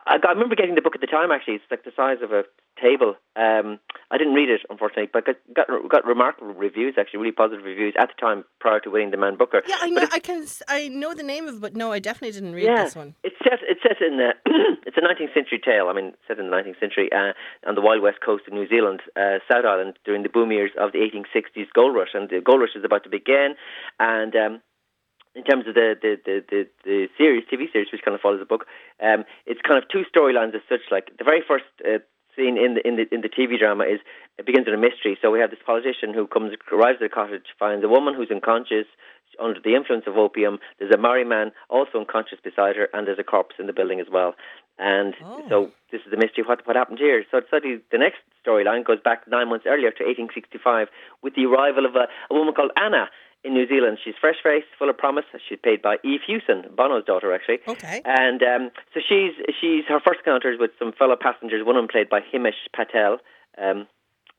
I, 0.05 0.17
I 0.21 0.31
remember 0.31 0.55
getting 0.55 0.75
the 0.75 0.81
book 0.81 0.95
at 0.95 1.01
the 1.01 1.07
time. 1.07 1.31
Actually, 1.31 1.55
it's 1.55 1.69
like 1.71 1.83
the 1.83 1.91
size 1.95 2.17
of 2.21 2.31
a 2.31 2.43
table. 2.81 3.15
Um, 3.35 3.79
I 4.11 4.17
didn't 4.17 4.33
read 4.33 4.49
it 4.49 4.61
unfortunately, 4.69 5.09
but 5.11 5.25
got, 5.25 5.35
got 5.53 5.67
got 5.89 6.05
remarkable 6.05 6.53
reviews. 6.53 6.95
Actually, 6.97 7.19
really 7.19 7.31
positive 7.31 7.65
reviews 7.65 7.95
at 7.99 8.09
the 8.09 8.19
time 8.19 8.43
prior 8.59 8.79
to 8.81 8.89
winning 8.89 9.11
the 9.11 9.17
Man 9.17 9.37
Booker. 9.37 9.61
Yeah, 9.67 9.77
I 9.81 9.89
know. 9.89 10.07
I 10.11 10.19
can. 10.19 10.45
I 10.67 10.87
know 10.89 11.13
the 11.13 11.23
name 11.23 11.47
of 11.47 11.55
it, 11.55 11.61
but 11.61 11.75
no, 11.75 11.91
I 11.91 11.99
definitely 11.99 12.33
didn't 12.33 12.53
read 12.53 12.65
yeah, 12.65 12.83
this 12.83 12.95
one. 12.95 13.15
It's 13.23 13.35
set. 13.43 13.59
It's 13.67 13.81
set 13.81 14.01
in. 14.01 14.19
Uh, 14.19 14.33
it's 14.85 14.97
a 14.97 15.01
19th 15.01 15.33
century 15.33 15.59
tale. 15.63 15.87
I 15.89 15.93
mean, 15.93 16.13
set 16.27 16.39
in 16.39 16.49
the 16.49 16.55
19th 16.55 16.79
century 16.79 17.09
uh, 17.11 17.33
on 17.67 17.75
the 17.75 17.81
wild 17.81 18.01
west 18.01 18.19
coast 18.25 18.43
of 18.47 18.53
New 18.53 18.67
Zealand, 18.67 19.01
uh, 19.15 19.39
South 19.51 19.65
Island, 19.65 19.97
during 20.05 20.23
the 20.23 20.29
boom 20.29 20.51
years 20.51 20.71
of 20.79 20.91
the 20.91 20.99
1860s 20.99 21.67
gold 21.73 21.95
rush, 21.95 22.13
and 22.13 22.29
the 22.29 22.41
gold 22.41 22.61
rush 22.61 22.75
is 22.75 22.85
about 22.85 23.03
to 23.03 23.09
begin, 23.09 23.55
and. 23.99 24.35
Um, 24.35 24.61
in 25.37 25.43
terms 25.43 25.67
of 25.67 25.73
the 25.75 25.95
the, 26.01 26.11
the, 26.25 26.35
the, 26.49 26.61
the 26.83 26.97
series, 27.17 27.43
TV 27.51 27.71
series, 27.71 27.89
which 27.91 28.01
kind 28.03 28.15
of 28.15 28.21
follows 28.21 28.39
the 28.39 28.45
book, 28.53 28.65
um, 29.01 29.23
it's 29.45 29.61
kind 29.61 29.77
of 29.81 29.87
two 29.89 30.03
storylines 30.11 30.55
as 30.55 30.61
such. 30.67 30.81
Like 30.91 31.15
the 31.17 31.23
very 31.23 31.43
first 31.47 31.65
uh, 31.85 31.99
scene 32.35 32.57
in 32.57 32.75
the 32.75 32.81
in 32.87 32.95
the 32.97 33.05
in 33.13 33.21
the 33.21 33.29
TV 33.29 33.57
drama 33.59 33.83
is 33.85 33.99
it 34.37 34.45
begins 34.45 34.65
with 34.65 34.75
a 34.75 34.81
mystery. 34.81 35.17
So 35.21 35.31
we 35.31 35.39
have 35.39 35.51
this 35.51 35.63
politician 35.65 36.13
who 36.13 36.27
comes 36.27 36.53
arrives 36.71 36.97
at 37.01 37.05
the 37.09 37.13
cottage, 37.13 37.47
finds 37.59 37.83
a 37.85 37.89
woman 37.89 38.13
who's 38.15 38.31
unconscious 38.31 38.87
under 39.39 39.59
the 39.63 39.75
influence 39.75 40.05
of 40.07 40.17
opium. 40.17 40.57
There's 40.79 40.93
a 40.93 40.97
married 40.97 41.27
man 41.27 41.51
also 41.69 41.99
unconscious 41.99 42.39
beside 42.43 42.75
her, 42.75 42.87
and 42.93 43.05
there's 43.05 43.19
a 43.19 43.23
corpse 43.23 43.55
in 43.59 43.67
the 43.67 43.73
building 43.73 43.99
as 43.99 44.07
well. 44.11 44.33
And 44.79 45.13
Oh. 45.23 45.43
so 45.49 45.71
this 45.91 46.01
is 46.05 46.11
the 46.11 46.17
mystery 46.17 46.43
what 46.45 46.65
what 46.65 46.75
happened 46.75 46.99
here. 46.99 47.23
So 47.31 47.41
suddenly 47.49 47.81
the 47.91 47.97
next 47.97 48.19
storyline 48.45 48.85
goes 48.85 48.99
back 49.03 49.27
nine 49.27 49.49
months 49.49 49.65
earlier 49.67 49.91
to 49.91 50.03
1865 50.05 50.87
with 51.23 51.33
the 51.35 51.45
arrival 51.45 51.85
of 51.85 51.95
a, 51.95 52.07
a 52.29 52.33
woman 52.33 52.53
called 52.53 52.71
Anna 52.77 53.09
in 53.47 53.53
New 53.53 53.67
Zealand. 53.67 53.97
She's 54.03 54.13
fresh 54.19 54.35
faced, 54.43 54.67
full 54.77 54.89
of 54.89 54.97
promise. 54.97 55.25
She's 55.47 55.57
played 55.63 55.81
by 55.81 55.95
Eve 56.03 56.19
Hewson, 56.27 56.65
Bono's 56.75 57.05
daughter, 57.05 57.33
actually. 57.33 57.59
Okay. 57.67 58.01
And 58.05 58.43
um, 58.43 58.69
so 58.93 58.99
she's 59.07 59.33
she's 59.59 59.85
her 59.87 59.99
first 60.05 60.19
encounter 60.19 60.51
is 60.51 60.59
with 60.59 60.71
some 60.77 60.91
fellow 60.91 61.15
passengers. 61.19 61.65
One 61.65 61.75
of 61.77 61.81
them 61.83 61.87
played 61.87 62.09
by 62.09 62.19
Himesh 62.21 62.61
Patel, 62.75 63.17
um, 63.57 63.87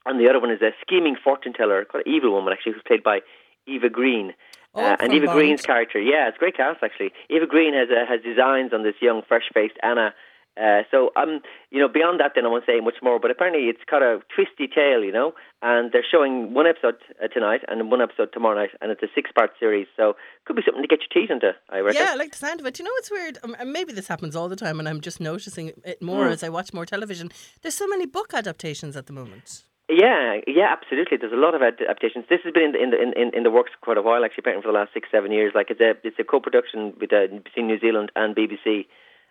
and 0.07 0.21
the 0.21 0.29
other 0.29 0.40
one 0.40 0.51
is 0.51 0.62
a 0.62 0.71
scheming 0.83 1.16
fortune 1.23 1.53
teller, 1.55 1.85
quite 1.85 2.07
an 2.07 2.12
evil 2.12 2.31
woman 2.33 2.53
actually, 2.53 2.73
who's 2.73 2.87
played 2.87 3.03
by 3.03 3.21
Eva 3.66 3.88
Green. 3.88 4.35
Oh, 4.75 4.85
Uh, 4.85 4.97
and 5.01 5.12
Eva 5.14 5.27
Bond. 5.27 5.38
Green's 5.38 5.62
character, 5.62 5.99
yeah, 5.99 6.29
it's 6.29 6.37
a 6.37 6.38
great 6.38 6.57
cast 6.57 6.83
actually. 6.83 7.11
Eva 7.31 7.47
Green 7.47 7.73
has 7.75 7.88
uh, 7.90 8.05
has 8.07 8.21
designs 8.23 8.73
on 8.73 8.83
this 8.83 8.94
young, 9.01 9.23
fresh-faced 9.27 9.79
Anna. 9.83 10.14
Uh, 10.61 10.83
so 10.90 11.11
um, 11.16 11.40
you 11.71 11.79
know, 11.81 11.88
beyond 11.88 12.18
that, 12.21 12.33
then 12.35 12.44
I 12.44 12.49
won't 12.49 12.64
say 12.66 12.81
much 12.81 12.97
more. 13.03 13.21
But 13.21 13.31
apparently, 13.31 13.64
it's 13.68 13.85
got 13.88 14.03
a 14.03 14.21
twisty 14.35 14.66
tale, 14.66 15.05
you 15.05 15.12
know. 15.12 15.33
And 15.62 15.90
they're 15.92 16.05
showing 16.11 16.55
one 16.55 16.66
episode 16.66 16.97
uh, 17.23 17.29
tonight 17.29 17.62
and 17.68 17.90
one 17.90 18.01
episode 18.01 18.31
tomorrow 18.33 18.57
night, 18.57 18.71
and 18.81 18.90
it's 18.90 19.03
a 19.03 19.09
six-part 19.14 19.51
series. 19.59 19.87
So 19.97 20.14
could 20.44 20.57
be 20.57 20.62
something 20.64 20.83
to 20.83 20.88
get 20.88 21.01
your 21.01 21.12
teeth 21.23 21.31
into. 21.31 21.53
I 21.71 21.79
reckon. 21.79 22.03
Yeah, 22.03 22.12
I 22.12 22.16
like 22.16 22.33
the 22.33 22.38
sound 22.38 22.61
of 22.61 22.66
it. 22.66 22.79
You 22.79 22.85
know, 22.85 22.90
it's 22.99 23.11
weird. 23.11 23.38
Um, 23.44 23.55
maybe 23.73 23.92
this 23.92 24.09
happens 24.09 24.35
all 24.37 24.49
the 24.49 24.57
time, 24.57 24.79
and 24.81 24.88
I'm 24.88 25.01
just 25.01 25.21
noticing 25.21 25.73
it 25.85 26.03
more 26.03 26.27
Hmm. 26.27 26.33
as 26.33 26.42
I 26.42 26.49
watch 26.49 26.73
more 26.73 26.87
television. 26.87 27.31
There's 27.62 27.75
so 27.77 27.87
many 27.87 28.07
book 28.07 28.35
adaptations 28.35 28.97
at 28.97 29.07
the 29.07 29.12
moment. 29.12 29.64
Yeah, 29.90 30.40
yeah, 30.47 30.68
absolutely. 30.71 31.16
There's 31.16 31.33
a 31.33 31.37
lot 31.37 31.55
of 31.55 31.62
adaptations. 31.62 32.27
This 32.29 32.40
has 32.44 32.53
been 32.53 32.62
in 32.64 32.73
the, 32.73 32.83
in 32.83 32.90
the 32.90 33.01
in, 33.03 33.12
in, 33.16 33.35
in 33.38 33.42
the 33.42 33.51
works 33.51 33.71
quite 33.81 33.97
a 33.97 34.03
while, 34.03 34.23
actually, 34.25 34.42
apparently 34.42 34.62
for 34.62 34.73
the 34.73 34.79
last 34.79 34.92
six, 34.92 35.09
seven 35.11 35.33
years. 35.33 35.53
Like 35.55 35.71
it's 35.71 35.81
a 35.81 35.94
it's 36.07 36.18
a 36.18 36.25
co-production 36.25 36.92
with 37.01 37.11
uh, 37.12 37.29
between 37.42 37.68
New 37.68 37.79
Zealand 37.81 38.12
and 38.14 38.37
BBC, 38.37 38.87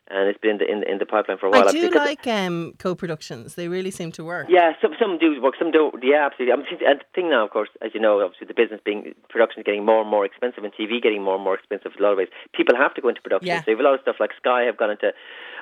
and 0.09 0.29
it's 0.29 0.39
been 0.39 0.51
in 0.51 0.57
the 0.59 0.71
in, 0.71 0.83
in 0.83 0.97
the 0.99 1.05
pipeline 1.05 1.37
for 1.37 1.47
a 1.47 1.49
while. 1.51 1.67
I 1.67 1.71
do 1.71 1.89
like 1.89 2.25
um, 2.27 2.73
co-productions. 2.79 3.55
They 3.55 3.67
really 3.67 3.91
seem 3.91 4.11
to 4.13 4.23
work. 4.23 4.47
Yeah, 4.49 4.73
some 4.81 4.93
some 4.99 5.17
do 5.17 5.41
work, 5.41 5.55
some 5.59 5.71
don't. 5.71 5.93
Yeah, 6.03 6.25
absolutely. 6.25 6.53
I'm 6.53 6.63
think- 6.63 6.81
and 6.85 6.99
the 6.99 7.05
thing 7.13 7.29
now, 7.29 7.43
of 7.45 7.51
course, 7.51 7.69
as 7.81 7.91
you 7.93 7.99
know, 7.99 8.21
obviously 8.21 8.47
the 8.47 8.53
business 8.53 8.79
being 8.83 9.13
production 9.29 9.59
is 9.61 9.65
getting 9.65 9.85
more 9.85 10.01
and 10.01 10.09
more 10.09 10.25
expensive, 10.25 10.63
and 10.63 10.73
TV 10.73 11.01
getting 11.01 11.23
more 11.23 11.35
and 11.35 11.43
more 11.43 11.55
expensive 11.55 11.91
in 11.95 11.99
a 11.99 12.03
lot 12.03 12.11
of 12.13 12.17
ways. 12.17 12.29
People 12.53 12.75
have 12.75 12.93
to 12.95 13.01
go 13.01 13.09
into 13.09 13.21
production. 13.21 13.47
Yeah. 13.47 13.63
So 13.63 13.71
you 13.71 13.77
have 13.77 13.85
a 13.85 13.89
lot 13.89 13.95
of 13.95 14.01
stuff 14.01 14.15
like 14.19 14.31
Sky 14.37 14.63
have 14.63 14.77
gone 14.77 14.91
into. 14.91 15.11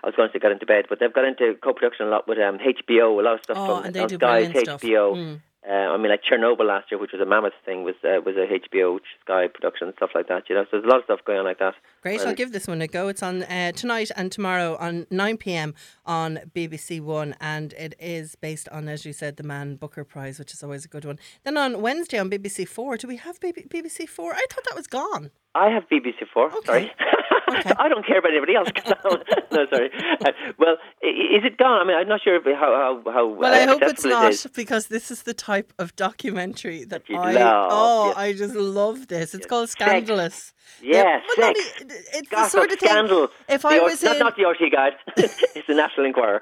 I 0.04 0.08
was 0.08 0.16
going 0.16 0.30
to 0.30 0.34
say 0.34 0.40
got 0.40 0.52
into 0.52 0.66
bed, 0.66 0.86
but 0.90 1.00
they've 1.00 1.14
got 1.14 1.26
into 1.26 1.56
co-production 1.64 2.06
a 2.08 2.10
lot 2.10 2.28
with 2.28 2.38
um, 2.38 2.60
HBO. 2.60 3.20
A 3.20 3.24
lot 3.24 3.36
of 3.36 3.40
stuff 3.44 3.58
Oh, 3.58 3.78
from 3.78 3.86
and 3.86 3.96
they 3.96 4.02
on 4.02 4.08
do 4.08 4.18
stuff. 4.62 4.82
HBO. 4.82 5.16
Mm. 5.16 5.42
Uh, 5.68 5.72
I 5.72 5.98
mean, 5.98 6.10
like 6.10 6.22
Chernobyl 6.24 6.66
last 6.66 6.92
year, 6.92 7.00
which 7.00 7.12
was 7.12 7.22
a 7.22 7.26
mammoth 7.26 7.54
thing, 7.66 7.84
was 7.84 7.96
uh, 8.04 8.22
was 8.24 8.36
a 8.36 8.46
HBO 8.46 9.00
Sky 9.22 9.48
production 9.48 9.88
and 9.88 9.96
stuff 9.98 10.12
like 10.14 10.28
that. 10.28 10.44
You 10.48 10.56
know, 10.56 10.64
so 10.66 10.70
there's 10.74 10.84
a 10.84 10.88
lot 10.88 11.00
of 11.00 11.06
stuff 11.06 11.20
going 11.26 11.40
on 11.40 11.46
like 11.46 11.58
that. 11.58 11.74
Great, 12.04 12.22
I'll 12.22 12.36
give 12.36 12.52
this 12.52 12.68
one 12.68 12.82
a 12.82 12.88
go. 12.88 13.08
It's 13.08 13.24
on 13.24 13.42
uh, 13.44 13.72
tonight 13.72 14.12
and 14.16 14.32
tomorrow 14.32 14.78
on 14.80 15.08
9 15.10 15.38
pm 15.38 15.74
on 16.06 16.40
BBC 16.54 17.02
One, 17.02 17.36
and 17.42 17.74
it 17.74 17.96
is 18.00 18.36
based 18.36 18.70
on, 18.70 18.88
as 18.88 19.06
you 19.06 19.14
said, 19.14 19.38
the 19.38 19.44
Man 19.44 19.76
Booker 19.76 20.04
Prize, 20.04 20.38
which 20.38 20.54
is 20.54 20.62
always 20.62 20.86
a 20.86 20.88
good 20.88 21.04
one. 21.04 21.18
Then 21.44 21.58
on 21.58 21.82
Wednesday 21.82 22.20
on 22.20 22.30
BBC 22.30 22.68
Four, 22.68 22.98
do 22.98 23.08
we 23.08 23.18
have 23.18 23.40
BBC 23.40 24.08
Four? 24.08 24.34
I 24.34 24.46
thought 24.52 24.66
that 24.66 24.76
was 24.76 24.88
gone. 24.88 25.32
I 25.56 25.70
have 25.70 25.84
BBC 25.90 26.28
Four. 26.34 26.52
Sorry, 26.66 26.92
Okay. 27.50 27.72
I 27.78 27.88
don't 27.88 28.06
care 28.06 28.20
about 28.20 28.32
anybody 28.32 28.56
else. 28.56 28.70
No, 29.52 29.66
sorry. 29.70 29.90
Uh, 30.20 30.32
well, 30.60 30.74
is 31.02 31.46
it 31.46 31.58
gone? 31.58 31.80
I 31.82 31.86
mean, 31.86 31.96
I'm 31.96 32.10
not 32.10 32.22
sure 32.22 32.42
how 32.44 33.02
how 33.06 33.12
how. 33.12 33.26
Well, 33.28 33.54
uh, 33.54 33.58
I 33.58 33.66
hope 33.66 33.82
it's 33.84 34.04
accessible 34.04 34.28
it 34.28 34.46
not 34.46 34.54
because 34.56 34.88
this 34.88 35.10
is 35.12 35.24
the 35.24 35.34
type 35.34 35.72
of 35.80 35.96
documentary 35.96 36.84
that 36.86 37.08
you 37.08 37.16
I 37.16 37.32
love, 37.32 37.70
oh 37.72 38.08
yes. 38.08 38.18
I 38.18 38.34
just 38.34 38.56
love 38.56 39.08
this. 39.08 39.34
It's 39.34 39.46
called 39.46 39.70
sex. 39.70 39.80
Scandalous. 39.90 40.54
Yeah, 40.82 41.20
but 41.28 41.42
not 41.42 41.58
sex. 41.58 41.86
it's 42.16 42.30
the 42.30 42.48
sort 42.50 42.72
of 42.72 42.80
thing. 42.80 42.90
scandal. 42.90 43.30
If 43.48 43.62
The 43.62 43.68
I 43.70 43.80
was 43.80 44.04
not, 44.04 44.16
in, 44.16 44.20
not 44.20 44.36
the 44.36 44.44
RT 44.46 44.72
guide, 44.74 44.94
it's 45.18 45.68
the 45.68 45.76
National 45.76 46.06
Enquirer. 46.08 46.42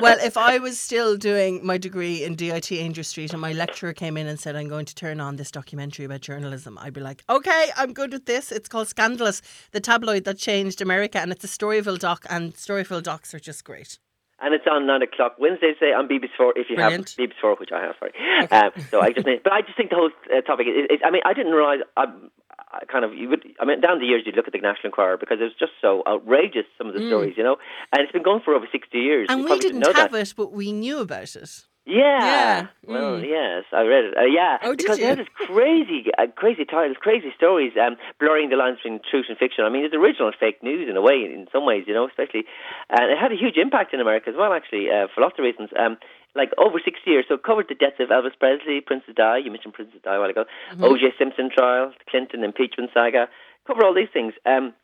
well, 0.00 0.18
if 0.20 0.36
I 0.36 0.58
was 0.58 0.78
still 0.78 1.16
doing 1.16 1.64
my 1.66 1.76
degree 1.78 2.22
in 2.22 2.36
DIT 2.36 2.66
Aungier 2.66 3.04
Street 3.04 3.32
and 3.32 3.40
my 3.40 3.52
lecturer 3.52 3.92
came 3.94 4.16
in 4.16 4.26
and 4.28 4.38
said, 4.38 4.54
I'm 4.54 4.68
going 4.68 4.84
to 4.84 4.94
turn 4.94 5.18
on 5.18 5.36
this 5.36 5.50
documentary 5.50 6.04
about 6.04 6.20
journalism, 6.20 6.78
I'd 6.80 6.92
be 6.92 7.00
like, 7.00 7.24
okay, 7.28 7.70
I'm 7.76 7.92
good 7.94 8.12
with 8.12 8.26
this. 8.26 8.43
It's 8.52 8.68
called 8.68 8.88
Scandalous, 8.88 9.42
the 9.72 9.80
tabloid 9.80 10.24
that 10.24 10.38
changed 10.38 10.80
America. 10.80 11.18
And 11.20 11.30
it's 11.32 11.44
a 11.44 11.48
Storyville 11.48 11.98
doc, 11.98 12.24
and 12.30 12.54
Storyville 12.54 13.02
docs 13.02 13.34
are 13.34 13.40
just 13.40 13.64
great. 13.64 13.98
and 14.40 14.52
it's 14.54 14.66
on 14.70 14.86
nine 14.86 15.02
o'clock 15.02 15.36
Wednesday 15.38 15.72
say 15.80 15.92
on 15.92 16.08
BBC 16.08 16.30
Four 16.36 16.52
if 16.56 16.68
you 16.68 16.76
Brilliant. 16.76 17.10
have 17.10 17.18
BBC 17.28 17.32
Four, 17.40 17.56
which 17.56 17.70
I 17.72 17.80
have. 17.86 17.94
Sorry, 17.98 18.12
um, 18.50 18.70
so 18.90 19.00
I 19.00 19.12
just 19.12 19.24
but 19.44 19.52
I 19.52 19.60
just 19.62 19.76
think 19.76 19.90
the 19.90 19.96
whole 19.96 20.10
uh, 20.36 20.40
topic. 20.42 20.66
Is, 20.66 20.86
is, 20.90 21.00
I 21.04 21.10
mean, 21.10 21.22
I 21.24 21.32
didn't 21.34 21.52
realize. 21.52 21.80
I, 21.96 22.06
I 22.72 22.84
kind 22.86 23.04
of 23.04 23.14
you 23.14 23.28
would. 23.28 23.44
I 23.60 23.64
mean, 23.64 23.80
down 23.80 24.00
the 24.00 24.06
years 24.06 24.22
you'd 24.26 24.34
look 24.36 24.48
at 24.48 24.52
the 24.52 24.58
National 24.58 24.86
Enquirer 24.86 25.16
because 25.16 25.38
it 25.40 25.44
was 25.44 25.54
just 25.58 25.72
so 25.80 26.02
outrageous. 26.08 26.66
Some 26.76 26.88
of 26.88 26.94
the 26.94 27.06
stories, 27.06 27.34
you 27.36 27.44
know, 27.44 27.56
and 27.92 28.02
it's 28.02 28.10
been 28.12 28.24
going 28.24 28.42
for 28.44 28.52
over 28.54 28.66
sixty 28.70 28.98
years. 28.98 29.28
Mm. 29.28 29.32
And 29.32 29.42
You 29.44 29.50
we 29.54 29.58
didn't 29.60 29.86
have 29.86 30.10
that. 30.12 30.28
it, 30.30 30.34
but 30.36 30.50
we 30.52 30.72
knew 30.72 30.98
about 30.98 31.36
it. 31.36 31.64
Yeah. 31.86 32.24
Yeah. 32.24 32.66
Well, 32.86 33.18
Mm. 33.20 33.28
yes, 33.28 33.64
I 33.72 33.82
read 33.82 34.04
it. 34.06 34.16
Uh, 34.16 34.24
yeah. 34.24 34.58
Oh, 34.62 34.74
because 34.74 34.98
you? 34.98 35.04
it 35.04 35.08
has 35.08 35.18
this 35.18 35.28
crazy, 35.34 36.06
uh, 36.16 36.26
crazy 36.34 36.64
titles, 36.64 36.96
crazy 37.00 37.32
stories, 37.36 37.72
um, 37.80 37.96
blurring 38.18 38.48
the 38.48 38.56
lines 38.56 38.78
between 38.78 39.00
truth 39.10 39.26
and 39.28 39.36
fiction. 39.36 39.64
I 39.64 39.68
mean, 39.68 39.84
it's 39.84 39.94
original 39.94 40.32
fake 40.38 40.62
news 40.62 40.88
in 40.88 40.96
a 40.96 41.02
way, 41.02 41.24
in 41.24 41.46
some 41.52 41.66
ways, 41.66 41.84
you 41.86 41.92
know, 41.94 42.06
especially. 42.08 42.44
And 42.88 43.10
it 43.12 43.18
had 43.18 43.32
a 43.32 43.36
huge 43.36 43.56
impact 43.58 43.92
in 43.92 44.00
America 44.00 44.30
as 44.30 44.36
well, 44.36 44.52
actually, 44.54 44.90
uh, 44.90 45.08
for 45.14 45.20
lots 45.20 45.38
of 45.38 45.44
reasons. 45.44 45.70
Um, 45.78 45.98
like 46.34 46.50
over 46.58 46.80
six 46.84 46.98
years, 47.06 47.26
so 47.28 47.34
it 47.34 47.42
covered 47.44 47.66
the 47.68 47.76
deaths 47.76 48.00
of 48.00 48.08
Elvis 48.08 48.36
Presley, 48.38 48.80
Princess 48.80 49.14
Di. 49.14 49.38
You 49.38 49.50
mentioned 49.52 49.74
Princess 49.74 50.00
Di 50.02 50.14
a 50.16 50.18
while 50.18 50.30
ago. 50.30 50.44
Mm-hmm. 50.72 50.82
O.J. 50.84 51.14
Simpson 51.16 51.48
trial, 51.48 51.90
the 51.96 52.04
Clinton 52.10 52.42
impeachment 52.42 52.90
saga. 52.92 53.28
Cover 53.68 53.84
all 53.84 53.94
these 53.94 54.10
things. 54.12 54.34
Um, 54.44 54.74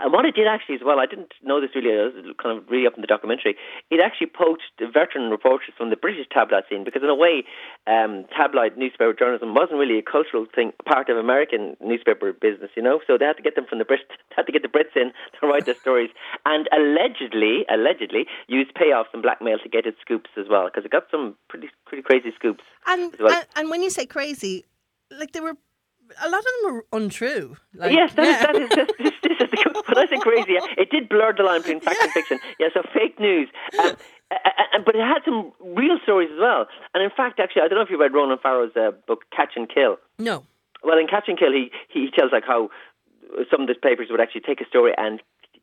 and 0.00 0.12
what 0.12 0.24
it 0.24 0.34
did 0.34 0.46
actually 0.46 0.76
as 0.76 0.80
well, 0.84 0.98
I 0.98 1.06
didn't 1.06 1.32
know 1.42 1.60
this 1.60 1.70
really, 1.74 1.92
I 1.92 2.08
was 2.08 2.34
kind 2.40 2.56
of 2.56 2.64
really 2.68 2.86
up 2.86 2.94
in 2.94 3.00
the 3.00 3.06
documentary. 3.06 3.56
It 3.90 4.00
actually 4.00 4.28
poached 4.28 4.72
veteran 4.80 5.30
reporters 5.30 5.74
from 5.76 5.90
the 5.90 5.96
British 5.96 6.26
tabloid 6.32 6.64
scene 6.68 6.84
because, 6.84 7.02
in 7.02 7.08
a 7.08 7.14
way, 7.14 7.44
um, 7.86 8.24
tabloid 8.34 8.76
newspaper 8.76 9.12
journalism 9.12 9.54
wasn't 9.54 9.78
really 9.78 9.98
a 9.98 10.02
cultural 10.02 10.46
thing, 10.54 10.72
part 10.88 11.08
of 11.08 11.16
American 11.16 11.76
newspaper 11.80 12.32
business, 12.32 12.70
you 12.76 12.82
know. 12.82 13.00
So 13.06 13.18
they 13.18 13.26
had 13.26 13.36
to 13.36 13.42
get 13.42 13.54
them 13.54 13.66
from 13.68 13.78
the 13.78 13.84
Brits, 13.84 14.08
had 14.36 14.46
to 14.46 14.52
get 14.52 14.62
the 14.62 14.72
Brits 14.72 14.96
in 14.96 15.12
to 15.40 15.46
write 15.46 15.66
their 15.66 15.76
stories, 15.76 16.10
and 16.46 16.68
allegedly, 16.72 17.64
allegedly, 17.68 18.26
used 18.48 18.74
payoffs 18.74 19.12
and 19.12 19.22
blackmail 19.22 19.58
to 19.58 19.68
get 19.68 19.86
its 19.86 20.00
scoops 20.00 20.30
as 20.38 20.46
well 20.48 20.66
because 20.66 20.84
it 20.84 20.90
got 20.90 21.04
some 21.10 21.36
pretty, 21.48 21.68
pretty 21.86 22.02
crazy 22.02 22.32
scoops. 22.34 22.64
And, 22.86 23.14
well. 23.20 23.36
and, 23.36 23.46
and 23.56 23.70
when 23.70 23.82
you 23.82 23.90
say 23.90 24.06
crazy, 24.06 24.64
like 25.10 25.32
they 25.32 25.40
were, 25.40 25.56
a 26.22 26.28
lot 26.28 26.38
of 26.38 26.44
them 26.62 26.74
are 26.76 26.84
untrue. 26.92 27.56
Like, 27.74 27.92
yes, 27.92 28.12
that, 28.14 28.24
yeah. 28.24 28.32
is, 28.34 28.40
that 28.42 28.56
is 28.56 28.68
this, 28.98 29.12
this, 29.22 29.38
this 29.50 29.60
is 29.60 29.64
when 29.86 29.98
I 29.98 30.06
say 30.08 30.18
crazy, 30.18 30.54
it 30.78 30.90
did 30.90 31.08
blur 31.08 31.32
the 31.36 31.42
line 31.42 31.60
between 31.62 31.80
fact 31.80 31.98
and 32.02 32.10
fiction. 32.12 32.38
Yeah, 32.58 32.68
so 32.74 32.82
fake 32.94 33.18
news. 33.20 33.48
Um, 33.78 33.96
a- 34.30 34.34
a- 34.34 34.78
a- 34.78 34.82
but 34.84 34.94
it 34.94 35.00
had 35.02 35.22
some 35.24 35.52
real 35.60 35.98
stories 36.02 36.30
as 36.32 36.38
well. 36.38 36.66
And 36.94 37.02
in 37.02 37.10
fact, 37.10 37.40
actually, 37.40 37.62
I 37.62 37.68
don't 37.68 37.76
know 37.78 37.82
if 37.84 37.90
you 37.90 38.00
read 38.00 38.12
Ronan 38.14 38.38
Farrow's 38.38 38.76
uh, 38.76 38.92
book 39.06 39.24
Catch 39.34 39.52
and 39.56 39.68
Kill. 39.68 39.96
no. 40.18 40.44
Well, 40.82 40.96
in 40.98 41.08
Catch 41.08 41.24
and 41.28 41.38
Kill, 41.38 41.52
he, 41.52 41.70
he 41.88 42.08
tells 42.10 42.32
like 42.32 42.44
how 42.46 42.70
some 43.50 43.60
of 43.62 43.66
the 43.68 43.74
papers 43.74 44.06
would 44.10 44.20
actually 44.20 44.40
take 44.40 44.62
a 44.62 44.66
story 44.66 44.92
and 44.96 45.20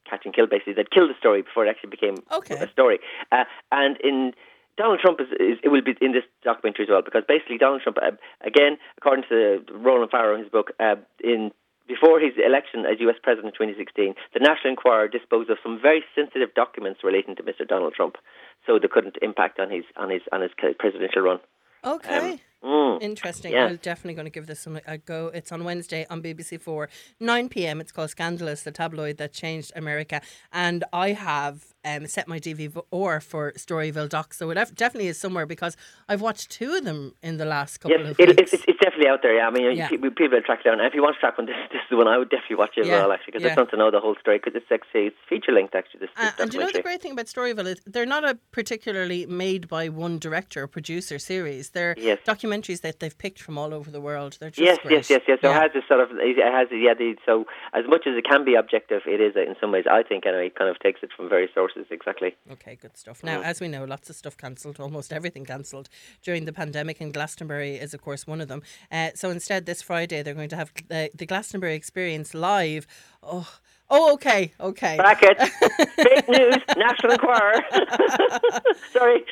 catch 0.07 0.21
and 0.25 0.33
kill. 0.33 0.45
Basically, 0.45 0.73
they'd 0.73 0.91
kill 0.91 1.07
the 1.07 1.15
story 1.19 1.41
before 1.41 1.65
it 1.65 1.69
actually 1.69 1.89
became 1.89 2.17
Okay. 2.31 2.55
a 2.55 2.69
story. 2.69 2.99
Uh, 3.31 3.45
and 3.71 3.97
in 4.03 4.33
Donald 4.77 4.99
Trump 5.01 5.19
is, 5.19 5.27
is 5.39 5.57
it 5.63 5.69
will 5.69 5.81
be 5.81 5.97
in 5.99 6.13
this 6.13 6.23
documentary 6.43 6.85
as 6.85 6.89
well 6.89 7.01
because 7.01 7.23
basically 7.27 7.57
Donald 7.57 7.81
Trump 7.81 7.97
uh, 7.97 8.15
again, 8.45 8.77
according 8.97 9.25
to 9.29 9.65
Ronan 9.73 10.09
Farrow 10.09 10.35
in 10.35 10.41
his 10.41 10.51
book, 10.51 10.71
uh, 10.79 10.95
in 11.23 11.51
before 11.87 12.19
his 12.19 12.33
election 12.37 12.85
as 12.85 12.99
U.S. 12.99 13.15
president 13.23 13.55
in 13.55 13.67
2016, 13.71 14.13
the 14.33 14.39
National 14.39 14.71
Enquirer 14.71 15.07
disposed 15.07 15.49
of 15.49 15.57
some 15.63 15.79
very 15.81 16.03
sensitive 16.13 16.53
documents 16.53 16.99
relating 17.03 17.35
to 17.37 17.43
Mr. 17.43 17.65
Donald 17.65 17.93
Trump, 17.93 18.17
so 18.65 18.77
they 18.77 18.89
couldn't 18.91 19.15
impact 19.21 19.59
on 19.59 19.71
his 19.71 19.83
on 19.95 20.09
his 20.09 20.21
on 20.31 20.41
his 20.41 20.51
presidential 20.77 21.21
run. 21.21 21.39
Okay. 21.83 22.41
Mm. 22.63 23.01
Interesting. 23.01 23.53
yeah. 23.53 23.65
I'm 23.65 23.77
definitely 23.77 24.15
going 24.15 24.25
to 24.25 24.31
give 24.31 24.47
this 24.47 24.59
some 24.59 24.79
a 24.87 24.97
go. 24.97 25.27
It's 25.27 25.51
on 25.51 25.63
Wednesday 25.63 26.05
on 26.09 26.21
BBC 26.23 26.59
Four, 26.59 26.89
9 27.19 27.49
p.m. 27.49 27.79
It's 27.79 27.91
called 27.91 28.09
Scandalous, 28.09 28.63
the 28.63 28.71
tabloid 28.71 29.17
that 29.17 29.31
changed 29.31 29.71
America. 29.75 30.21
And 30.51 30.83
I 30.91 31.11
have 31.11 31.75
um, 31.87 32.05
set 32.07 32.27
my 32.27 32.39
DVR 32.39 33.23
for 33.23 33.51
Storyville 33.53 34.09
Docs. 34.09 34.37
So 34.37 34.49
it 34.49 34.55
definitely 34.75 35.07
is 35.07 35.17
somewhere 35.19 35.45
because 35.45 35.77
I've 36.09 36.21
watched 36.21 36.49
two 36.51 36.73
of 36.75 36.83
them 36.83 37.13
in 37.23 37.37
the 37.37 37.45
last 37.45 37.77
couple 37.77 37.97
Yes, 37.97 38.11
of 38.11 38.19
it, 38.19 38.27
weeks. 38.37 38.53
it's, 38.53 38.63
it's 38.67 38.79
definitely 38.79 39.07
out 39.07 39.21
there. 39.21 39.35
Yeah, 39.37 39.47
I 39.47 39.51
mean, 39.51 39.75
Yeah. 39.75 39.87
people, 39.89 40.11
people 40.11 40.41
track 40.41 40.59
it 40.61 40.63
down. 40.65 40.79
And 40.79 40.87
if 40.87 40.93
you 40.93 41.01
want 41.01 41.15
to 41.15 41.19
track 41.19 41.37
one, 41.37 41.47
this, 41.51 41.55
this 41.71 41.79
is 41.79 41.89
the 41.89 41.97
one 41.97 42.07
I 42.07 42.17
would 42.17 42.29
definitely 42.29 42.57
watch 42.57 42.77
as 42.77 42.87
Yeah, 42.87 42.99
well, 43.01 43.11
actually, 43.13 43.31
because 43.33 43.43
yeah. 43.43 43.53
I 43.53 43.55
want 43.55 43.69
to 43.71 43.77
know 43.77 43.91
the 43.91 43.99
whole 43.99 44.15
story. 44.19 44.37
Because 44.37 44.53
it's 44.55 44.71
actually 44.71 45.07
it's 45.07 45.15
feature 45.29 45.51
length, 45.51 45.75
actually. 45.75 46.01
This, 46.01 46.09
this 46.17 46.25
Uh, 46.27 46.41
and 46.41 46.51
do 46.51 46.57
you 46.57 46.63
know 46.63 46.71
the 46.71 46.81
great 46.81 47.01
thing 47.01 47.13
about 47.13 47.27
Storyville 47.27 47.67
is 47.67 47.81
they're 47.85 48.05
not 48.05 48.23
a 48.27 48.37
particularly 48.51 49.25
made 49.25 49.67
by 49.67 49.87
one 49.89 50.19
director 50.19 50.63
or 50.63 50.67
producer 50.67 51.17
series. 51.19 51.69
They're 51.71 51.95
Yes. 51.97 52.19
documentaries 52.27 52.81
that 52.81 52.99
they've 52.99 53.17
picked 53.17 53.41
from 53.41 53.57
all 53.57 53.73
over 53.73 53.89
the 53.91 54.01
world. 54.01 54.37
They're 54.39 54.49
just 54.49 54.61
Yes, 54.61 54.77
great. 54.81 54.91
yes, 54.91 55.09
yes, 55.09 55.21
yes. 55.27 55.39
So 55.41 55.49
Yeah. 55.49 55.57
it 55.57 55.61
has 55.61 55.71
this 55.73 55.83
sort 55.87 56.01
of, 56.01 56.09
it 56.19 56.37
has, 56.37 56.67
yeah. 56.71 56.93
The, 56.93 57.15
so 57.25 57.45
as 57.73 57.85
much 57.87 58.07
as 58.07 58.15
it 58.17 58.25
can 58.25 58.43
be 58.43 58.55
objective, 58.55 59.01
it 59.05 59.21
is 59.21 59.35
uh, 59.35 59.41
in 59.41 59.55
some 59.61 59.71
ways. 59.71 59.85
I 59.89 60.03
think 60.03 60.25
anyway, 60.25 60.47
it 60.47 60.55
kind 60.55 60.69
of 60.69 60.79
takes 60.79 61.01
it 61.03 61.09
from 61.15 61.29
various 61.29 61.51
sources. 61.53 61.76
Exactly. 61.89 62.35
Okay, 62.51 62.75
good 62.75 62.95
stuff. 62.97 63.23
Now, 63.23 63.41
as 63.41 63.59
we 63.59 63.67
know, 63.67 63.83
lots 63.83 64.09
of 64.09 64.15
stuff 64.15 64.37
cancelled, 64.37 64.79
almost 64.79 65.11
everything 65.11 65.45
cancelled 65.45 65.89
during 66.21 66.45
the 66.45 66.53
pandemic, 66.53 67.01
and 67.01 67.13
Glastonbury 67.13 67.75
is, 67.75 67.93
of 67.93 68.01
course, 68.01 68.25
one 68.25 68.41
of 68.41 68.47
them. 68.47 68.61
Uh, 68.91 69.09
so 69.15 69.29
instead, 69.29 69.65
this 69.65 69.81
Friday, 69.81 70.23
they're 70.23 70.33
going 70.33 70.49
to 70.49 70.55
have 70.55 70.71
the, 70.87 71.09
the 71.13 71.25
Glastonbury 71.25 71.75
experience 71.75 72.33
live. 72.33 72.87
Oh, 73.21 73.59
oh, 73.89 74.13
okay, 74.13 74.51
okay. 74.59 74.95
Bracket. 74.97 75.37
Fake 75.95 76.29
news. 76.29 76.57
National 76.77 77.13
Enquirer. 77.13 77.61
Sorry. 78.91 79.23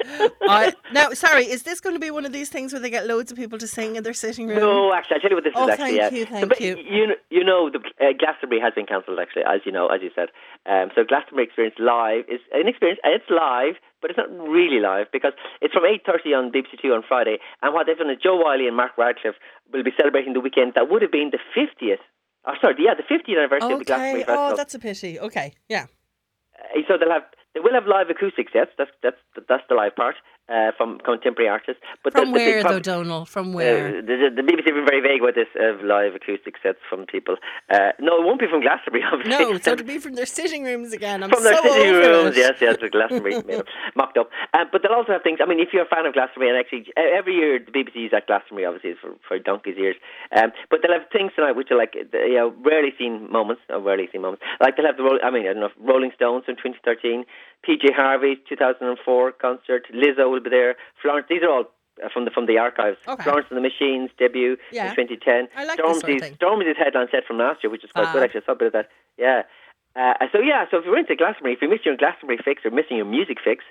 I, 0.48 0.74
now, 0.94 1.12
sorry, 1.12 1.46
is 1.46 1.64
this 1.64 1.80
going 1.80 1.96
to 1.96 2.00
be 2.00 2.12
one 2.12 2.26
of 2.26 2.32
these 2.34 2.50
things 2.50 2.74
where 2.74 2.82
they 2.82 2.90
get 2.90 3.06
loads 3.08 3.32
of 3.32 3.38
people 3.38 3.58
to 3.60 3.68
sing 3.68 3.96
in 3.96 4.04
their 4.04 4.14
sitting 4.14 4.48
room? 4.48 4.60
No, 4.60 4.94
actually, 4.94 5.16
I'll 5.16 5.22
tell 5.22 5.30
you 5.32 5.36
what 5.38 5.44
this 5.44 5.54
Oh, 5.56 5.66
is 5.68 5.70
actually. 5.72 5.98
thank 5.98 6.14
yeah. 6.14 6.18
you, 6.20 6.26
thank 6.26 6.50
but 6.50 6.60
you. 6.60 6.78
You, 6.78 7.16
you 7.30 7.44
know, 7.44 7.70
the 7.70 7.80
uh, 8.00 8.14
Glastonbury 8.18 8.62
has 8.62 8.74
been 8.74 8.86
cancelled, 8.86 9.20
actually, 9.20 9.44
as 9.44 9.62
you 9.66 9.72
know, 9.72 9.88
as 9.88 10.02
you 10.02 10.12
said. 10.16 10.30
Um, 10.66 10.90
so 10.96 11.04
Glastonbury 11.08 11.46
Experience 11.46 11.76
Live 11.80 12.26
is 12.30 12.40
an 12.54 12.68
experience, 12.68 13.00
and 13.04 13.14
it's 13.14 13.30
live, 13.30 13.76
but 14.02 14.12
it's 14.12 14.18
not 14.18 14.30
really 14.30 14.80
live 14.80 15.08
because 15.12 15.34
it's 15.62 15.74
from 15.74 15.84
8.30 15.84 16.34
on 16.38 16.52
BBC 16.52 16.82
Two 16.82 16.94
on 16.94 17.04
Friday. 17.08 17.38
And 17.62 17.74
what 17.74 17.88
they've 17.88 17.98
done 17.98 18.10
is 18.10 18.18
Jo 18.22 18.36
Whiley 18.38 18.68
and 18.68 18.76
Mark 18.76 18.92
Radcliffe 18.98 19.36
will 19.74 19.84
be 19.84 19.92
celebrating 19.98 20.34
the 20.34 20.40
weekend 20.42 20.74
that 20.76 20.90
would 20.90 21.02
have 21.02 21.12
been 21.12 21.32
the 21.32 21.40
50th. 21.56 22.04
Oh, 22.48 22.54
sorry, 22.62 22.76
yeah, 22.80 22.94
the 22.94 23.04
50th 23.04 23.38
anniversary 23.38 23.74
of 23.74 23.80
the 23.80 23.86
Glastonbury 23.86 24.24
Festival. 24.24 24.52
Oh, 24.52 24.56
that's 24.56 24.76
a 24.76 24.80
pity. 24.80 25.20
Okay. 25.20 25.54
Yeah. 25.68 25.88
Uh, 26.58 26.82
so 26.88 26.98
they'll 26.98 27.12
have 27.12 27.24
they 27.54 27.60
will 27.60 27.74
have 27.74 27.88
live 27.88 28.10
acoustic 28.10 28.48
sets. 28.52 28.72
That's 28.78 28.92
that's 29.02 29.18
that's 29.48 29.64
the 29.70 29.76
live 29.76 29.96
part 29.96 30.16
uh, 30.48 30.72
from 30.78 31.00
contemporary 31.00 31.50
artists. 31.50 31.82
But 32.04 32.14
From 32.14 32.32
the, 32.32 32.40
the 32.40 32.46
where, 32.46 32.64
though, 32.64 32.80
Donal? 32.80 33.26
From 33.26 33.54
where? 33.54 33.88
Uh, 33.88 34.02
the, 34.02 34.30
the 34.36 34.42
BBC 34.42 34.66
have 34.66 34.76
been 34.76 34.86
very 34.86 35.02
vague 35.02 35.22
about 35.22 35.36
this 35.36 35.50
of 35.58 35.82
live 35.82 36.14
acoustic 36.14 36.56
sets 36.62 36.78
from 36.90 37.06
people. 37.06 37.38
Uh, 37.70 37.92
no, 38.00 38.22
it 38.22 38.26
won't 38.26 38.40
be 38.40 38.48
from 38.48 38.62
Glastonbury, 38.62 39.04
obviously. 39.12 39.32
no, 39.32 39.58
so 39.58 39.72
it'll 39.74 39.86
be 39.86 39.98
from 39.98 40.14
their 40.14 40.26
sitting 40.26 40.64
rooms 40.64 40.94
again. 40.94 41.24
I'm 41.24 41.30
from 41.30 41.44
their 41.44 41.58
sitting 41.58 41.94
rooms, 41.94 42.38
it. 42.38 42.40
yes, 42.40 42.58
yes, 42.62 42.78
the 42.80 42.90
Glastonbury 42.90 43.42
mocked 43.96 44.18
up. 44.18 44.30
Uh, 44.54 44.66
but 44.72 44.82
they'll 44.84 44.94
also 44.94 45.14
have 45.14 45.24
things. 45.24 45.40
I 45.42 45.48
mean, 45.48 45.60
if 45.60 45.70
you're 45.74 45.84
a 45.84 45.90
fan 45.90 46.06
of 46.06 46.14
Glastonbury, 46.14 46.50
and 46.50 46.60
actually 46.60 46.94
uh, 46.96 47.18
every 47.18 47.36
year 47.36 47.60
the 47.60 47.72
BBC 47.72 48.08
is 48.08 48.14
at 48.14 48.28
Glastonbury, 48.28 48.66
obviously, 48.66 48.94
for 49.02 49.16
for 49.28 49.40
donkey's 49.40 49.78
ears. 49.78 49.96
Um, 50.36 50.52
but 50.70 50.80
they'll 50.82 50.94
have 50.94 51.10
things 51.12 51.32
tonight 51.36 51.54
which 51.54 51.72
are 51.72 51.78
like 51.78 51.96
you 51.96 52.38
know 52.38 52.54
rarely 52.64 52.94
seen 52.98 53.32
moments, 53.32 53.62
or 53.70 53.82
rarely 53.82 54.08
seen 54.12 54.22
moments. 54.22 54.44
Like 54.62 54.78
they'll 54.78 54.86
have 54.86 54.98
the 54.98 55.20
I 55.24 55.32
mean, 55.32 55.48
I 55.48 55.54
don't 55.54 55.62
know, 55.62 55.74
Rolling 55.82 56.12
Stones 56.16 56.46
in 56.48 56.56
2013, 56.56 57.26
PJ 57.68 57.94
Harvey 57.96 58.36
2004 58.50 59.32
concert, 59.34 59.86
Lizzo 59.94 60.30
will 60.32 60.42
be 60.42 60.50
there, 60.50 60.76
Florence. 61.02 61.28
These 61.30 61.44
are 61.44 61.50
all. 61.52 61.66
uh, 62.04 62.10
From 62.14 62.26
the 62.26 62.32
from 62.32 62.46
the 62.46 62.58
archives, 62.58 62.98
Okay. 63.08 63.24
Florence 63.24 63.48
and 63.50 63.58
the 63.58 63.62
Machines 63.70 64.10
debut 64.20 64.58
Yeah. 64.72 64.90
in 64.90 64.96
2010. 64.96 65.48
I 65.56 65.64
like 65.64 65.78
this 65.78 65.86
sort 66.02 66.12
of 66.12 66.22
Stormzy's. 66.22 66.38
Stormzy's 66.38 66.78
headline 66.78 67.08
set 67.10 67.24
from 67.26 67.38
last 67.38 67.64
year, 67.64 67.72
which 67.72 67.86
is 67.86 67.92
quite 67.92 68.12
good 68.12 68.22
Ah. 68.22 68.26
actually. 68.26 68.42
I 68.44 68.46
saw 68.46 68.52
a 68.52 68.56
bit 68.56 68.68
of 68.68 68.74
that. 68.74 68.90
Yeah. 69.18 69.44
Uh, 69.96 70.28
so 70.34 70.40
yeah, 70.40 70.66
so 70.70 70.78
if 70.80 70.84
you're 70.86 70.98
into 70.98 71.16
Glastonbury, 71.16 71.54
if 71.54 71.62
you 71.62 71.70
miss 71.70 71.86
your 71.86 71.96
Glastonbury 71.96 72.38
fix 72.44 72.66
or 72.66 72.72
missing 72.72 72.98
your 72.98 73.06
music 73.06 73.38
fix, 73.42 73.64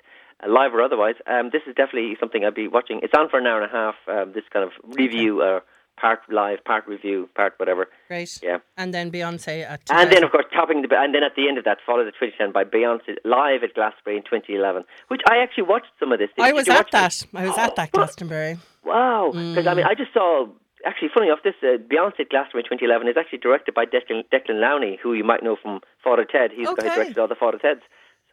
uh, 0.43 0.49
live 0.49 0.73
or 0.73 0.81
otherwise, 0.81 1.15
um, 1.27 1.51
this 1.53 1.61
is 1.67 1.75
definitely 1.75 2.17
something 2.19 2.43
I'd 2.43 2.55
be 2.55 2.67
watching. 2.67 2.99
It's 3.03 3.13
on 3.13 3.29
for 3.29 3.37
an 3.37 3.45
hour 3.45 3.61
and 3.61 3.69
a 3.71 3.75
half. 3.81 3.95
Um, 4.07 4.31
this 4.33 4.43
kind 4.51 4.65
of 4.65 4.71
review, 4.97 5.43
or 5.43 5.61
part 5.97 6.19
live, 6.31 6.63
part 6.65 6.87
review, 6.87 7.29
part 7.35 7.53
whatever. 7.57 7.87
Great. 8.07 8.39
Yeah. 8.43 8.57
And 8.77 8.93
then 8.93 9.11
Beyonce 9.11 9.63
at 9.69 9.81
And 9.89 10.11
then, 10.11 10.23
of 10.23 10.31
course, 10.31 10.45
topping 10.53 10.81
the 10.81 10.89
and 10.97 11.13
then 11.15 11.23
at 11.23 11.35
the 11.35 11.47
end 11.47 11.57
of 11.57 11.63
that, 11.65 11.77
followed 11.85 12.05
the 12.05 12.11
2010 12.11 12.51
by 12.51 12.63
Beyonce 12.63 13.15
live 13.23 13.63
at 13.63 13.73
Glastonbury 13.73 14.17
in 14.17 14.23
2011, 14.23 14.83
which 15.07 15.21
I 15.29 15.37
actually 15.37 15.63
watched 15.63 15.91
some 15.99 16.11
of 16.11 16.19
this. 16.19 16.29
I 16.39 16.51
was 16.53 16.67
at 16.69 16.91
that. 16.91 17.25
I 17.33 17.47
was 17.47 17.57
at 17.57 17.75
that 17.75 17.91
Glastonbury. 17.91 18.57
Wow, 18.83 19.31
because 19.33 19.67
I 19.67 19.73
Mm. 19.73 19.77
mean, 19.77 19.85
I 19.85 19.95
just 19.95 20.13
saw. 20.13 20.47
Actually, 20.85 21.09
funny 21.15 21.27
enough, 21.27 21.39
this 21.43 21.55
uh, 21.63 21.77
Beyonce 21.89 22.19
at 22.19 22.29
Glastonbury 22.29 22.61
2011 22.61 23.07
is 23.07 23.17
actually 23.17 23.39
directed 23.39 23.73
by 23.73 23.85
Declan, 23.85 24.21
Declan 24.31 24.61
Lowney, 24.61 24.99
who 25.01 25.13
you 25.13 25.23
might 25.23 25.41
know 25.41 25.55
from 25.59 25.81
Father 26.03 26.25
Ted. 26.25 26.51
He's 26.53 26.67
the 26.69 26.75
guy 26.75 26.89
who 26.89 26.95
directed 26.95 27.17
all 27.17 27.27
the 27.27 27.33
Father 27.33 27.57
Teds. 27.57 27.81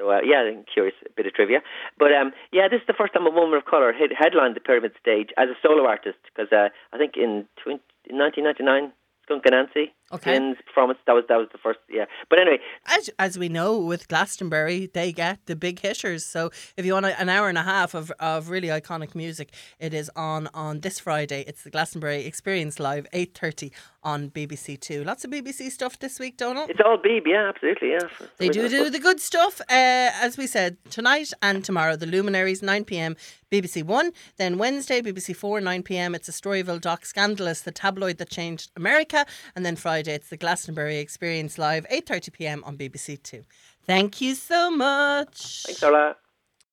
So 0.02 0.10
uh, 0.10 0.18
yeah, 0.24 0.50
curious 0.72 0.94
a 1.06 1.10
bit 1.14 1.26
of 1.26 1.34
trivia. 1.34 1.62
But 1.98 2.12
um, 2.12 2.32
yeah, 2.50 2.66
this 2.68 2.80
is 2.80 2.86
the 2.88 2.98
first 2.98 3.14
time 3.14 3.26
a 3.26 3.30
woman 3.30 3.54
of 3.56 3.64
color 3.64 3.92
head- 3.92 4.10
headlined 4.18 4.56
the 4.56 4.60
Pyramid 4.60 4.92
stage 5.00 5.30
as 5.38 5.48
a 5.48 5.54
solo 5.62 5.86
artist. 5.86 6.18
Because 6.26 6.50
uh, 6.52 6.68
I 6.92 6.98
think 6.98 7.14
in, 7.16 7.46
20, 7.62 7.78
in 8.10 8.18
1999, 8.18 8.92
Skunk 9.22 9.44
Anansie, 9.46 9.94
Okay. 10.12 10.54
Performance. 10.66 10.98
That 11.06 11.14
was 11.14 11.24
that 11.28 11.36
was 11.36 11.48
the 11.52 11.58
first. 11.58 11.78
Yeah, 11.88 12.04
but 12.28 12.38
anyway, 12.40 12.58
As, 12.86 13.10
as 13.18 13.38
we 13.38 13.48
know, 13.48 13.78
with 13.78 14.08
Glastonbury, 14.08 14.90
they 14.92 15.12
get 15.12 15.38
the 15.46 15.56
big 15.56 15.80
hitters. 15.80 16.24
So 16.24 16.50
if 16.76 16.84
you 16.84 16.92
want 16.94 17.06
a, 17.06 17.18
an 17.20 17.28
hour 17.28 17.48
and 17.48 17.58
a 17.58 17.62
half 17.62 17.94
of, 17.94 18.10
of 18.20 18.50
really 18.50 18.68
iconic 18.68 19.14
music, 19.14 19.52
it 19.78 19.94
is 19.94 20.10
on 20.16 20.48
on 20.54 20.80
this 20.80 21.00
Friday. 21.00 21.44
It's 21.46 21.62
the 21.64 21.70
Glastonbury 21.70 22.24
Experience 22.26 22.78
Live, 22.78 23.06
8.30 23.12 23.72
on 24.04 24.30
BBC 24.30 24.78
Two. 24.80 25.04
Lots 25.04 25.24
of 25.24 25.30
BBC 25.30 25.70
stuff 25.70 25.98
this 25.98 26.18
week, 26.18 26.36
Donal. 26.36 26.66
it's 26.68 26.80
all 26.84 26.98
Beeb. 26.98 27.22
Yeah, 27.26 27.48
absolutely. 27.48 27.90
Yeah, 27.92 28.08
They 28.38 28.48
do 28.48 28.68
do 28.68 28.90
the 28.90 28.98
good 28.98 29.20
stuff, 29.20 29.60
uh, 29.62 30.10
as 30.20 30.36
we 30.36 30.46
said, 30.46 30.76
tonight 30.90 31.32
and 31.40 31.64
tomorrow. 31.64 31.96
The 31.96 32.06
Luminaries, 32.06 32.62
9 32.62 32.84
pm, 32.84 33.16
BBC 33.50 33.82
One. 33.84 34.12
Then 34.38 34.58
Wednesday, 34.58 35.00
BBC 35.02 35.36
Four, 35.36 35.60
9 35.60 35.82
pm. 35.82 36.14
It's 36.14 36.28
a 36.28 36.32
Storyville 36.32 36.80
doc, 36.80 37.06
Scandalous, 37.06 37.60
the 37.62 37.70
tabloid 37.72 38.18
that 38.18 38.28
changed 38.30 38.70
America. 38.76 39.24
And 39.54 39.64
then 39.64 39.76
Friday, 40.02 40.16
it's 40.16 40.30
the 40.30 40.36
Glastonbury 40.36 40.98
Experience 40.98 41.58
Live, 41.58 41.86
8.30 41.88 42.32
pm 42.32 42.64
on 42.64 42.76
BBC 42.76 43.22
Two. 43.22 43.44
Thank 43.86 44.20
you 44.20 44.34
so 44.34 44.68
much. 44.68 45.62
Thanks, 45.62 45.80
Orla. 45.80 46.16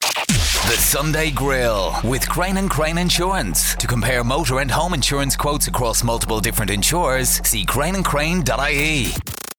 The 0.01 0.77
Sunday 0.77 1.29
Grill 1.29 1.93
with 2.03 2.27
Crane 2.27 2.57
and 2.57 2.71
Crane 2.71 2.97
Insurance. 2.97 3.75
To 3.75 3.85
compare 3.85 4.23
motor 4.23 4.61
and 4.61 4.71
home 4.71 4.95
insurance 4.95 5.35
quotes 5.35 5.67
across 5.67 6.03
multiple 6.03 6.39
different 6.39 6.71
insurers, 6.71 7.29
see 7.47 7.67
craneandcrane.ie. 7.67 9.39